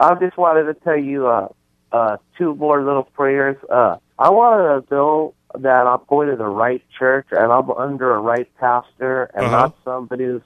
I 0.00 0.14
just 0.14 0.36
wanted 0.36 0.64
to 0.64 0.74
tell 0.74 0.98
you 0.98 1.26
uh, 1.26 1.48
uh, 1.92 2.16
two 2.36 2.54
more 2.54 2.82
little 2.84 3.02
prayers. 3.02 3.56
Uh, 3.68 3.96
I 4.18 4.30
wanted 4.30 4.88
to 4.88 4.94
know 4.94 5.34
that 5.54 5.86
I'm 5.86 6.00
going 6.08 6.28
to 6.28 6.36
the 6.36 6.46
right 6.46 6.82
church 6.98 7.26
and 7.30 7.50
I'm 7.52 7.70
under 7.70 8.14
a 8.14 8.20
right 8.20 8.48
pastor 8.58 9.30
and 9.34 9.46
Uh-huh. 9.46 9.56
not 9.56 9.76
somebody 9.84 10.24
who's 10.24 10.42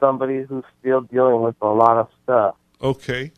somebody 0.00 0.42
who's 0.42 0.64
still 0.80 1.02
dealing 1.02 1.42
with 1.42 1.56
a 1.60 1.68
lot 1.68 1.96
of 1.98 2.08
stuff. 2.24 2.54
Okay. 2.82 3.32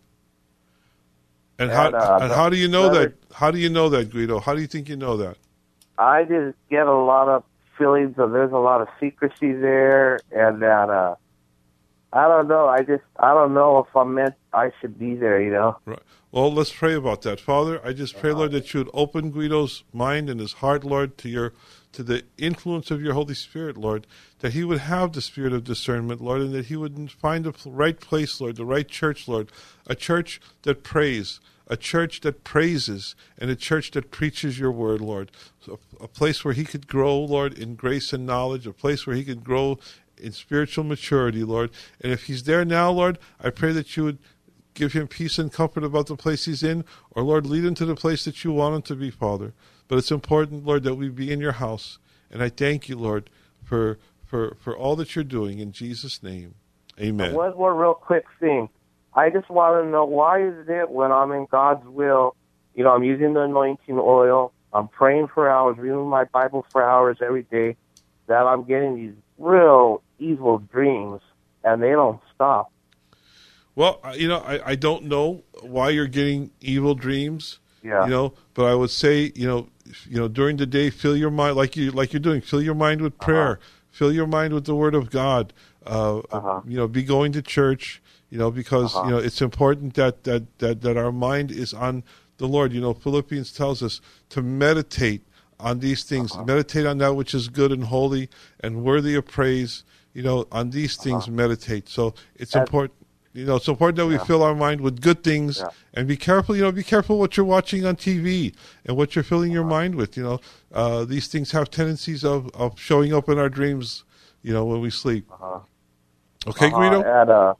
And 1.59 1.71
how 1.71 1.87
And, 1.87 1.95
uh, 1.97 2.19
and 2.23 2.33
how 2.33 2.49
do 2.49 2.57
you 2.57 2.69
know 2.69 2.89
brother- 2.89 3.09
that? 3.09 3.35
How 3.35 3.51
do 3.51 3.59
you 3.59 3.69
know 3.69 3.89
that, 3.89 4.11
Guido? 4.11 4.39
How 4.41 4.55
do 4.55 4.61
you 4.61 4.67
think 4.67 4.89
you 4.89 4.97
know 4.97 5.17
that? 5.17 5.37
I 5.99 6.25
just 6.25 6.57
get 6.71 6.87
a 6.87 6.93
lot 6.95 7.29
of 7.29 7.43
feelings 7.77 8.19
of 8.19 8.33
there's 8.33 8.53
a 8.53 8.57
lot 8.59 8.81
of 8.81 8.89
secrecy 9.01 9.53
there 9.53 10.19
and 10.31 10.63
that 10.63 10.89
uh 10.91 11.15
I 12.13 12.29
don't 12.29 12.49
know. 12.49 12.69
I 12.69 12.83
just 12.83 13.03
I 13.19 13.33
don't 13.33 13.55
know 13.55 13.79
if 13.79 13.97
I'm 13.97 14.15
meant 14.15 14.35
I 14.53 14.71
should 14.81 14.99
be 14.99 15.15
there, 15.15 15.41
you 15.41 15.51
know. 15.51 15.79
Right. 15.87 16.03
Well, 16.31 16.53
let's 16.53 16.73
pray 16.73 16.95
about 16.95 17.23
that, 17.23 17.41
Father. 17.41 17.81
I 17.85 17.93
just 17.93 18.19
pray, 18.19 18.33
Lord, 18.33 18.53
that 18.53 18.73
you 18.73 18.81
would 18.81 18.91
open 18.95 19.31
Guido's 19.31 19.85
mind 19.93 20.31
and 20.31 20.41
his 20.41 20.55
heart, 20.55 20.83
Lord, 20.83 21.19
to 21.19 21.29
your 21.29 21.53
to 21.93 22.03
the 22.03 22.25
influence 22.39 22.91
of 22.91 23.03
your 23.03 23.15
Holy 23.15 23.35
Spirit, 23.35 23.77
Lord, 23.77 24.07
that 24.41 24.55
he 24.55 24.65
would 24.65 24.79
have 24.79 25.13
the 25.13 25.21
spirit 25.21 25.53
of 25.53 25.65
discernment, 25.65 26.23
Lord, 26.23 26.41
and 26.41 26.55
that 26.55 26.67
he 26.67 26.77
would 26.77 27.11
find 27.11 27.45
the 27.45 27.55
right 27.67 28.01
place, 28.01 28.41
Lord, 28.41 28.57
the 28.57 28.65
right 28.65 28.89
church, 28.89 29.29
Lord, 29.29 29.53
a 29.87 29.95
church 29.95 30.41
that 30.63 30.83
prays, 30.83 31.39
a 31.67 31.77
church 31.77 32.23
that 32.23 32.45
praises, 32.45 33.15
and 33.39 33.51
a 33.51 33.57
church 33.57 33.91
that 33.91 34.11
preaches 34.11 34.59
your 34.59 34.73
word, 34.73 35.01
Lord. 35.01 35.31
A 36.01 36.09
place 36.09 36.45
where 36.45 36.55
he 36.55 36.65
could 36.65 36.89
grow, 36.89 37.19
Lord, 37.19 37.59
in 37.59 37.75
grace 37.75 38.13
and 38.13 38.27
knowledge, 38.27 38.67
a 38.67 38.73
place 38.73 39.07
where 39.07 39.17
he 39.17 39.25
could 39.25 39.45
grow 39.45 39.79
in 40.23 40.33
spiritual 40.33 40.85
maturity, 40.85 41.45
Lord. 41.45 41.70
And 42.01 42.12
if 42.12 42.25
he's 42.25 42.45
there 42.45 42.64
now, 42.64 42.91
Lord, 42.91 43.18
I 43.41 43.51
pray 43.51 43.73
that 43.73 43.97
you 43.97 44.05
would 44.05 44.18
give 44.75 44.93
him 44.93 45.09
peace 45.09 45.39
and 45.39 45.53
comfort 45.53 45.85
about 45.85 46.07
the 46.07 46.16
place 46.16 46.47
he's 46.47 46.62
in, 46.62 46.85
or 47.11 47.23
Lord, 47.23 47.47
lead 47.47 47.64
him 47.64 47.75
to 47.75 47.85
the 47.85 47.95
place 47.95 48.25
that 48.25 48.45
you 48.45 48.53
want 48.53 48.75
him 48.77 48.83
to 48.83 48.95
be, 48.95 49.11
Father. 49.11 49.53
But 49.89 49.99
it's 49.99 50.11
important, 50.11 50.64
Lord, 50.64 50.85
that 50.85 50.95
we 50.95 51.09
be 51.09 51.31
in 51.31 51.41
your 51.41 51.53
house. 51.53 51.99
And 52.31 52.43
I 52.43 52.49
thank 52.49 52.89
you, 52.89 52.97
Lord, 52.97 53.29
for 53.62 53.99
for, 54.33 54.57
for 54.61 54.75
all 54.75 54.97
that 54.97 55.14
you're 55.14 55.25
doing 55.25 55.59
in 55.59 55.73
Jesus' 55.73 56.23
name. 56.23 56.55
Amen. 56.99 57.35
One 57.35 57.55
more 57.55 57.75
real 57.75 57.93
quick 57.93 58.25
thing. 58.41 58.70
I 59.14 59.29
just 59.29 59.51
want 59.51 59.85
to 59.85 59.91
know 59.91 60.07
why 60.07 60.43
is 60.43 60.66
it 60.68 60.89
when 60.89 61.12
I'm 61.12 61.33
in 61.33 61.47
God's 61.51 61.87
will, 61.87 62.35
you 62.75 62.83
know, 62.83 62.93
I'm 62.95 63.03
using 63.03 63.35
the 63.35 63.43
anointing 63.43 63.99
oil, 63.99 64.55
I'm 64.73 64.89
praying 64.89 65.29
for 65.35 65.51
hours, 65.51 65.77
reading 65.77 66.09
my 66.09 66.25
Bible 66.25 66.64
for 66.73 66.83
hours 66.83 67.18
every 67.20 67.43
day, 67.43 67.77
that 68.27 68.47
I'm 68.47 68.64
getting 68.64 68.97
these 68.97 69.12
real 69.37 70.03
evil 70.23 70.59
dreams 70.59 71.20
and 71.64 71.83
they 71.83 71.91
don't 71.91 72.20
stop. 72.35 72.70
Well, 73.75 74.01
you 74.14 74.29
know, 74.29 74.39
I, 74.39 74.70
I 74.70 74.75
don't 74.75 75.05
know 75.05 75.43
why 75.62 75.91
you're 75.91 76.07
getting 76.07 76.51
evil 76.61 76.95
dreams. 76.95 77.59
Yeah. 77.83 78.05
You 78.05 78.11
know, 78.11 78.35
but 78.55 78.66
I 78.66 78.75
would 78.75 78.91
say, 78.91 79.33
you 79.35 79.47
know, 79.47 79.68
you 80.09 80.18
know, 80.18 80.29
during 80.29 80.57
the 80.57 80.66
day, 80.66 80.91
fill 80.91 81.16
your 81.16 81.31
mind 81.31 81.57
like 81.57 81.77
you 81.77 81.91
like 81.91 82.12
you're 82.12 82.20
doing. 82.20 82.41
Fill 82.41 82.62
your 82.62 82.75
mind 82.75 83.01
with 83.01 83.14
uh-huh. 83.14 83.25
prayer. 83.25 83.61
Fill 83.91 84.12
your 84.12 84.27
mind 84.27 84.55
with 84.55 84.66
the 84.66 84.77
Word 84.77 84.95
of 84.95 85.11
God. 85.11 85.53
Uh, 85.85 86.18
uh-huh. 86.31 86.61
You 86.66 86.77
know, 86.77 86.87
be 86.87 87.03
going 87.03 87.33
to 87.33 87.43
church. 87.43 88.01
You 88.31 88.39
know, 88.39 88.51
because 88.51 88.95
you 88.95 89.01
uh-huh. 89.01 89.11
know 89.11 89.18
it's 89.18 89.43
important 89.43 89.95
that 89.95 90.25
that 90.25 90.59
that 90.59 90.83
that 90.83 90.97
our 90.97 91.12
mind 91.12 91.51
is 91.51 91.75
on 91.75 92.05
the 92.39 92.47
Lord. 92.47 92.73
You 92.73 92.81
know, 92.81 92.95
Philippians 92.95 93.53
tells 93.53 93.83
us 93.83 94.01
to 94.31 94.43
meditate 94.43 95.23
on 95.59 95.81
these 95.81 96.05
things. 96.05 96.37
Meditate 96.39 96.87
on 96.87 96.99
that 96.99 97.14
which 97.14 97.35
is 97.35 97.49
good 97.49 97.73
and 97.73 97.85
holy 97.85 98.29
and 98.61 98.85
worthy 98.85 99.14
of 99.14 99.27
praise. 99.27 99.83
You 100.15 100.23
know, 100.23 100.47
on 100.53 100.71
these 100.71 100.97
things 100.97 101.29
meditate. 101.29 101.89
So 101.89 102.15
it's 102.37 102.55
important. 102.55 102.93
You 103.35 103.47
know, 103.47 103.57
it's 103.57 103.67
important 103.69 103.97
that 103.97 104.07
we 104.07 104.19
fill 104.19 104.43
our 104.43 104.55
mind 104.55 104.83
with 104.83 105.01
good 105.01 105.25
things 105.25 105.63
and 105.95 106.07
be 106.07 106.19
careful. 106.19 106.55
You 106.55 106.63
know, 106.63 106.73
be 106.73 106.83
careful 106.85 107.19
what 107.19 107.35
you're 107.37 107.47
watching 107.47 107.87
on 107.87 107.97
TV 107.97 108.55
and 108.85 108.95
what 108.95 109.15
you're 109.17 109.23
filling 109.23 109.53
your 109.53 109.65
mind 109.65 109.95
with. 109.95 110.19
You 110.19 110.23
know, 110.23 110.41
uh, 110.73 111.05
these 111.07 111.29
things 111.29 111.51
have 111.53 111.71
tendencies 111.71 112.25
of, 112.25 112.51
of 112.55 112.79
showing 112.79 113.15
up 113.15 113.31
in 113.31 113.39
our 113.39 113.49
dreams. 113.49 114.05
You 114.43 114.53
know, 114.53 114.65
when 114.67 114.81
we 114.83 114.91
sleep. 114.91 115.31
Okay, 116.47 116.67
Uh, 116.67 116.71
Guido. 116.71 117.03
and 117.03 117.31
uh, 117.31 117.55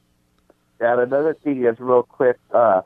and 0.81 1.01
another 1.01 1.33
thing 1.35 1.65
is 1.65 1.79
real 1.79 2.03
quick. 2.03 2.39
Uh, 2.53 2.83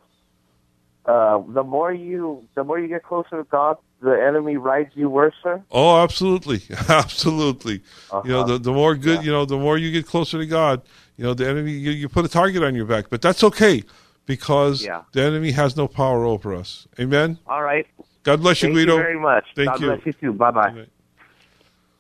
uh, 1.07 1.43
the 1.49 1.63
more 1.65 1.93
you, 1.93 2.47
the 2.55 2.63
more 2.63 2.79
you 2.79 2.89
get 2.89 3.03
closer 3.03 3.39
to 3.39 3.45
God, 3.45 3.79
the 4.07 4.25
enemy 4.29 4.57
rides 4.57 4.91
you 4.95 5.11
worse, 5.11 5.35
sir. 5.43 5.63
Oh, 5.71 6.03
absolutely, 6.03 6.63
absolutely. 6.89 7.83
You 8.25 8.31
know, 8.33 8.41
Uh-huh. 8.41 8.53
the 8.53 8.59
the 8.59 8.73
more 8.73 8.95
good, 8.95 9.25
you 9.25 9.33
know, 9.33 9.45
the 9.45 9.59
more 9.59 9.77
you 9.77 9.91
get 9.93 10.07
closer 10.07 10.39
to 10.39 10.47
God, 10.47 10.83
you 11.17 11.25
know, 11.25 11.35
the 11.35 11.47
enemy 11.49 11.73
you, 11.73 11.91
you 11.91 12.09
put 12.09 12.25
a 12.25 12.29
target 12.29 12.63
on 12.63 12.75
your 12.75 12.87
back, 12.87 13.07
but 13.11 13.21
that's 13.21 13.43
okay 13.45 13.83
because 14.25 14.85
Yeah. 14.85 15.03
the 15.13 15.23
enemy 15.23 15.51
has 15.53 15.77
no 15.77 15.89
power 15.89 16.25
over 16.25 16.55
us. 16.55 16.87
Amen. 17.01 17.39
All 17.47 17.63
right. 17.63 17.87
God 18.23 18.41
bless 18.43 18.63
you, 18.63 18.69
Thank 18.69 18.79
Guido. 18.79 18.97
you 18.97 19.03
very 19.03 19.19
much. 19.21 19.45
Thank 19.57 19.69
God 19.71 19.81
you. 19.81 19.87
bless 19.89 20.07
you 20.07 20.13
too. 20.13 20.33
Bye 20.33 20.51
bye. 20.53 20.87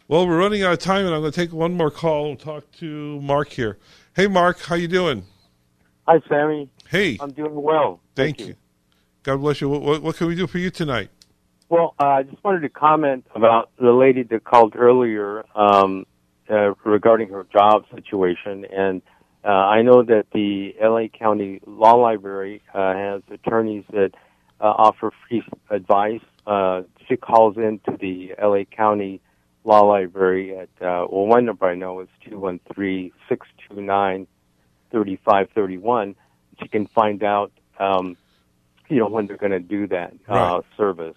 Well, 0.08 0.26
we're 0.28 0.38
running 0.38 0.62
out 0.62 0.72
of 0.72 0.78
time, 0.78 1.04
and 1.04 1.12
I'm 1.14 1.20
going 1.20 1.32
to 1.32 1.40
take 1.40 1.52
one 1.52 1.74
more 1.74 1.90
call 1.90 2.30
and 2.30 2.38
talk 2.38 2.70
to 2.78 3.20
Mark 3.20 3.48
here. 3.48 3.78
Hey, 4.14 4.28
Mark, 4.28 4.60
how 4.60 4.76
you 4.76 4.86
doing? 4.86 5.24
Hi, 6.06 6.20
Sammy. 6.28 6.68
Hey, 6.88 7.16
I'm 7.20 7.32
doing 7.32 7.54
well. 7.60 8.00
thank, 8.14 8.38
you. 8.40 8.54
God 9.24 9.38
bless 9.38 9.60
you. 9.60 9.68
What, 9.68 9.82
what, 9.82 10.02
what 10.02 10.16
can 10.16 10.28
we 10.28 10.36
do 10.36 10.46
for 10.46 10.58
you 10.58 10.70
tonight? 10.70 11.10
Well, 11.68 11.94
uh, 12.00 12.04
I 12.04 12.22
just 12.22 12.42
wanted 12.44 12.60
to 12.60 12.68
comment 12.68 13.26
about 13.34 13.70
the 13.78 13.92
lady 13.92 14.22
that 14.24 14.44
called 14.44 14.74
earlier 14.76 15.44
um, 15.56 16.06
uh, 16.48 16.74
regarding 16.84 17.30
her 17.30 17.44
job 17.52 17.84
situation, 17.92 18.64
and 18.66 19.02
uh, 19.44 19.48
I 19.48 19.82
know 19.82 20.02
that 20.04 20.26
the 20.32 20.74
LA 20.80 21.08
County 21.08 21.60
Law 21.66 21.96
Library 21.96 22.62
uh, 22.72 22.94
has 22.94 23.22
attorneys 23.30 23.84
that 23.92 24.12
uh, 24.60 24.64
offer 24.64 25.10
free 25.28 25.42
advice. 25.70 26.20
Uh, 26.46 26.82
she 27.08 27.16
calls 27.16 27.56
into 27.56 27.96
the 28.00 28.34
LA 28.40 28.64
County 28.64 29.20
Law 29.64 29.84
Library 29.84 30.56
at 30.56 30.68
uh, 30.80 31.06
well, 31.10 31.26
one 31.26 31.44
number 31.44 31.66
I 31.66 31.74
know 31.74 32.00
is 32.00 32.08
two 32.24 32.38
one 32.38 32.60
three 32.72 33.12
six 33.28 33.46
two 33.68 33.80
nine 33.80 34.28
thirty 34.92 35.18
five 35.24 35.48
thirty 35.54 35.78
one. 35.78 36.14
She 36.62 36.68
can 36.68 36.86
find 36.86 37.22
out, 37.24 37.50
um, 37.78 38.16
you 38.88 38.98
know, 38.98 39.08
when 39.08 39.26
they're 39.26 39.36
going 39.36 39.50
to 39.52 39.60
do 39.60 39.88
that 39.88 40.14
uh, 40.28 40.34
Right. 40.34 40.64
service, 40.76 41.16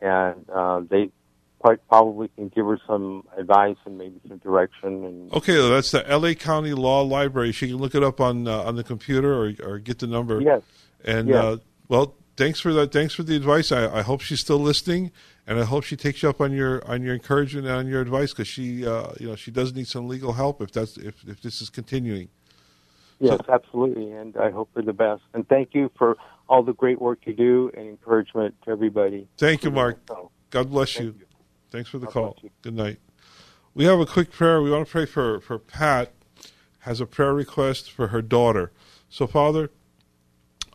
and 0.00 0.48
uh, 0.50 0.80
they 0.88 1.10
quite 1.58 1.78
probably 1.88 2.28
can 2.36 2.48
give 2.48 2.66
her 2.66 2.78
some 2.86 3.24
advice 3.36 3.76
and 3.86 3.98
maybe 3.98 4.20
some 4.28 4.38
direction. 4.38 5.04
And 5.04 5.32
Okay, 5.32 5.56
well, 5.58 5.70
that's 5.70 5.90
the 5.90 6.08
L.A. 6.08 6.34
County 6.34 6.74
Law 6.74 7.02
Library. 7.02 7.52
She 7.52 7.68
can 7.68 7.78
look 7.78 7.94
it 7.94 8.02
up 8.04 8.20
on 8.20 8.46
uh, 8.46 8.62
on 8.62 8.76
the 8.76 8.84
computer 8.84 9.32
or, 9.34 9.52
or 9.62 9.78
get 9.78 9.98
the 9.98 10.06
number. 10.06 10.40
Yes. 10.40 10.62
And 11.04 11.28
Yes. 11.28 11.36
uh, 11.44 11.56
well, 11.88 12.14
thanks 12.36 12.60
for 12.60 12.72
that. 12.74 12.92
Thanks 12.92 13.14
for 13.14 13.22
the 13.22 13.36
advice. 13.36 13.72
I, 13.72 13.98
I 13.98 14.02
hope 14.02 14.20
she's 14.20 14.40
still 14.40 14.58
listening, 14.58 15.12
and 15.46 15.58
I 15.58 15.64
hope 15.64 15.84
she 15.84 15.96
takes 15.96 16.22
you 16.22 16.28
up 16.28 16.40
on 16.40 16.52
your 16.52 16.84
on 16.88 17.02
your 17.02 17.14
encouragement 17.14 17.66
and 17.66 17.74
on 17.76 17.86
your 17.86 18.00
advice 18.00 18.32
because 18.32 18.48
she, 18.48 18.86
uh, 18.86 19.12
you 19.18 19.28
know, 19.28 19.36
she 19.36 19.50
does 19.50 19.74
need 19.74 19.86
some 19.88 20.08
legal 20.08 20.32
help 20.34 20.60
if 20.60 20.72
that's 20.72 20.96
if 20.98 21.26
if 21.26 21.40
this 21.42 21.60
is 21.62 21.70
continuing. 21.70 22.28
yes, 23.18 23.40
absolutely, 23.48 24.12
and 24.12 24.36
I 24.36 24.50
hope 24.50 24.68
for 24.74 24.82
the 24.82 24.92
best. 24.92 25.22
And 25.32 25.48
thank 25.48 25.70
you 25.74 25.90
for 25.96 26.16
all 26.48 26.62
the 26.62 26.74
great 26.74 27.00
work 27.00 27.20
you 27.26 27.34
do 27.34 27.70
and 27.76 27.88
encouragement 27.88 28.54
to 28.62 28.70
everybody. 28.70 29.28
Thank 29.36 29.64
you, 29.64 29.70
Mark. 29.70 29.98
God 30.50 30.70
bless 30.70 30.98
you. 30.98 31.14
Thanks 31.70 31.90
for 31.90 31.98
the 31.98 32.06
call. 32.06 32.36
Good 32.62 32.74
night. 32.74 32.98
We 33.74 33.84
have 33.84 34.00
a 34.00 34.06
quick 34.06 34.30
prayer. 34.30 34.62
We 34.62 34.70
want 34.70 34.86
to 34.86 34.90
pray 34.90 35.06
for, 35.06 35.40
for 35.40 35.58
Pat 35.58 36.12
has 36.80 37.00
a 37.00 37.06
prayer 37.06 37.34
request 37.34 37.90
for 37.90 38.08
her 38.08 38.22
daughter. 38.22 38.72
So, 39.08 39.26
Father, 39.26 39.70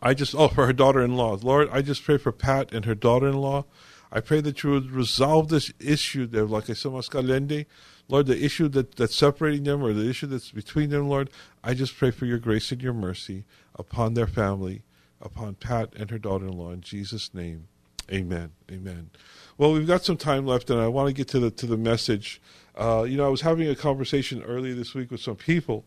I 0.00 0.14
just, 0.14 0.34
oh, 0.34 0.48
for 0.48 0.66
her 0.66 0.72
daughter 0.72 1.02
in 1.02 1.16
law. 1.16 1.38
Lord, 1.40 1.68
I 1.72 1.80
just 1.82 2.04
pray 2.04 2.18
for 2.18 2.32
Pat 2.32 2.72
and 2.72 2.84
her 2.84 2.94
daughter 2.94 3.28
in 3.28 3.38
law. 3.38 3.64
I 4.12 4.20
pray 4.20 4.40
that 4.42 4.62
you 4.62 4.70
would 4.70 4.90
resolve 4.90 5.48
this 5.48 5.72
issue 5.80 6.26
there, 6.26 6.44
like 6.44 6.68
I 6.68 6.74
said, 6.74 6.92
Mascalende. 6.92 7.64
Lord, 8.08 8.26
the 8.26 8.44
issue 8.44 8.68
that, 8.68 8.96
that's 8.96 9.16
separating 9.16 9.64
them 9.64 9.82
or 9.82 9.94
the 9.94 10.08
issue 10.08 10.26
that's 10.26 10.50
between 10.50 10.90
them, 10.90 11.08
Lord, 11.08 11.30
I 11.64 11.72
just 11.72 11.96
pray 11.96 12.10
for 12.10 12.26
your 12.26 12.38
grace 12.38 12.70
and 12.72 12.82
your 12.82 12.92
mercy 12.92 13.44
upon 13.74 14.14
their 14.14 14.26
family, 14.26 14.82
upon 15.22 15.54
Pat 15.54 15.94
and 15.96 16.10
her 16.10 16.18
daughter 16.18 16.46
in 16.46 16.52
law. 16.52 16.70
In 16.70 16.80
Jesus' 16.80 17.32
name, 17.32 17.68
amen. 18.10 18.50
Amen. 18.70 19.10
Well, 19.56 19.72
we've 19.72 19.86
got 19.86 20.04
some 20.04 20.16
time 20.16 20.46
left, 20.46 20.70
and 20.70 20.80
I 20.80 20.88
want 20.88 21.08
to 21.08 21.14
get 21.14 21.28
to 21.28 21.40
the 21.40 21.50
to 21.50 21.66
the 21.66 21.76
message. 21.76 22.40
Uh, 22.74 23.04
you 23.06 23.16
know, 23.16 23.26
I 23.26 23.28
was 23.28 23.42
having 23.42 23.68
a 23.68 23.76
conversation 23.76 24.42
earlier 24.42 24.74
this 24.74 24.94
week 24.94 25.10
with 25.10 25.20
some 25.20 25.36
people, 25.36 25.84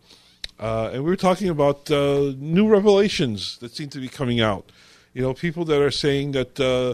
uh, 0.59 0.91
and 0.93 1.03
we 1.03 1.09
were 1.09 1.15
talking 1.15 1.49
about 1.49 1.89
uh, 1.91 2.33
new 2.37 2.67
revelations 2.67 3.57
that 3.57 3.75
seem 3.75 3.89
to 3.89 3.99
be 3.99 4.07
coming 4.07 4.39
out. 4.39 4.71
You 5.13 5.21
know, 5.21 5.33
people 5.33 5.65
that 5.65 5.81
are 5.81 5.91
saying 5.91 6.33
that 6.33 6.59
uh, 6.59 6.93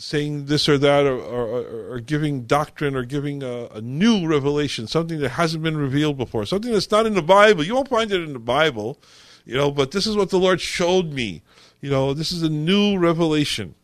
saying 0.00 0.46
this 0.46 0.68
or 0.68 0.78
that, 0.78 1.04
or, 1.06 1.18
or, 1.18 1.92
or 1.92 2.00
giving 2.00 2.42
doctrine, 2.42 2.94
or 2.94 3.04
giving 3.04 3.42
a, 3.42 3.66
a 3.66 3.80
new 3.80 4.26
revelation, 4.26 4.86
something 4.86 5.18
that 5.18 5.30
hasn't 5.30 5.62
been 5.62 5.76
revealed 5.76 6.16
before, 6.16 6.46
something 6.46 6.72
that's 6.72 6.90
not 6.90 7.06
in 7.06 7.14
the 7.14 7.22
Bible. 7.22 7.64
You 7.64 7.74
won't 7.74 7.88
find 7.88 8.10
it 8.10 8.22
in 8.22 8.32
the 8.32 8.38
Bible, 8.38 8.98
you 9.48 9.56
know. 9.56 9.72
But 9.72 9.90
this 9.90 10.06
is 10.06 10.14
what 10.14 10.30
the 10.30 10.38
Lord 10.38 10.60
showed 10.60 11.12
me. 11.12 11.42
You 11.80 11.90
know, 11.90 12.14
this 12.14 12.30
is 12.30 12.42
a 12.42 12.48
new 12.48 12.98
revelation. 12.98 13.74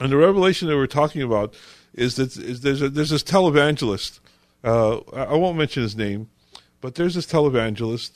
And 0.00 0.10
the 0.10 0.16
revelation 0.16 0.66
that 0.68 0.76
we're 0.76 0.86
talking 0.86 1.22
about 1.22 1.54
is 1.94 2.16
that 2.16 2.36
is 2.36 2.62
there's 2.62 2.82
a, 2.82 2.88
there's 2.88 3.10
this 3.10 3.22
televangelist. 3.22 4.18
Uh, 4.64 4.98
I 5.12 5.34
won't 5.34 5.58
mention 5.58 5.82
his 5.82 5.96
name, 5.96 6.30
but 6.80 6.96
there's 6.96 7.14
this 7.14 7.26
televangelist 7.26 8.12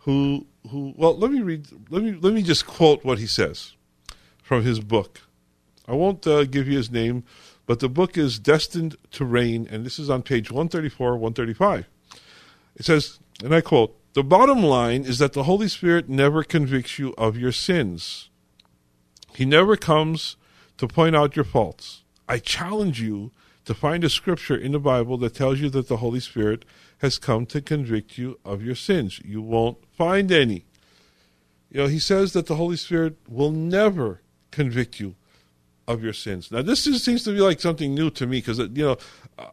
who 0.00 0.46
who. 0.70 0.94
Well, 0.96 1.16
let 1.16 1.30
me 1.30 1.40
read. 1.40 1.66
Let 1.90 2.02
me 2.02 2.12
let 2.12 2.32
me 2.32 2.42
just 2.42 2.66
quote 2.66 3.04
what 3.04 3.18
he 3.18 3.26
says 3.26 3.74
from 4.42 4.62
his 4.62 4.80
book. 4.80 5.20
I 5.88 5.92
won't 5.92 6.26
uh, 6.26 6.44
give 6.44 6.68
you 6.68 6.76
his 6.76 6.90
name, 6.90 7.24
but 7.66 7.80
the 7.80 7.88
book 7.88 8.16
is 8.16 8.38
destined 8.38 8.96
to 9.12 9.24
reign, 9.24 9.66
and 9.70 9.84
this 9.84 9.98
is 9.98 10.08
on 10.08 10.22
page 10.22 10.50
134, 10.50 11.16
135. 11.16 11.86
It 12.76 12.84
says, 12.84 13.18
and 13.42 13.54
I 13.54 13.60
quote: 13.60 13.99
"The 14.12 14.24
bottom 14.24 14.62
line 14.62 15.04
is 15.04 15.18
that 15.18 15.32
the 15.32 15.44
Holy 15.44 15.68
Spirit 15.68 16.08
never 16.08 16.42
convicts 16.42 16.98
you 16.98 17.14
of 17.16 17.36
your 17.36 17.52
sins. 17.52 18.28
He 19.34 19.44
never 19.44 19.76
comes." 19.76 20.36
to 20.80 20.88
point 20.88 21.14
out 21.14 21.36
your 21.36 21.44
faults. 21.44 22.04
I 22.26 22.38
challenge 22.38 23.02
you 23.02 23.32
to 23.66 23.74
find 23.74 24.02
a 24.02 24.08
scripture 24.08 24.56
in 24.56 24.72
the 24.72 24.78
Bible 24.80 25.18
that 25.18 25.34
tells 25.34 25.60
you 25.60 25.68
that 25.70 25.88
the 25.88 25.98
Holy 25.98 26.20
Spirit 26.20 26.64
has 27.02 27.18
come 27.18 27.44
to 27.46 27.60
convict 27.60 28.16
you 28.16 28.40
of 28.46 28.62
your 28.62 28.74
sins. 28.74 29.20
You 29.22 29.42
won't 29.42 29.76
find 29.94 30.32
any. 30.32 30.64
You 31.70 31.82
know, 31.82 31.86
he 31.86 31.98
says 31.98 32.32
that 32.32 32.46
the 32.46 32.56
Holy 32.56 32.76
Spirit 32.76 33.18
will 33.28 33.50
never 33.50 34.22
convict 34.50 35.00
you 35.00 35.16
of 35.86 36.02
your 36.02 36.14
sins. 36.14 36.50
Now, 36.50 36.62
this 36.62 36.86
is, 36.86 37.04
seems 37.04 37.24
to 37.24 37.34
be 37.34 37.40
like 37.40 37.60
something 37.60 37.94
new 37.94 38.08
to 38.12 38.26
me 38.26 38.38
because 38.38 38.58
uh, 38.58 38.68
you 38.72 38.84
know, 38.84 38.96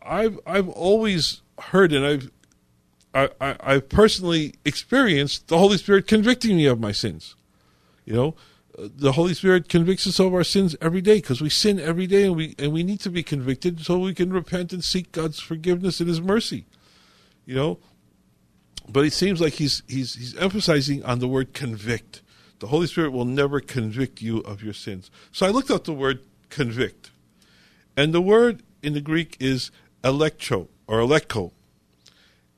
I've 0.02 0.40
I've 0.48 0.70
always 0.70 1.42
heard 1.60 1.92
and 1.92 2.06
I've 2.06 2.32
I, 3.18 3.30
I 3.42 3.56
I've 3.60 3.90
personally 3.90 4.56
experienced 4.64 5.48
the 5.48 5.58
Holy 5.58 5.78
Spirit 5.78 6.08
convicting 6.08 6.56
me 6.56 6.68
of 6.68 6.80
my 6.80 6.92
sins. 6.92 7.36
You 8.06 8.14
know, 8.14 8.36
the 8.78 9.14
Holy 9.14 9.34
Spirit 9.34 9.70
convicts 9.70 10.06
us 10.06 10.20
of 10.20 10.34
our 10.34 10.44
sins 10.44 10.76
every 10.80 11.02
day 11.02 11.16
because 11.16 11.42
we 11.42 11.50
sin 11.50 11.80
every 11.80 12.06
day 12.06 12.24
and 12.26 12.36
we 12.36 12.56
and 12.60 12.72
we 12.72 12.84
need 12.84 13.00
to 13.02 13.10
be 13.10 13.24
convicted 13.24 13.82
so 13.82 13.98
we 13.98 14.14
can 14.14 14.32
repent 14.32 14.72
and 14.72 14.84
seek 14.84 15.12
God's 15.12 15.40
forgiveness 15.40 16.00
and 16.00 16.08
His 16.08 16.22
mercy. 16.22 16.66
You 17.46 17.56
know, 17.56 17.80
but 18.88 19.06
it 19.06 19.14
seems 19.14 19.42
like 19.42 19.54
he's 19.54 19.82
he's 19.88 20.16
he's 20.16 20.38
emphasizing 20.38 21.04
on 21.04 21.20
the 21.20 21.28
word 21.28 21.54
convict. 21.54 22.22
The 22.60 22.68
Holy 22.68 22.88
Spirit 22.88 23.12
will 23.12 23.26
never 23.26 23.60
convict 23.60 24.22
you 24.22 24.40
of 24.40 24.64
your 24.64 24.74
sins. 24.74 25.12
So 25.32 25.46
I 25.46 25.50
looked 25.50 25.72
up 25.72 25.84
the 25.84 25.94
word 25.94 26.22
convict, 26.50 27.12
and 27.96 28.14
the 28.14 28.22
word 28.22 28.64
in 28.84 28.94
the 28.94 29.02
Greek 29.02 29.38
is 29.40 29.72
electro 30.04 30.70
or 30.88 31.00
elecko, 31.00 31.52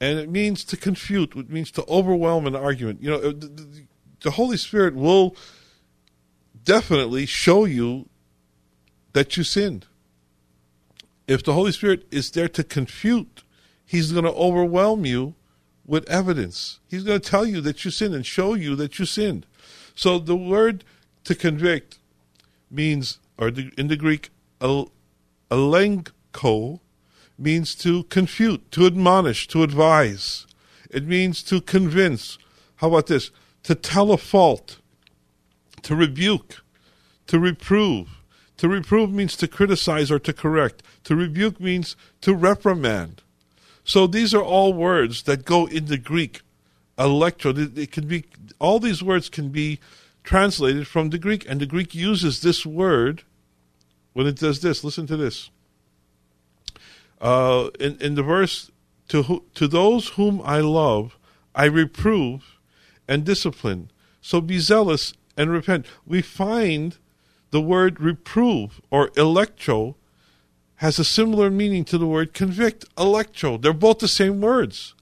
and 0.02 0.20
it 0.20 0.30
means 0.30 0.64
to 0.66 0.78
confute. 0.78 1.36
It 1.36 1.50
means 1.50 1.72
to 1.72 1.86
overwhelm 1.88 2.48
an 2.48 2.56
argument. 2.56 3.02
You 3.02 3.10
know, 3.10 3.32
the, 3.32 3.86
the, 4.22 4.32
Holy 4.32 4.58
Spirit 4.58 4.96
will 4.96 5.36
definitely 6.64 7.26
show 7.26 7.66
you 7.66 8.08
that 9.14 9.36
you 9.36 9.44
sinned. 9.44 9.88
If 11.28 11.44
the 11.44 11.54
Holy 11.54 11.72
Spirit 11.72 12.08
is 12.12 12.32
there 12.32 12.50
to 12.50 12.64
confute, 12.64 13.44
He's 13.86 14.12
going 14.12 14.26
to 14.26 14.34
overwhelm 14.34 15.06
you 15.06 15.34
with 15.84 16.08
evidence. 16.08 16.80
He's 16.88 17.04
going 17.04 17.20
to 17.20 17.30
tell 17.30 17.46
you 17.46 17.60
that 17.62 17.84
you 17.84 17.90
sinned 17.90 18.14
and 18.14 18.24
show 18.24 18.54
you 18.54 18.76
that 18.76 19.00
you 19.00 19.06
sinned. 19.06 19.48
So 19.96 20.20
the 20.20 20.36
word 20.36 20.84
to 21.24 21.34
convict 21.34 21.98
means, 22.70 23.18
or 23.38 23.48
in 23.48 23.88
the 23.88 23.98
Greek, 23.98 24.30
elenko, 24.62 24.92
means 27.40 27.76
to 27.76 28.04
confute, 28.04 28.72
to 28.72 28.86
admonish, 28.86 29.48
to 29.50 29.64
advise. 29.64 30.46
It 30.90 31.06
means 31.06 31.44
to 31.44 31.62
convince. 31.62 32.38
How 32.78 32.90
about 32.90 33.08
this? 33.08 33.32
To 33.64 33.76
tell 33.76 34.12
a 34.12 34.18
fault 34.18 34.78
to 35.84 35.96
rebuke, 35.96 36.64
to 37.28 37.40
reprove. 37.40 38.10
To 38.58 38.68
reprove 38.68 39.12
means 39.12 39.36
to 39.38 39.48
criticize 39.48 40.12
or 40.12 40.20
to 40.20 40.34
correct. 40.34 40.84
To 41.06 41.16
rebuke 41.16 41.60
means 41.60 41.96
to 42.22 42.34
reprimand. 42.34 43.22
So 43.84 44.06
these 44.06 44.34
are 44.34 44.44
all 44.44 44.74
words 44.74 45.24
that 45.24 45.46
go 45.46 45.66
in 45.66 45.86
the 45.86 45.98
Greek. 45.98 46.42
Electro. 46.98 47.54
It 47.56 47.92
can 47.94 48.08
be 48.08 48.26
all 48.60 48.80
these 48.80 49.02
words 49.02 49.30
can 49.30 49.50
be 49.50 49.80
translated 50.24 50.86
from 50.86 51.12
the 51.12 51.18
Greek, 51.18 51.50
and 51.50 51.62
the 51.62 51.66
Greek 51.66 51.96
uses 51.96 52.42
this 52.42 52.66
word 52.66 53.24
when 54.12 54.28
it 54.28 54.36
does 54.36 54.60
this. 54.60 54.84
Listen 54.84 55.08
to 55.08 55.16
this. 55.16 55.50
Uh, 57.22 57.70
in 57.80 57.98
in 58.00 58.16
the 58.16 58.24
verse, 58.24 58.72
to 59.10 59.44
to 59.54 59.68
those 59.68 60.10
whom 60.10 60.42
I 60.44 60.60
love, 60.60 61.18
I 61.54 61.66
reprove 61.66 62.58
and 63.08 63.26
discipline. 63.26 63.92
So 64.22 64.42
be 64.42 64.60
zealous 64.60 65.14
and 65.36 65.50
repent. 65.50 65.86
We 66.06 66.22
find 66.22 66.98
the 67.52 67.62
word 67.62 68.00
reprove 68.00 68.82
or 68.92 69.12
electro 69.18 69.96
has 70.76 70.98
a 70.98 71.04
similar 71.04 71.50
meaning 71.50 71.84
to 71.84 71.98
the 71.98 72.08
word 72.08 72.34
convict, 72.34 72.86
electro. 72.98 73.58
They're 73.58 73.74
both 73.74 74.00
the 74.00 74.08
same 74.08 74.40
words. 74.40 74.96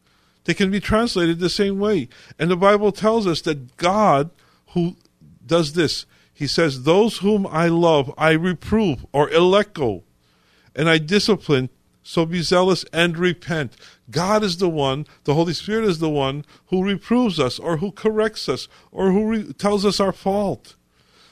They 0.45 0.55
can 0.55 0.71
be 0.71 0.79
translated 0.79 1.39
the 1.39 1.49
same 1.49 1.77
way. 1.77 2.09
And 2.39 2.49
the 2.49 2.57
Bible 2.57 2.91
tells 2.91 3.27
us 3.27 3.41
that 3.41 3.77
God, 3.77 4.31
who 4.69 4.95
does 5.45 5.73
this, 5.73 6.05
he 6.33 6.47
says, 6.47 6.83
Those 6.83 7.17
whom 7.17 7.45
I 7.45 7.67
love, 7.67 8.11
I 8.17 8.31
reprove 8.31 9.05
or 9.11 9.29
electo, 9.29 10.03
and 10.75 10.89
I 10.89 10.97
discipline, 10.97 11.69
so 12.07 12.25
be 12.25 12.41
zealous 12.41 12.85
and 12.93 13.17
repent. 13.17 13.75
God 14.09 14.41
is 14.41 14.59
the 14.59 14.69
one, 14.69 15.05
the 15.25 15.33
Holy 15.33 15.51
Spirit 15.51 15.83
is 15.83 15.99
the 15.99 16.09
one 16.09 16.45
who 16.67 16.81
reproves 16.81 17.37
us 17.37 17.59
or 17.59 17.77
who 17.77 17.91
corrects 17.91 18.47
us 18.47 18.69
or 18.93 19.11
who 19.11 19.27
re- 19.27 19.51
tells 19.51 19.85
us 19.85 19.99
our 19.99 20.13
fault. 20.13 20.77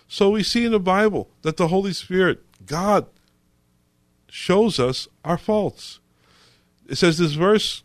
So 0.09 0.31
we 0.31 0.43
see 0.43 0.65
in 0.65 0.73
the 0.73 0.79
Bible 0.79 1.29
that 1.43 1.55
the 1.55 1.69
Holy 1.69 1.93
Spirit, 1.93 2.43
God, 2.65 3.07
shows 4.29 4.77
us 4.77 5.07
our 5.23 5.37
faults. 5.37 6.01
It 6.89 6.95
says 6.95 7.19
this 7.19 7.35
verse 7.35 7.83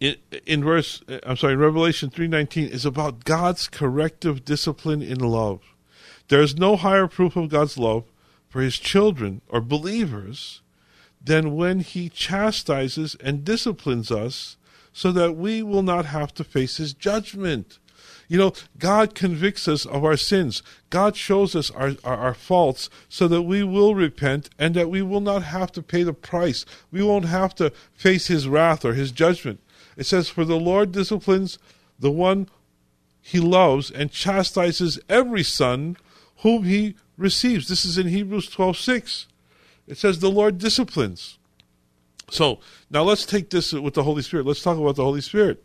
in, 0.00 0.16
in 0.44 0.64
verse 0.64 1.04
uh, 1.08 1.20
I'm 1.22 1.36
sorry, 1.36 1.54
Revelation 1.54 2.10
3:19 2.10 2.68
is 2.68 2.84
about 2.84 3.24
God's 3.24 3.68
corrective 3.68 4.44
discipline 4.44 5.02
in 5.02 5.20
love. 5.20 5.62
There 6.26 6.42
is 6.42 6.56
no 6.56 6.74
higher 6.74 7.06
proof 7.06 7.36
of 7.36 7.48
God's 7.48 7.78
love 7.78 8.06
for 8.48 8.60
his 8.60 8.76
children 8.76 9.40
or 9.48 9.60
believers 9.60 10.62
than 11.26 11.56
when 11.56 11.80
he 11.80 12.08
chastises 12.08 13.16
and 13.22 13.44
disciplines 13.44 14.10
us 14.10 14.56
so 14.92 15.12
that 15.12 15.36
we 15.36 15.62
will 15.62 15.82
not 15.82 16.06
have 16.06 16.32
to 16.32 16.44
face 16.44 16.78
his 16.78 16.94
judgment. 16.94 17.78
You 18.28 18.38
know, 18.38 18.52
God 18.78 19.14
convicts 19.14 19.68
us 19.68 19.84
of 19.84 20.04
our 20.04 20.16
sins. 20.16 20.62
God 20.88 21.16
shows 21.16 21.54
us 21.54 21.70
our, 21.72 21.92
our, 22.04 22.16
our, 22.16 22.34
faults 22.34 22.88
so 23.08 23.28
that 23.28 23.42
we 23.42 23.62
will 23.62 23.94
repent 23.94 24.50
and 24.58 24.74
that 24.74 24.88
we 24.88 25.02
will 25.02 25.20
not 25.20 25.42
have 25.42 25.70
to 25.72 25.82
pay 25.82 26.02
the 26.02 26.12
price. 26.12 26.64
We 26.90 27.02
won't 27.02 27.26
have 27.26 27.54
to 27.56 27.72
face 27.92 28.28
his 28.28 28.48
wrath 28.48 28.84
or 28.84 28.94
his 28.94 29.12
judgment. 29.12 29.60
It 29.96 30.06
says, 30.06 30.28
For 30.28 30.44
the 30.44 30.58
Lord 30.58 30.92
disciplines 30.92 31.58
the 31.98 32.10
one 32.10 32.48
he 33.20 33.40
loves 33.40 33.90
and 33.90 34.10
chastises 34.10 34.98
every 35.08 35.42
son 35.42 35.96
whom 36.38 36.64
he 36.64 36.94
receives. 37.16 37.68
This 37.68 37.84
is 37.84 37.98
in 37.98 38.08
Hebrews 38.08 38.48
12 38.48 38.76
6. 38.76 39.26
It 39.86 39.98
says, 39.98 40.18
The 40.18 40.30
Lord 40.30 40.58
disciplines. 40.58 41.38
So 42.30 42.60
now 42.90 43.02
let's 43.02 43.24
take 43.24 43.50
this 43.50 43.72
with 43.72 43.94
the 43.94 44.02
Holy 44.02 44.22
Spirit. 44.22 44.46
Let's 44.46 44.62
talk 44.62 44.78
about 44.78 44.96
the 44.96 45.04
Holy 45.04 45.20
Spirit. 45.20 45.64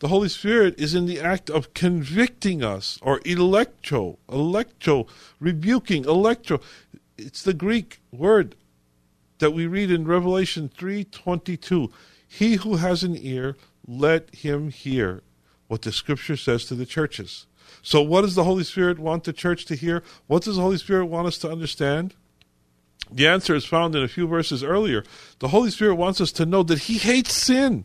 The 0.00 0.08
Holy 0.08 0.28
Spirit 0.28 0.80
is 0.80 0.94
in 0.94 1.06
the 1.06 1.20
act 1.20 1.50
of 1.50 1.74
convicting 1.74 2.64
us, 2.64 2.98
or 3.02 3.20
electro, 3.24 4.18
electro, 4.30 5.06
rebuking, 5.38 6.04
electro. 6.04 6.60
It's 7.18 7.42
the 7.42 7.52
Greek 7.52 8.00
word 8.10 8.56
that 9.40 9.50
we 9.52 9.66
read 9.66 9.90
in 9.90 10.06
Revelation 10.06 10.70
3:22. 10.70 11.92
He 12.26 12.54
who 12.54 12.76
has 12.76 13.02
an 13.02 13.16
ear, 13.16 13.56
let 13.86 14.34
him 14.34 14.70
hear 14.70 15.22
what 15.66 15.82
the 15.82 15.92
scripture 15.92 16.36
says 16.36 16.64
to 16.66 16.74
the 16.74 16.86
churches. 16.86 17.46
So 17.82 18.00
what 18.00 18.22
does 18.22 18.34
the 18.34 18.44
Holy 18.44 18.64
Spirit 18.64 18.98
want 18.98 19.24
the 19.24 19.32
church 19.32 19.66
to 19.66 19.74
hear? 19.74 20.02
What 20.26 20.44
does 20.44 20.56
the 20.56 20.62
Holy 20.62 20.78
Spirit 20.78 21.06
want 21.06 21.28
us 21.28 21.38
to 21.38 21.50
understand? 21.50 22.14
The 23.12 23.26
answer 23.26 23.54
is 23.54 23.64
found 23.64 23.94
in 23.94 24.02
a 24.02 24.08
few 24.08 24.26
verses 24.26 24.62
earlier. 24.62 25.04
The 25.40 25.48
Holy 25.48 25.70
Spirit 25.70 25.96
wants 25.96 26.20
us 26.20 26.32
to 26.32 26.46
know 26.46 26.62
that 26.64 26.80
he 26.80 26.98
hates 26.98 27.34
sin. 27.34 27.84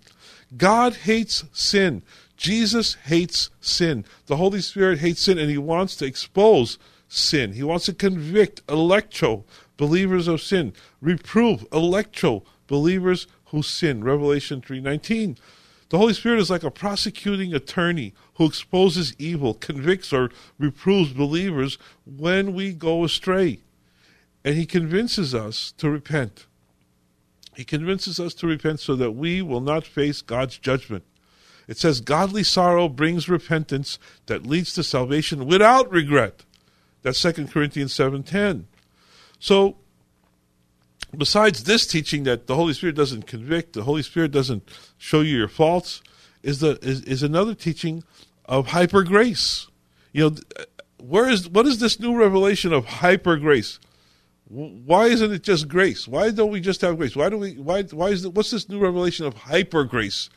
God 0.55 0.95
hates 0.95 1.45
sin. 1.51 2.03
Jesus 2.37 2.95
hates 3.05 3.49
sin. 3.61 4.05
The 4.27 4.35
Holy 4.35 4.61
Spirit 4.61 4.99
hates 4.99 5.21
sin, 5.21 5.37
and 5.37 5.49
He 5.49 5.57
wants 5.57 5.95
to 5.97 6.05
expose 6.05 6.77
sin. 7.07 7.53
He 7.53 7.63
wants 7.63 7.85
to 7.85 7.93
convict, 7.93 8.61
electro, 8.69 9.45
believers 9.77 10.27
of 10.27 10.41
sin. 10.41 10.73
Reprove, 11.01 11.65
electro, 11.71 12.43
believers 12.67 13.27
who 13.45 13.63
sin. 13.63 14.03
Revelation 14.03 14.61
3.19. 14.61 15.37
The 15.89 15.97
Holy 15.97 16.13
Spirit 16.13 16.39
is 16.39 16.49
like 16.49 16.63
a 16.63 16.71
prosecuting 16.71 17.53
attorney 17.53 18.13
who 18.35 18.45
exposes 18.45 19.15
evil, 19.19 19.53
convicts 19.53 20.11
or 20.11 20.31
reproves 20.57 21.13
believers 21.13 21.77
when 22.05 22.53
we 22.53 22.73
go 22.73 23.03
astray. 23.03 23.59
And 24.45 24.55
he 24.55 24.67
convinces 24.67 25.33
us 25.33 25.73
to 25.79 25.89
repent. 25.89 26.45
He 27.55 27.65
convinces 27.65 28.19
us 28.19 28.35
to 28.35 28.47
repent 28.47 28.79
so 28.79 28.95
that 28.95 29.13
we 29.13 29.41
will 29.41 29.59
not 29.59 29.87
face 29.87 30.21
God's 30.21 30.59
judgment. 30.59 31.03
It 31.67 31.77
says, 31.77 31.99
Godly 31.99 32.43
sorrow 32.43 32.87
brings 32.87 33.27
repentance 33.27 33.97
that 34.27 34.45
leads 34.45 34.73
to 34.73 34.83
salvation 34.83 35.47
without 35.47 35.91
regret. 35.91 36.45
That's 37.01 37.19
2 37.19 37.47
Corinthians 37.47 37.95
7.10. 37.95 38.65
So, 39.39 39.77
besides 41.17 41.63
this 41.63 41.87
teaching 41.87 42.23
that 42.25 42.45
the 42.45 42.55
Holy 42.55 42.73
Spirit 42.73 42.95
doesn't 42.95 43.25
convict, 43.25 43.73
the 43.73 43.83
Holy 43.83 44.03
Spirit 44.03 44.31
doesn't 44.31 44.69
show 44.99 45.21
you 45.21 45.37
your 45.37 45.47
faults, 45.47 46.03
is, 46.43 46.59
the, 46.59 46.77
is, 46.83 47.01
is 47.01 47.23
another 47.23 47.55
teaching 47.55 48.03
of 48.45 48.67
hyper 48.67 49.01
grace. 49.01 49.67
You 50.13 50.29
know, 50.29 50.35
where 50.99 51.27
is, 51.27 51.49
what 51.49 51.65
is 51.65 51.79
this 51.79 51.99
new 51.99 52.15
revelation 52.15 52.73
of 52.73 52.85
hyper 52.85 53.37
grace? 53.37 53.79
Why 54.47 55.07
isn't 55.07 55.31
it 55.31 55.41
just 55.41 55.67
grace? 55.67 56.07
Why 56.07 56.29
don't 56.29 56.51
we 56.51 56.61
just 56.61 56.81
have 56.81 56.97
grace? 56.97 57.15
Why 57.15 57.29
do 57.29 57.37
we? 57.37 57.53
Why? 57.53 57.81
Why 57.83 58.09
is 58.09 58.25
it? 58.25 58.33
What's 58.33 58.51
this 58.51 58.69
new 58.69 58.79
revelation 58.79 59.25
of 59.25 59.33
hyper 59.33 59.83
grace? 59.83 60.29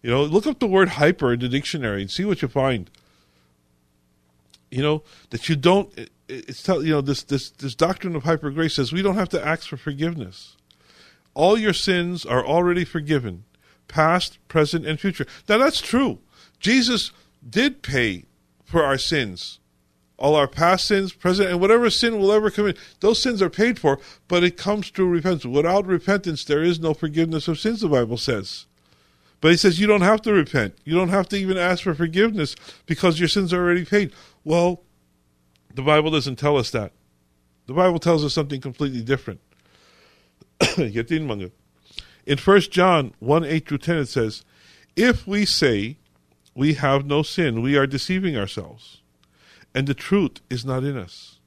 You 0.00 0.10
know, 0.10 0.22
look 0.22 0.46
up 0.46 0.60
the 0.60 0.68
word 0.68 0.90
hyper 0.90 1.32
in 1.32 1.40
the 1.40 1.48
dictionary 1.48 2.02
and 2.02 2.10
see 2.10 2.24
what 2.24 2.40
you 2.40 2.48
find. 2.48 2.88
You 4.70 4.82
know 4.82 5.02
that 5.30 5.48
you 5.48 5.56
don't. 5.56 5.92
It's 6.28 6.62
tell 6.62 6.84
you 6.84 6.92
know 6.92 7.00
this 7.00 7.24
this 7.24 7.50
this 7.50 7.74
doctrine 7.74 8.14
of 8.14 8.22
hyper 8.22 8.50
grace 8.50 8.74
says 8.74 8.92
we 8.92 9.02
don't 9.02 9.16
have 9.16 9.30
to 9.30 9.44
ask 9.44 9.68
for 9.68 9.76
forgiveness. 9.76 10.56
All 11.34 11.58
your 11.58 11.72
sins 11.72 12.24
are 12.24 12.46
already 12.46 12.84
forgiven, 12.84 13.44
past, 13.88 14.38
present, 14.46 14.86
and 14.86 15.00
future. 15.00 15.26
Now 15.48 15.58
that's 15.58 15.80
true. 15.80 16.20
Jesus 16.60 17.10
did 17.48 17.82
pay 17.82 18.24
for 18.64 18.84
our 18.84 18.98
sins 18.98 19.58
all 20.18 20.34
our 20.34 20.48
past 20.48 20.86
sins, 20.86 21.12
present, 21.12 21.48
and 21.48 21.60
whatever 21.60 21.88
sin 21.88 22.18
we'll 22.18 22.32
ever 22.32 22.50
commit, 22.50 22.76
those 23.00 23.22
sins 23.22 23.40
are 23.40 23.48
paid 23.48 23.78
for, 23.78 24.00
but 24.26 24.42
it 24.42 24.56
comes 24.56 24.90
through 24.90 25.08
repentance. 25.08 25.46
Without 25.46 25.86
repentance, 25.86 26.44
there 26.44 26.62
is 26.62 26.80
no 26.80 26.92
forgiveness 26.92 27.46
of 27.46 27.58
sins, 27.58 27.80
the 27.80 27.88
Bible 27.88 28.16
says. 28.16 28.66
But 29.40 29.52
he 29.52 29.56
says 29.56 29.78
you 29.78 29.86
don't 29.86 30.00
have 30.00 30.20
to 30.22 30.32
repent. 30.32 30.76
You 30.84 30.96
don't 30.96 31.10
have 31.10 31.28
to 31.28 31.36
even 31.36 31.56
ask 31.56 31.84
for 31.84 31.94
forgiveness 31.94 32.56
because 32.86 33.20
your 33.20 33.28
sins 33.28 33.52
are 33.52 33.62
already 33.62 33.84
paid. 33.84 34.12
Well, 34.42 34.82
the 35.72 35.82
Bible 35.82 36.10
doesn't 36.10 36.36
tell 36.36 36.56
us 36.56 36.70
that. 36.72 36.92
The 37.66 37.74
Bible 37.74 38.00
tells 38.00 38.24
us 38.24 38.34
something 38.34 38.60
completely 38.60 39.02
different. 39.02 39.40
in 42.26 42.38
1 42.38 42.60
John 42.62 43.14
1 43.20 43.44
8 43.44 43.68
through 43.68 43.78
10, 43.78 43.96
it 43.98 44.06
says, 44.06 44.44
If 44.96 45.28
we 45.28 45.44
say 45.44 45.98
we 46.56 46.74
have 46.74 47.06
no 47.06 47.22
sin, 47.22 47.62
we 47.62 47.76
are 47.76 47.86
deceiving 47.86 48.36
ourselves 48.36 48.97
and 49.78 49.86
the 49.86 49.94
truth 49.94 50.40
is 50.50 50.64
not 50.64 50.82
in 50.82 50.96
us. 50.96 51.38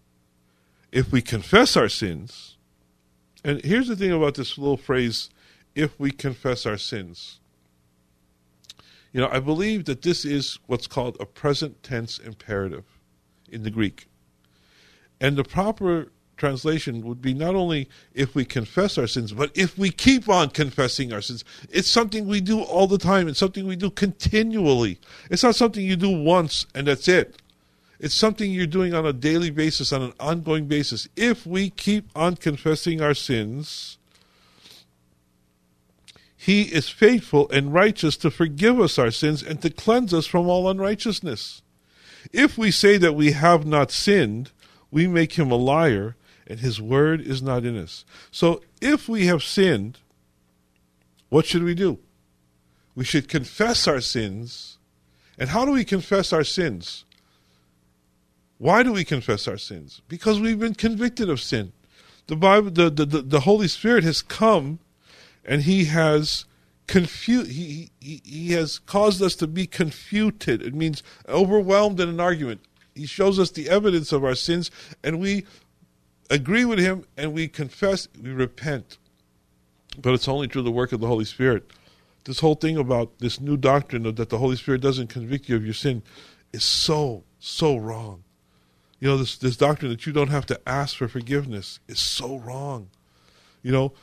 If 0.90 1.12
we 1.12 1.22
confess 1.22 1.76
our 1.76 1.90
sins, 1.90 2.56
and 3.44 3.62
here's 3.62 3.90
the 3.90 3.96
thing 3.98 4.14
about 4.14 4.36
this 4.36 4.58
little 4.58 4.78
phrase, 4.78 5.30
if 5.76 6.00
we 6.00 6.12
confess 6.12 6.66
our 6.66 6.78
sins. 6.78 7.42
You 9.12 9.20
know, 9.20 9.28
I 9.30 9.42
believe 9.42 9.84
that 9.84 10.04
this 10.04 10.24
is 10.24 10.60
what's 10.68 10.88
called 10.88 11.18
a 11.20 11.26
present 11.26 11.84
tense 11.84 12.20
imperative 12.20 12.86
in 13.50 13.64
the 13.64 13.70
Greek. 13.70 14.08
And 15.20 15.36
the 15.36 15.44
proper 15.44 16.14
translation 16.38 17.02
would 17.02 17.22
be 17.22 17.34
not 17.34 17.54
only 17.54 17.90
if 18.14 18.34
we 18.34 18.46
confess 18.46 18.98
our 18.98 19.08
sins, 19.08 19.34
but 19.34 19.52
if 19.56 19.78
we 19.78 19.92
keep 19.92 20.30
on 20.30 20.52
confessing 20.52 21.12
our 21.12 21.22
sins. 21.22 21.44
It's 21.70 21.90
something 21.90 22.28
we 22.28 22.40
do 22.40 22.62
all 22.62 22.88
the 22.88 22.98
time. 22.98 23.28
It's 23.28 23.40
something 23.40 23.68
we 23.68 23.76
do 23.76 23.90
continually. 23.90 25.02
It's 25.30 25.44
not 25.44 25.56
something 25.56 25.84
you 25.84 25.98
do 25.98 26.18
once 26.18 26.66
and 26.74 26.88
that's 26.88 27.10
it. 27.10 27.36
It's 28.02 28.16
something 28.16 28.50
you're 28.50 28.66
doing 28.66 28.96
on 28.96 29.06
a 29.06 29.14
daily 29.14 29.52
basis, 29.52 29.94
on 29.94 30.02
an 30.02 30.14
ongoing 30.20 30.66
basis. 30.66 31.08
If 31.16 31.46
we 31.46 31.70
keep 31.70 32.10
on 32.16 32.36
confessing 32.36 33.00
our 33.00 33.14
sins, 33.14 34.00
He 36.36 36.64
is 36.64 36.90
faithful 36.90 37.48
and 37.52 37.72
righteous 37.72 38.18
to 38.18 38.32
forgive 38.32 38.80
us 38.80 38.98
our 38.98 39.12
sins 39.12 39.44
and 39.44 39.62
to 39.62 39.70
cleanse 39.70 40.16
us 40.16 40.26
from 40.26 40.48
all 40.48 40.68
unrighteousness. 40.68 41.62
If 42.34 42.58
we 42.58 42.72
say 42.72 42.98
that 42.98 43.14
we 43.14 43.34
have 43.34 43.68
not 43.68 43.92
sinned, 43.92 44.50
we 44.90 45.06
make 45.06 45.34
Him 45.34 45.52
a 45.52 45.56
liar, 45.56 46.16
and 46.48 46.60
His 46.60 46.82
word 46.82 47.22
is 47.22 47.44
not 47.44 47.66
in 47.66 47.78
us. 47.78 48.04
So 48.32 48.64
if 48.82 49.08
we 49.08 49.28
have 49.28 49.44
sinned, 49.44 50.00
what 51.30 51.46
should 51.46 51.62
we 51.62 51.76
do? 51.76 52.00
We 52.96 53.06
should 53.06 53.30
confess 53.30 53.88
our 53.88 54.02
sins. 54.02 54.80
And 55.38 55.50
how 55.50 55.66
do 55.66 55.72
we 55.72 55.86
confess 55.86 56.34
our 56.34 56.44
sins? 56.44 57.06
Why 58.62 58.84
do 58.84 58.94
we 58.94 59.04
confess 59.04 59.48
our 59.48 59.58
sins? 59.58 60.04
Because 60.08 60.40
we've 60.40 60.60
been 60.60 60.76
convicted 60.76 61.32
of 61.32 61.42
sin. 61.42 61.74
The 62.28 62.36
Bible, 62.36 62.70
the, 62.70 62.92
the, 62.92 63.06
the 63.08 63.40
Holy 63.40 63.68
Spirit 63.68 64.04
has 64.04 64.22
come 64.22 64.78
and 65.44 65.64
He 65.64 65.86
has 65.86 66.46
confused. 66.86 67.50
He, 67.50 67.90
he, 68.00 68.22
he 68.24 68.52
has 68.52 68.78
caused 68.78 69.20
us 69.20 69.34
to 69.38 69.48
be 69.48 69.66
confuted. 69.66 70.62
It 70.62 70.76
means 70.76 71.02
overwhelmed 71.28 72.00
in 72.00 72.08
an 72.08 72.20
argument. 72.20 72.62
He 72.94 73.08
shows 73.08 73.40
us 73.40 73.50
the 73.50 73.68
evidence 73.68 74.12
of 74.12 74.24
our 74.24 74.36
sins, 74.36 74.70
and 75.04 75.20
we 75.20 75.48
agree 76.30 76.64
with 76.64 76.78
him, 76.78 77.06
and 77.18 77.34
we 77.34 77.48
confess, 77.48 78.08
we 78.22 78.30
repent. 78.30 79.00
But 79.98 80.14
it's 80.14 80.28
only 80.28 80.48
through 80.48 80.62
the 80.64 80.72
work 80.72 80.92
of 80.92 81.00
the 81.00 81.08
Holy 81.08 81.26
Spirit. 81.26 81.72
This 82.26 82.42
whole 82.42 82.54
thing 82.54 82.78
about 82.78 83.18
this 83.18 83.42
new 83.42 83.58
doctrine 83.58 84.04
that 84.04 84.30
the 84.30 84.38
Holy 84.38 84.56
Spirit 84.56 84.82
doesn't 84.82 85.08
convict 85.08 85.50
you 85.50 85.56
of 85.56 85.66
your 85.66 85.74
sin 85.74 86.04
is 86.54 86.64
so, 86.64 87.24
so 87.40 87.76
wrong. 87.76 88.24
You 89.02 89.10
know, 89.10 89.18
this, 89.18 89.36
this 89.36 89.58
doctrine 89.58 89.92
that 89.92 90.06
you 90.06 90.14
don't 90.14 90.30
have 90.30 90.46
to 90.46 90.62
ask 90.70 90.96
for 90.96 91.08
forgiveness 91.08 91.80
is 91.88 92.00
so 92.00 92.38
wrong. 92.38 92.90
You 93.64 93.72
know, 93.72 93.94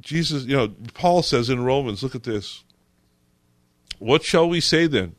Jesus, 0.00 0.44
you 0.44 0.56
know, 0.56 0.68
Paul 0.94 1.22
says 1.22 1.50
in 1.50 1.64
Romans, 1.64 2.04
look 2.04 2.14
at 2.14 2.22
this. 2.22 2.62
What 3.98 4.22
shall 4.22 4.48
we 4.48 4.60
say 4.60 4.86
then? 4.86 5.16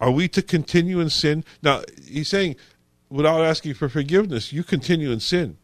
Are 0.00 0.10
we 0.10 0.26
to 0.28 0.40
continue 0.40 1.00
in 1.00 1.10
sin? 1.10 1.44
Now, 1.62 1.82
he's 2.02 2.28
saying, 2.28 2.56
without 3.10 3.42
asking 3.42 3.74
for 3.74 3.90
forgiveness, 3.90 4.52
you 4.52 4.64
continue 4.64 5.10
in 5.10 5.20
sin. 5.20 5.58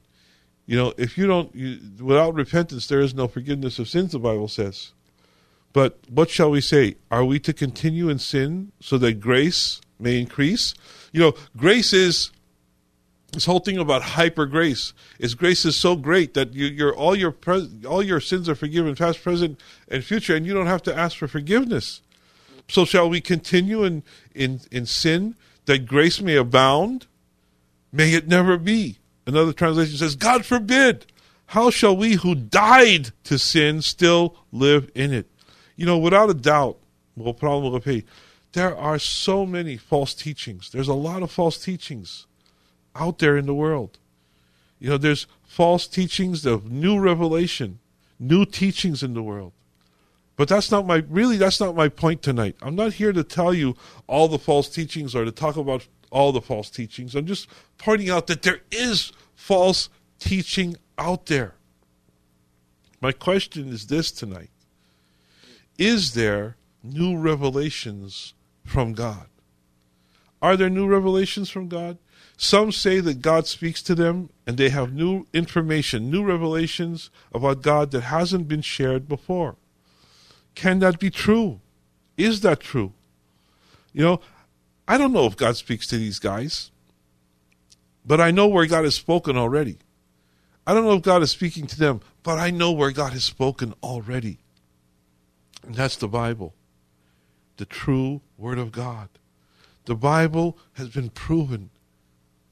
You 0.66 0.76
know, 0.76 0.92
if 0.98 1.16
you 1.16 1.26
don't, 1.26 1.54
you, 1.54 1.78
without 1.98 2.34
repentance, 2.34 2.86
there 2.86 3.00
is 3.00 3.14
no 3.14 3.26
forgiveness 3.26 3.78
of 3.78 3.88
sins, 3.88 4.12
the 4.12 4.18
Bible 4.18 4.48
says. 4.48 4.92
But 5.72 5.98
what 6.10 6.28
shall 6.28 6.50
we 6.50 6.60
say? 6.60 6.96
Are 7.10 7.24
we 7.24 7.38
to 7.40 7.54
continue 7.54 8.10
in 8.10 8.18
sin 8.18 8.72
so 8.80 8.98
that 8.98 9.18
grace 9.18 9.80
may 9.98 10.18
increase? 10.18 10.74
You 11.12 11.20
know, 11.20 11.34
grace 11.56 11.92
is 11.92 12.30
this 13.32 13.44
whole 13.44 13.60
thing 13.60 13.78
about 13.78 14.02
hyper 14.02 14.46
grace 14.46 14.92
is 15.18 15.34
grace 15.34 15.64
is 15.64 15.76
so 15.76 15.94
great 15.96 16.34
that 16.34 16.52
you, 16.52 16.66
your 16.66 16.94
all 16.94 17.14
your 17.14 17.34
all 17.86 18.02
your 18.02 18.20
sins 18.20 18.48
are 18.48 18.54
forgiven, 18.54 18.94
past, 18.96 19.22
present, 19.22 19.60
and 19.88 20.04
future, 20.04 20.34
and 20.34 20.46
you 20.46 20.54
don't 20.54 20.66
have 20.66 20.82
to 20.82 20.96
ask 20.96 21.16
for 21.16 21.28
forgiveness. 21.28 22.02
So 22.68 22.84
shall 22.84 23.08
we 23.08 23.20
continue 23.20 23.84
in 23.84 24.02
in 24.34 24.60
in 24.70 24.86
sin 24.86 25.36
that 25.66 25.86
grace 25.86 26.20
may 26.20 26.36
abound? 26.36 27.06
May 27.92 28.14
it 28.14 28.28
never 28.28 28.56
be. 28.56 28.98
Another 29.26 29.52
translation 29.52 29.96
says, 29.96 30.16
God 30.16 30.44
forbid. 30.44 31.06
How 31.46 31.70
shall 31.70 31.96
we 31.96 32.12
who 32.14 32.36
died 32.36 33.10
to 33.24 33.36
sin 33.36 33.82
still 33.82 34.36
live 34.52 34.88
in 34.94 35.12
it? 35.12 35.26
You 35.74 35.84
know, 35.84 35.98
without 35.98 36.30
a 36.30 36.34
doubt, 36.34 36.78
well 37.16 37.34
there 38.52 38.76
are 38.76 38.98
so 38.98 39.46
many 39.46 39.76
false 39.76 40.14
teachings. 40.14 40.70
There's 40.70 40.88
a 40.88 40.94
lot 40.94 41.22
of 41.22 41.30
false 41.30 41.58
teachings 41.62 42.26
out 42.94 43.18
there 43.18 43.36
in 43.36 43.46
the 43.46 43.54
world. 43.54 43.98
You 44.78 44.90
know, 44.90 44.98
there's 44.98 45.26
false 45.44 45.86
teachings 45.86 46.46
of 46.46 46.70
new 46.70 46.98
revelation, 46.98 47.78
new 48.18 48.44
teachings 48.44 49.02
in 49.02 49.14
the 49.14 49.22
world. 49.22 49.52
But 50.36 50.48
that's 50.48 50.70
not 50.70 50.86
my 50.86 51.04
really 51.08 51.36
that's 51.36 51.60
not 51.60 51.76
my 51.76 51.88
point 51.90 52.22
tonight. 52.22 52.56
I'm 52.62 52.74
not 52.74 52.94
here 52.94 53.12
to 53.12 53.22
tell 53.22 53.52
you 53.52 53.76
all 54.06 54.26
the 54.26 54.38
false 54.38 54.70
teachings 54.70 55.14
or 55.14 55.26
to 55.26 55.30
talk 55.30 55.56
about 55.56 55.86
all 56.10 56.32
the 56.32 56.40
false 56.40 56.70
teachings. 56.70 57.14
I'm 57.14 57.26
just 57.26 57.46
pointing 57.76 58.08
out 58.08 58.26
that 58.28 58.40
there 58.40 58.60
is 58.70 59.12
false 59.34 59.90
teaching 60.18 60.76
out 60.96 61.26
there. 61.26 61.54
My 63.02 63.12
question 63.12 63.68
is 63.68 63.86
this 63.88 64.10
tonight. 64.10 64.50
Is 65.78 66.14
there 66.14 66.56
new 66.82 67.18
revelations 67.18 68.34
from 68.64 68.92
God? 68.92 69.26
Are 70.42 70.56
there 70.56 70.70
new 70.70 70.86
revelations 70.86 71.50
from 71.50 71.68
God? 71.68 71.98
Some 72.42 72.72
say 72.72 73.00
that 73.00 73.20
God 73.20 73.46
speaks 73.46 73.82
to 73.82 73.94
them 73.94 74.30
and 74.46 74.56
they 74.56 74.70
have 74.70 74.94
new 74.94 75.26
information, 75.34 76.10
new 76.10 76.24
revelations 76.24 77.10
about 77.34 77.60
God 77.60 77.90
that 77.90 78.00
hasn't 78.00 78.48
been 78.48 78.62
shared 78.62 79.06
before. 79.06 79.56
Can 80.54 80.78
that 80.78 80.98
be 80.98 81.10
true? 81.10 81.60
Is 82.16 82.40
that 82.40 82.60
true? 82.60 82.94
You 83.92 84.04
know, 84.04 84.20
I 84.88 84.96
don't 84.96 85.12
know 85.12 85.26
if 85.26 85.36
God 85.36 85.58
speaks 85.58 85.86
to 85.88 85.98
these 85.98 86.18
guys, 86.18 86.70
but 88.06 88.22
I 88.22 88.30
know 88.30 88.48
where 88.48 88.64
God 88.64 88.84
has 88.84 88.94
spoken 88.94 89.36
already. 89.36 89.76
I 90.66 90.72
don't 90.72 90.84
know 90.84 90.94
if 90.94 91.02
God 91.02 91.22
is 91.22 91.30
speaking 91.30 91.66
to 91.66 91.78
them, 91.78 92.00
but 92.22 92.38
I 92.38 92.48
know 92.48 92.72
where 92.72 92.90
God 92.90 93.12
has 93.12 93.24
spoken 93.24 93.74
already. 93.82 94.38
And 95.62 95.74
that's 95.74 95.96
the 95.96 96.08
Bible, 96.08 96.54
the 97.58 97.66
true 97.66 98.22
Word 98.38 98.58
of 98.58 98.72
God. 98.72 99.10
The 99.84 99.94
Bible 99.94 100.56
has 100.72 100.88
been 100.88 101.10
proven 101.10 101.68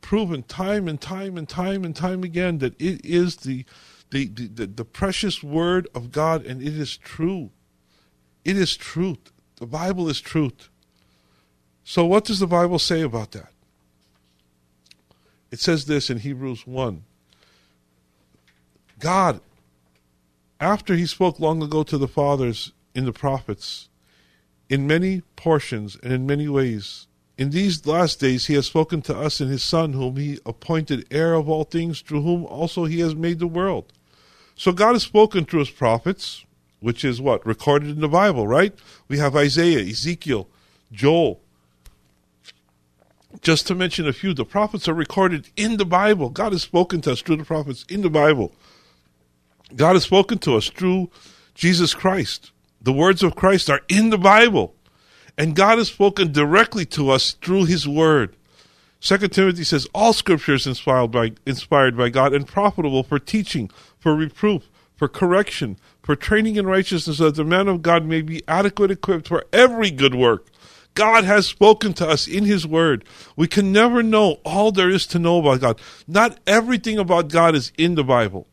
proven 0.09 0.43
time 0.43 0.89
and 0.89 1.03
time 1.03 1.37
and 1.37 1.47
time 1.47 1.85
and 1.85 1.95
time 1.95 2.25
again 2.25 2.57
that 2.57 2.73
it 2.81 3.05
is 3.05 3.37
the 3.37 3.63
the, 4.11 4.27
the, 4.29 4.67
the, 4.67 4.85
precious 4.87 5.43
word 5.43 5.87
of 5.95 6.11
God 6.13 6.47
and 6.47 6.63
it 6.63 6.79
is 6.79 6.97
true. 6.97 7.51
It 8.43 8.57
is 8.57 8.75
truth. 8.75 9.31
The 9.57 9.67
Bible 9.67 10.09
is 10.09 10.23
truth. 10.23 10.71
So, 11.85 12.07
what 12.07 12.25
does 12.25 12.39
the 12.39 12.47
Bible 12.47 12.79
say 12.79 13.03
about 13.03 13.33
that? 13.33 13.53
It 15.51 15.61
says 15.61 15.85
this 15.85 16.09
in 16.09 16.21
Hebrews 16.21 16.67
1 16.67 17.05
God, 18.99 19.43
after 20.59 20.95
He 20.95 21.05
spoke 21.05 21.39
long 21.39 21.63
ago 21.63 21.83
to 21.83 21.99
the 21.99 22.09
fathers 22.09 22.73
in 22.95 23.05
the 23.05 23.13
prophets, 23.13 23.91
in 24.71 24.87
many 24.87 25.21
portions 25.37 25.99
and 26.03 26.15
in 26.15 26.27
many 26.27 26.49
ways, 26.49 27.08
in 27.39 27.51
these 27.51 27.87
last 27.87 28.19
days 28.19 28.47
he 28.47 28.55
has 28.55 28.67
spoken 28.67 29.01
to 29.03 29.17
us 29.17 29.41
in 29.41 29.47
his 29.47 29.63
Son, 29.63 29.93
whom 29.93 30.17
he 30.17 30.41
appointed 30.45 31.07
heir 31.11 31.35
of 31.35 31.49
all 31.49 31.63
things, 31.63 32.01
through 32.01 32.23
whom 32.23 32.45
also 32.45 32.85
he 32.85 32.99
has 32.99 33.15
made 33.15 33.39
the 33.39 33.47
world. 33.47 33.93
So 34.57 34.73
God 34.73 34.95
has 34.95 35.05
spoken 35.05 35.45
through 35.45 35.61
his 35.61 35.71
prophets, 35.71 36.45
which 36.81 37.05
is 37.05 37.21
what? 37.21 37.47
Recorded 37.47 37.91
in 37.91 38.01
the 38.01 38.09
Bible, 38.09 38.49
right? 38.49 38.75
We 39.07 39.19
have 39.19 39.37
Isaiah, 39.37 39.79
Ezekiel, 39.79 40.49
Joel. 40.91 41.41
Just 43.41 43.69
to 43.69 43.75
mention 43.77 44.09
a 44.09 44.13
few, 44.13 44.35
the 44.35 44.45
prophets 44.45 44.89
are 44.89 44.95
recorded 44.95 45.49
in 45.55 45.77
the 45.77 45.85
Bible. 45.85 46.31
God 46.31 46.51
has 46.51 46.63
spoken 46.63 47.01
to 47.03 47.13
us 47.13 47.23
through 47.23 47.37
the 47.37 47.45
prophets 47.45 47.85
in 47.89 48.03
the 48.03 48.11
Bible. 48.11 48.53
God 49.77 49.93
has 49.93 50.03
spoken 50.03 50.39
to 50.39 50.57
us 50.57 50.71
through 50.71 51.11
Jesus 51.55 51.95
Christ. 51.95 52.51
The 52.83 52.93
words 52.93 53.23
of 53.23 53.37
Christ 53.37 53.71
are 53.71 53.83
in 53.89 54.11
the 54.11 54.19
Bible. 54.19 54.75
And 55.39 55.55
God 55.55 55.79
has 55.79 55.87
spoken 55.87 56.33
directly 56.33 56.85
to 56.87 57.11
us 57.11 57.33
through 57.33 57.67
His 57.67 57.87
Word. 57.87 58.35
Second 58.99 59.31
Timothy 59.31 59.63
says, 59.63 59.87
All 59.95 60.13
scripture 60.13 60.55
is 60.55 60.67
inspired 60.67 61.13
by, 61.13 61.33
inspired 61.47 61.97
by 61.97 62.09
God 62.09 62.35
and 62.35 62.47
profitable 62.47 63.05
for 63.05 63.21
teaching, 63.21 63.71
for 64.01 64.17
reproof, 64.17 64.69
for 64.97 65.07
correction, 65.07 65.79
for 66.03 66.17
training 66.17 66.57
in 66.57 66.67
righteousness, 66.67 67.19
that 67.19 67.37
the 67.37 67.45
man 67.45 67.69
of 67.69 67.83
God 67.83 68.05
may 68.05 68.21
be 68.21 68.43
adequate 68.49 68.91
equipped 68.91 69.29
for 69.29 69.45
every 69.53 69.93
good 69.93 70.17
work. 70.17 70.49
God 70.95 71.23
has 71.23 71.47
spoken 71.47 71.93
to 71.95 72.09
us 72.09 72.27
in 72.27 72.45
His 72.45 72.67
Word. 72.67 73.05
We 73.37 73.47
can 73.47 73.73
never 73.73 74.03
know 74.03 74.41
all 74.45 74.73
there 74.73 74.91
is 74.91 75.07
to 75.09 75.21
know 75.21 75.39
about 75.39 75.61
God. 75.61 75.81
Not 76.09 76.41
everything 76.49 76.99
about 76.99 77.29
God 77.29 77.55
is 77.55 77.71
in 77.79 77.95
the 77.95 78.03
Bible. 78.03 78.49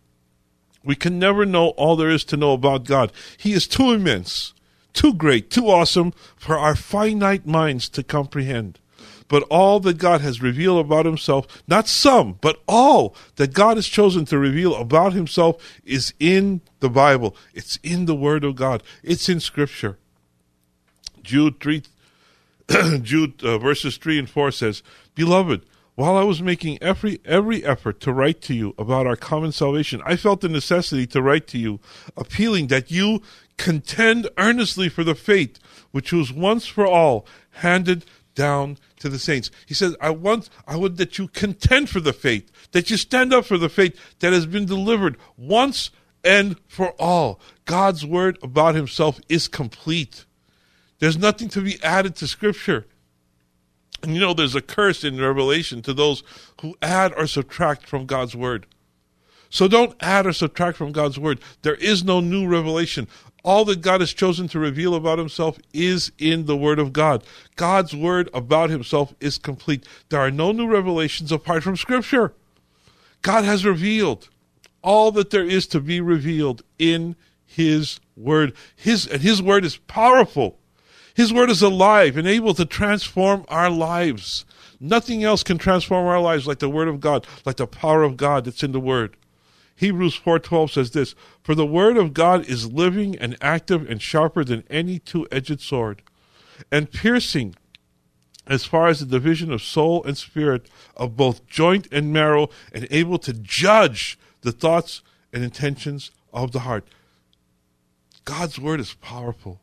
We 0.83 0.95
can 0.95 1.17
never 1.17 1.47
know 1.47 1.69
all 1.69 1.95
there 1.95 2.11
is 2.11 2.23
to 2.25 2.38
know 2.38 2.53
about 2.53 2.83
God. 2.83 3.11
He 3.38 3.53
is 3.53 3.67
too 3.67 3.91
immense 3.91 4.53
too 4.95 5.13
great, 5.13 5.51
too 5.51 5.69
awesome 5.69 6.13
for 6.35 6.57
our 6.57 6.75
finite 6.75 7.45
minds 7.45 7.87
to 7.89 8.03
comprehend. 8.03 8.79
But 9.27 9.43
all 9.43 9.79
that 9.81 9.97
God 9.97 10.21
has 10.21 10.41
revealed 10.41 10.85
about 10.85 11.05
himself, 11.05 11.63
not 11.67 11.87
some, 11.87 12.37
but 12.41 12.61
all 12.67 13.15
that 13.37 13.53
God 13.53 13.77
has 13.77 13.87
chosen 13.87 14.25
to 14.25 14.37
reveal 14.37 14.75
about 14.75 15.13
himself 15.13 15.57
is 15.83 16.13
in 16.19 16.61
the 16.79 16.89
Bible. 16.89 17.35
It's 17.53 17.79
in 17.81 18.05
the 18.05 18.15
Word 18.15 18.43
of 18.43 18.55
God. 18.55 18.83
It's 19.03 19.27
in 19.27 19.39
Scripture. 19.39 19.97
Jude 21.23 21.59
3, 21.59 21.83
Jude 23.01 23.43
uh, 23.43 23.57
verses 23.57 23.97
3 23.97 24.19
and 24.19 24.29
4 24.29 24.51
says, 24.51 24.83
Beloved, 25.15 25.65
while 25.95 26.17
I 26.17 26.23
was 26.23 26.41
making 26.41 26.77
every 26.81 27.21
every 27.23 27.63
effort 27.63 28.01
to 28.01 28.11
write 28.11 28.41
to 28.41 28.53
you 28.53 28.75
about 28.77 29.07
our 29.07 29.15
common 29.15 29.53
salvation, 29.53 30.01
I 30.05 30.17
felt 30.17 30.41
the 30.41 30.49
necessity 30.49 31.07
to 31.07 31.21
write 31.21 31.47
to 31.47 31.57
you, 31.57 31.79
appealing 32.17 32.67
that 32.67 32.91
you 32.91 33.21
contend 33.58 34.30
earnestly 34.38 34.89
for 34.89 35.03
the 35.03 35.16
faith 35.16 35.60
which 35.91 36.12
was 36.12 36.32
once 36.32 36.68
for 36.68 36.86
all 36.86 37.26
handed 37.51 38.06
down 38.36 38.78
to 38.99 39.08
the 39.08 39.18
saints. 39.18 39.49
He 39.66 39.74
says, 39.74 39.95
I 40.01 40.10
want 40.10 40.49
I 40.68 40.76
would 40.76 40.97
that 40.97 41.18
you 41.18 41.30
contend 41.30 41.89
for 41.89 41.99
the 42.01 42.14
faith, 42.14 42.51
that 42.74 42.89
you 42.89 42.97
stand 42.97 43.34
up 43.34 43.45
for 43.45 43.58
the 43.58 43.70
faith 43.70 43.97
that 44.20 44.34
has 44.34 44.45
been 44.45 44.66
delivered 44.66 45.18
once 45.38 45.89
and 46.24 46.60
for 46.68 46.89
all. 46.99 47.39
God's 47.64 48.06
word 48.06 48.38
about 48.43 48.76
himself 48.76 49.20
is 49.30 49.47
complete. 49.47 50.26
There's 50.99 51.18
nothing 51.18 51.49
to 51.49 51.62
be 51.62 51.82
added 51.84 52.16
to 52.18 52.28
scripture. 52.28 52.86
And 54.03 54.14
you 54.14 54.20
know, 54.20 54.34
there's 54.34 54.56
a 54.56 54.62
curse 54.62 55.03
in 55.03 55.20
Revelation 55.20 55.82
to 55.84 55.93
those 55.93 56.24
who 56.62 56.76
add 56.82 57.14
or 57.16 57.28
subtract 57.28 57.88
from 57.88 58.06
God's 58.06 58.36
word. 58.36 58.66
So 59.49 59.68
don't 59.68 59.95
add 60.01 60.28
or 60.28 60.34
subtract 60.34 60.78
from 60.78 60.91
God's 60.91 61.18
word. 61.18 61.39
There 61.62 61.76
is 61.76 62.03
no 62.03 62.20
new 62.20 62.47
revelation. 62.47 63.08
All 63.45 63.63
that 63.65 63.81
God 63.81 64.01
has 64.01 64.11
chosen 64.11 64.47
to 64.49 64.59
reveal 64.59 64.95
about 64.95 65.19
himself 65.19 65.59
is 65.71 66.11
in 66.17 66.47
the 66.47 66.57
word 66.57 66.79
of 66.79 66.91
God. 66.91 67.23
God's 67.55 67.95
word 67.95 68.27
about 68.33 68.71
himself 68.71 69.13
is 69.19 69.37
complete. 69.37 69.87
There 70.09 70.19
are 70.19 70.31
no 70.31 70.51
new 70.51 70.65
revelations 70.65 71.31
apart 71.31 71.61
from 71.61 71.77
scripture. 71.77 72.33
God 73.21 73.43
has 73.43 73.63
revealed 73.63 74.29
all 74.81 75.11
that 75.11 75.29
there 75.29 75.45
is 75.45 75.67
to 75.67 75.79
be 75.79 76.01
revealed 76.01 76.63
in 76.79 77.15
his 77.45 77.99
word. 78.17 78.53
His 78.75 79.05
and 79.05 79.21
his 79.21 79.43
word 79.43 79.63
is 79.63 79.77
powerful. 79.77 80.57
His 81.13 81.31
word 81.31 81.51
is 81.51 81.61
alive 81.61 82.17
and 82.17 82.27
able 82.27 82.55
to 82.55 82.65
transform 82.65 83.45
our 83.47 83.69
lives. 83.69 84.43
Nothing 84.79 85.23
else 85.23 85.43
can 85.43 85.59
transform 85.59 86.07
our 86.07 86.19
lives 86.19 86.47
like 86.47 86.59
the 86.59 86.67
word 86.69 86.87
of 86.87 86.99
God, 86.99 87.27
like 87.45 87.57
the 87.57 87.67
power 87.67 88.01
of 88.01 88.17
God 88.17 88.45
that's 88.45 88.63
in 88.63 88.71
the 88.71 88.79
word. 88.79 89.15
Hebrews 89.76 90.15
4:12 90.15 90.71
says 90.71 90.91
this, 90.91 91.15
"For 91.43 91.53
the 91.53 91.65
word 91.65 91.97
of 91.97 92.13
God 92.13 92.45
is 92.45 92.71
living 92.71 93.17
and 93.17 93.38
active 93.41 93.89
and 93.89 94.01
sharper 94.01 94.43
than 94.43 94.63
any 94.69 94.99
two-edged 94.99 95.59
sword, 95.59 96.01
and 96.71 96.91
piercing 96.91 97.55
as 98.47 98.63
far 98.63 98.88
as 98.88 98.99
the 98.99 99.05
division 99.05 99.51
of 99.51 99.61
soul 99.61 100.03
and 100.03 100.17
spirit, 100.17 100.69
of 100.95 101.17
both 101.17 101.45
joint 101.47 101.88
and 101.91 102.13
marrow, 102.13 102.49
and 102.71 102.88
able 102.89 103.17
to 103.19 103.34
judge 103.34 104.17
the 104.41 104.51
thoughts 104.51 105.01
and 105.34 105.43
intentions 105.43 106.11
of 106.32 106.51
the 106.51 106.61
heart." 106.61 106.88
God's 108.23 108.57
word 108.57 108.80
is 108.80 108.93
powerful. 108.93 109.61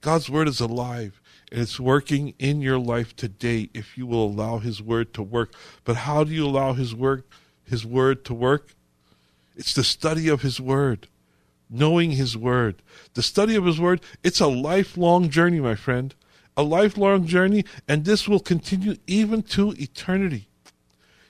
God's 0.00 0.28
word 0.28 0.48
is 0.48 0.60
alive 0.60 1.20
and 1.50 1.60
it's 1.60 1.80
working 1.80 2.34
in 2.38 2.60
your 2.60 2.78
life 2.78 3.16
today 3.16 3.70
if 3.72 3.96
you 3.96 4.06
will 4.06 4.26
allow 4.26 4.58
his 4.58 4.82
word 4.82 5.14
to 5.14 5.22
work. 5.22 5.54
But 5.84 5.96
how 5.96 6.24
do 6.24 6.32
you 6.32 6.46
allow 6.46 6.74
his 6.74 6.94
work 6.94 7.26
his 7.64 7.84
word 7.86 8.24
to 8.26 8.34
work? 8.34 8.74
It's 9.58 9.74
the 9.74 9.84
study 9.84 10.28
of 10.28 10.42
his 10.42 10.60
word, 10.60 11.08
knowing 11.68 12.12
his 12.12 12.36
word. 12.36 12.80
The 13.14 13.24
study 13.24 13.56
of 13.56 13.66
his 13.66 13.80
word, 13.80 14.00
it's 14.22 14.40
a 14.40 14.46
lifelong 14.46 15.28
journey, 15.28 15.58
my 15.58 15.74
friend. 15.74 16.14
A 16.56 16.62
lifelong 16.62 17.26
journey, 17.26 17.64
and 17.86 18.04
this 18.04 18.28
will 18.28 18.40
continue 18.40 18.96
even 19.06 19.42
to 19.42 19.72
eternity. 19.72 20.48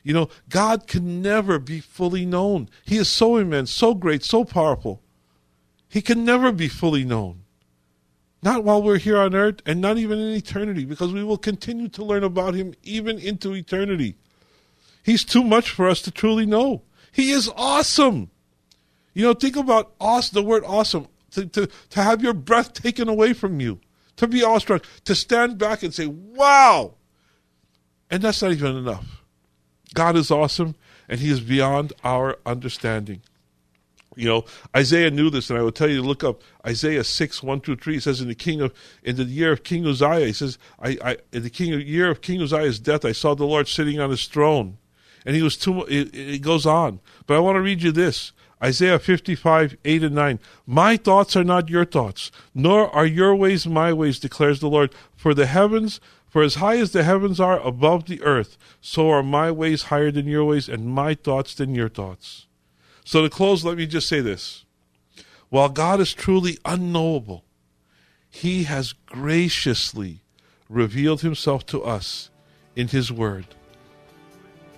You 0.02 0.14
know, 0.14 0.28
God 0.48 0.86
can 0.86 1.20
never 1.20 1.58
be 1.58 1.80
fully 1.80 2.24
known. 2.24 2.68
He 2.84 2.96
is 2.96 3.08
so 3.08 3.36
immense, 3.36 3.70
so 3.70 3.94
great, 3.94 4.24
so 4.24 4.44
powerful. 4.44 5.02
He 5.88 6.00
can 6.00 6.24
never 6.24 6.52
be 6.52 6.68
fully 6.68 7.04
known. 7.04 7.42
Not 8.42 8.62
while 8.62 8.82
we're 8.82 8.98
here 8.98 9.18
on 9.18 9.34
earth 9.34 9.60
and 9.66 9.80
not 9.80 9.98
even 9.98 10.18
in 10.18 10.34
eternity, 10.34 10.84
because 10.84 11.12
we 11.12 11.24
will 11.24 11.38
continue 11.38 11.88
to 11.88 12.04
learn 12.04 12.24
about 12.24 12.54
him 12.54 12.74
even 12.82 13.18
into 13.18 13.54
eternity. 13.54 14.16
He's 15.02 15.24
too 15.24 15.42
much 15.42 15.70
for 15.70 15.88
us 15.88 16.02
to 16.02 16.10
truly 16.10 16.46
know. 16.46 16.82
He 17.12 17.30
is 17.30 17.50
awesome. 17.56 18.30
You 19.14 19.24
know, 19.24 19.34
think 19.34 19.56
about 19.56 19.92
awesome, 20.00 20.34
the 20.34 20.48
word 20.48 20.64
awesome, 20.66 21.09
to, 21.32 21.46
to, 21.46 21.66
to 21.90 22.02
have 22.02 22.22
your 22.22 22.34
breath 22.34 22.72
taken 22.72 23.09
away 23.09 23.32
from 23.32 23.61
you, 23.61 23.80
to 24.16 24.26
be 24.26 24.44
awestruck, 24.44 24.84
to 25.04 25.14
stand 25.14 25.59
back 25.59 25.82
and 25.82 25.92
say, 25.92 26.06
wow. 26.06 26.94
And 28.11 28.22
that's 28.22 28.42
not 28.42 28.52
even 28.52 28.76
enough. 28.76 29.22
God 29.94 30.16
is 30.16 30.30
awesome 30.30 30.74
and 31.09 31.20
he 31.20 31.30
is 31.30 31.40
beyond 31.40 31.92
our 32.04 32.38
understanding. 32.46 33.22
You 34.16 34.28
know, 34.28 34.44
Isaiah 34.76 35.12
knew 35.12 35.30
this, 35.30 35.48
and 35.48 35.59
I 35.59 35.62
will 35.62 35.70
tell 35.70 35.88
you 35.88 36.02
to 36.02 36.06
look 36.06 36.24
up 36.24 36.42
Isaiah 36.66 37.04
six 37.04 37.40
one 37.40 37.61
through 37.61 37.76
three. 37.76 37.98
It 37.98 38.02
says, 38.02 38.20
"In 38.20 38.26
the 38.26 38.34
king 38.34 38.61
of 38.61 38.74
in 39.04 39.14
the 39.14 39.22
year 39.22 39.52
of 39.52 39.62
King 39.62 39.86
Uzziah, 39.86 40.26
he 40.26 40.32
says, 40.32 40.59
I, 40.80 40.98
I 41.04 41.16
in 41.32 41.44
the 41.44 41.50
king 41.50 41.72
year 41.80 42.11
of 42.11 42.20
King 42.20 42.42
Uzziah's 42.42 42.80
death, 42.80 43.04
I 43.04 43.12
saw 43.12 43.36
the 43.36 43.46
Lord 43.46 43.68
sitting 43.68 44.00
on 44.00 44.11
his 44.11 44.26
throne, 44.26 44.78
and 45.28 45.36
he 45.36 45.42
was 45.42 45.58
too. 45.58 45.82
It, 45.82 46.14
it 46.14 46.38
goes 46.40 46.64
on, 46.64 47.00
but 47.26 47.36
I 47.36 47.40
want 47.40 47.56
to 47.56 47.60
read 47.60 47.82
you 47.82 47.92
this. 47.92 48.32
Isaiah 48.64 48.98
55, 48.98 49.76
8 49.84 50.02
and 50.02 50.14
9. 50.14 50.40
My 50.66 50.96
thoughts 50.96 51.36
are 51.36 51.44
not 51.44 51.68
your 51.68 51.84
thoughts, 51.84 52.32
nor 52.54 52.90
are 52.96 53.04
your 53.04 53.36
ways 53.36 53.66
my 53.66 53.92
ways, 53.92 54.18
declares 54.18 54.60
the 54.60 54.70
Lord. 54.70 54.94
For 55.14 55.34
the 55.34 55.44
heavens, 55.44 56.00
for 56.30 56.42
as 56.42 56.54
high 56.54 56.78
as 56.78 56.92
the 56.92 57.04
heavens 57.04 57.38
are 57.40 57.60
above 57.60 58.06
the 58.06 58.22
earth, 58.22 58.56
so 58.80 59.10
are 59.10 59.22
my 59.22 59.50
ways 59.50 59.84
higher 59.84 60.10
than 60.10 60.26
your 60.26 60.46
ways, 60.46 60.66
and 60.66 60.86
my 60.86 61.12
thoughts 61.12 61.54
than 61.54 61.74
your 61.74 61.90
thoughts. 61.90 62.46
So 63.04 63.20
to 63.20 63.28
close, 63.28 63.66
let 63.66 63.76
me 63.76 63.86
just 63.86 64.08
say 64.08 64.22
this. 64.22 64.64
While 65.50 65.68
God 65.68 66.00
is 66.00 66.14
truly 66.14 66.56
unknowable, 66.64 67.44
He 68.30 68.62
has 68.62 68.94
graciously 68.94 70.22
revealed 70.70 71.20
Himself 71.20 71.66
to 71.66 71.84
us 71.84 72.30
in 72.74 72.88
His 72.88 73.12
Word. 73.12 73.44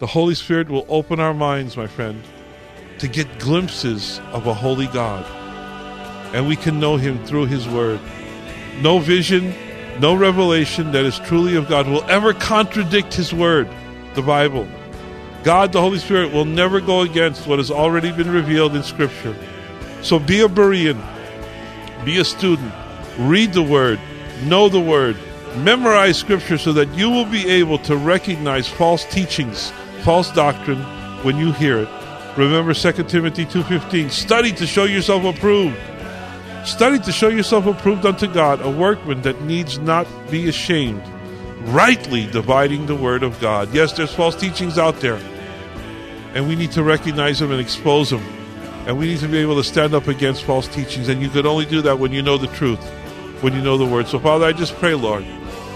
The 0.01 0.07
Holy 0.07 0.35
Spirit 0.35 0.71
will 0.71 0.87
open 0.89 1.21
our 1.21 1.35
minds, 1.35 1.77
my 1.77 1.87
friend, 1.87 2.23
to 3.01 3.07
get 3.07 3.39
glimpses 3.39 4.19
of 4.33 4.47
a 4.47 4.55
holy 4.55 4.87
God. 4.87 5.27
And 6.35 6.49
we 6.49 6.57
can 6.57 6.81
know 6.81 6.97
Him 6.97 7.23
through 7.27 7.47
His 7.47 7.69
Word. 7.69 8.01
No 8.81 8.99
vision, 8.99 9.55
no 10.01 10.15
revelation 10.15 10.93
that 10.93 11.05
is 11.05 11.19
truly 11.19 11.55
of 11.55 11.69
God 11.69 11.87
will 11.87 12.03
ever 12.05 12.33
contradict 12.33 13.13
His 13.13 13.35
Word, 13.35 13.69
the 14.15 14.23
Bible. 14.23 14.67
God, 15.45 15.71
the 15.73 15.83
Holy 15.83 15.99
Spirit, 15.99 16.33
will 16.33 16.47
never 16.47 16.81
go 16.81 17.03
against 17.03 17.47
what 17.47 17.59
has 17.59 17.71
already 17.71 18.11
been 18.11 18.31
revealed 18.31 18.75
in 18.75 18.83
Scripture. 18.83 19.37
So 20.01 20.19
be 20.19 20.41
a 20.41 20.49
Berean, 20.49 20.99
be 22.07 22.17
a 22.21 22.25
student, 22.25 22.73
read 23.19 23.53
the 23.53 23.63
Word, 23.63 24.01
know 24.45 24.71
the 24.71 24.81
Word, 24.81 25.19
memorize 25.57 26.17
Scripture 26.17 26.57
so 26.57 26.73
that 26.73 26.89
you 26.95 27.11
will 27.11 27.27
be 27.27 27.47
able 27.51 27.77
to 27.81 27.99
recognize 27.99 28.67
false 28.67 29.05
teachings, 29.05 29.75
false 30.01 30.31
doctrine 30.33 30.81
when 31.23 31.37
you 31.37 31.53
hear 31.53 31.79
it. 31.79 31.89
Remember 32.37 32.75
2 32.75 32.93
Timothy 33.05 33.45
2.15, 33.45 34.11
study 34.11 34.53
to 34.53 34.67
show 34.67 34.85
yourself 34.85 35.25
approved. 35.25 35.79
Study 36.65 36.99
to 37.01 37.13
show 37.13 37.29
yourself 37.29 37.67
approved 37.67 38.05
unto 38.05 38.27
God, 38.27 38.61
a 38.61 38.71
workman 38.71 39.23
that 39.23 39.41
needs 39.43 39.79
not 39.79 40.07
be 40.31 40.49
ashamed 40.49 41.03
rightly 41.61 42.27
dividing 42.27 42.87
the 42.87 42.95
word 42.95 43.23
of 43.23 43.39
God. 43.41 43.73
Yes, 43.73 43.93
there's 43.93 44.13
false 44.13 44.35
teachings 44.35 44.79
out 44.79 45.01
there, 45.01 45.21
and 46.35 46.49
we 46.49 46.57
need 46.57 46.73
to 46.73 46.83
recognize 46.83 47.39
them 47.39 47.51
and 47.51 47.61
expose 47.61 48.11
them. 48.11 48.25
And 48.87 48.99
we 48.99 49.07
need 49.07 49.21
to 49.21 49.29
be 49.29 49.39
able 49.39 49.57
to 49.57 49.65
stand 49.65 49.95
up 49.95 50.09
against 50.09 50.45
false 50.45 50.67
teachings, 50.67 51.09
and 51.09 51.21
you 51.21 51.29
can 51.29 51.47
only 51.47 51.67
do 51.67 51.83
that 51.83 51.99
when 51.99 52.13
you 52.13 52.23
know 52.23 52.39
the 52.39 52.47
truth, 52.49 52.83
when 53.43 53.53
you 53.53 53.61
know 53.61 53.77
the 53.77 53.85
word. 53.85 54.09
So, 54.09 54.19
Father, 54.19 54.47
I 54.47 54.53
just 54.53 54.75
pray, 54.77 54.95
Lord, 54.95 55.25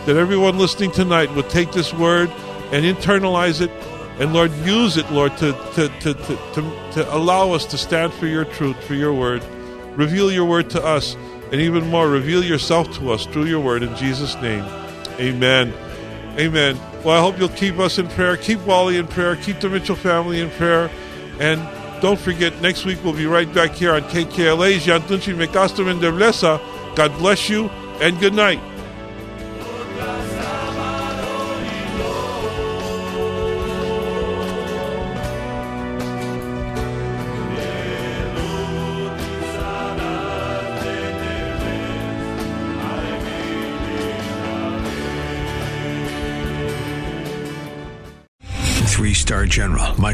that 0.07 0.17
everyone 0.17 0.59
listening 0.59 0.91
tonight 0.91 1.33
would 1.35 1.51
take 1.51 1.71
this 1.73 1.93
word 1.93 2.31
and 2.73 2.85
internalize 2.85 3.61
it, 3.61 3.71
and 4.19 4.33
Lord, 4.33 4.53
use 4.59 4.97
it, 4.97 5.11
Lord, 5.11 5.37
to, 5.39 5.53
to, 5.75 5.89
to, 6.01 6.15
to, 6.15 6.91
to, 6.93 7.15
allow 7.15 7.53
us 7.53 7.65
to 7.67 7.79
stand 7.79 8.13
for 8.15 8.27
your 8.27 8.45
truth, 8.45 8.83
for 8.85 8.95
your 8.95 9.13
word. 9.13 9.45
Reveal 9.97 10.31
your 10.31 10.45
word 10.45 10.71
to 10.71 10.85
us, 10.85 11.17
and 11.51 11.61
even 11.61 11.89
more, 11.89 12.09
reveal 12.09 12.45
yourself 12.45 12.97
to 12.99 13.11
us 13.11 13.27
through 13.27 13.47
your 13.47 13.61
word 13.61 13.83
in 13.83 13.95
Jesus' 13.97 14.35
name. 14.37 14.65
Amen. 15.19 15.75
Amen. 16.39 16.79
Well, 17.05 17.19
I 17.19 17.21
hope 17.21 17.39
you'll 17.39 17.49
keep 17.51 17.79
us 17.79 17.99
in 17.99 18.09
prayer. 18.09 18.37
Keep 18.37 18.61
Wally 18.67 18.97
in 18.97 19.07
prayer. 19.07 19.37
Keep 19.37 19.61
the 19.61 19.69
Mitchell 19.69 19.97
family 19.97 20.41
in 20.41 20.51
prayer. 20.51 20.91
And 21.39 21.61
don't 22.01 22.19
forget, 22.19 22.61
next 22.61 22.85
week 22.85 22.99
we'll 23.05 23.13
be 23.13 23.27
right 23.27 23.53
back 23.53 23.73
here 23.73 23.95
on 23.95 24.03
KKLA. 24.03 24.79
Jantunchi 24.79 25.35
Mekastam 25.35 25.91
and 25.91 26.01
Deblesa. 26.01 26.61
God 26.97 27.17
bless 27.19 27.49
you 27.49 27.69
and 28.01 28.19
good 28.21 28.35
night. 28.35 28.61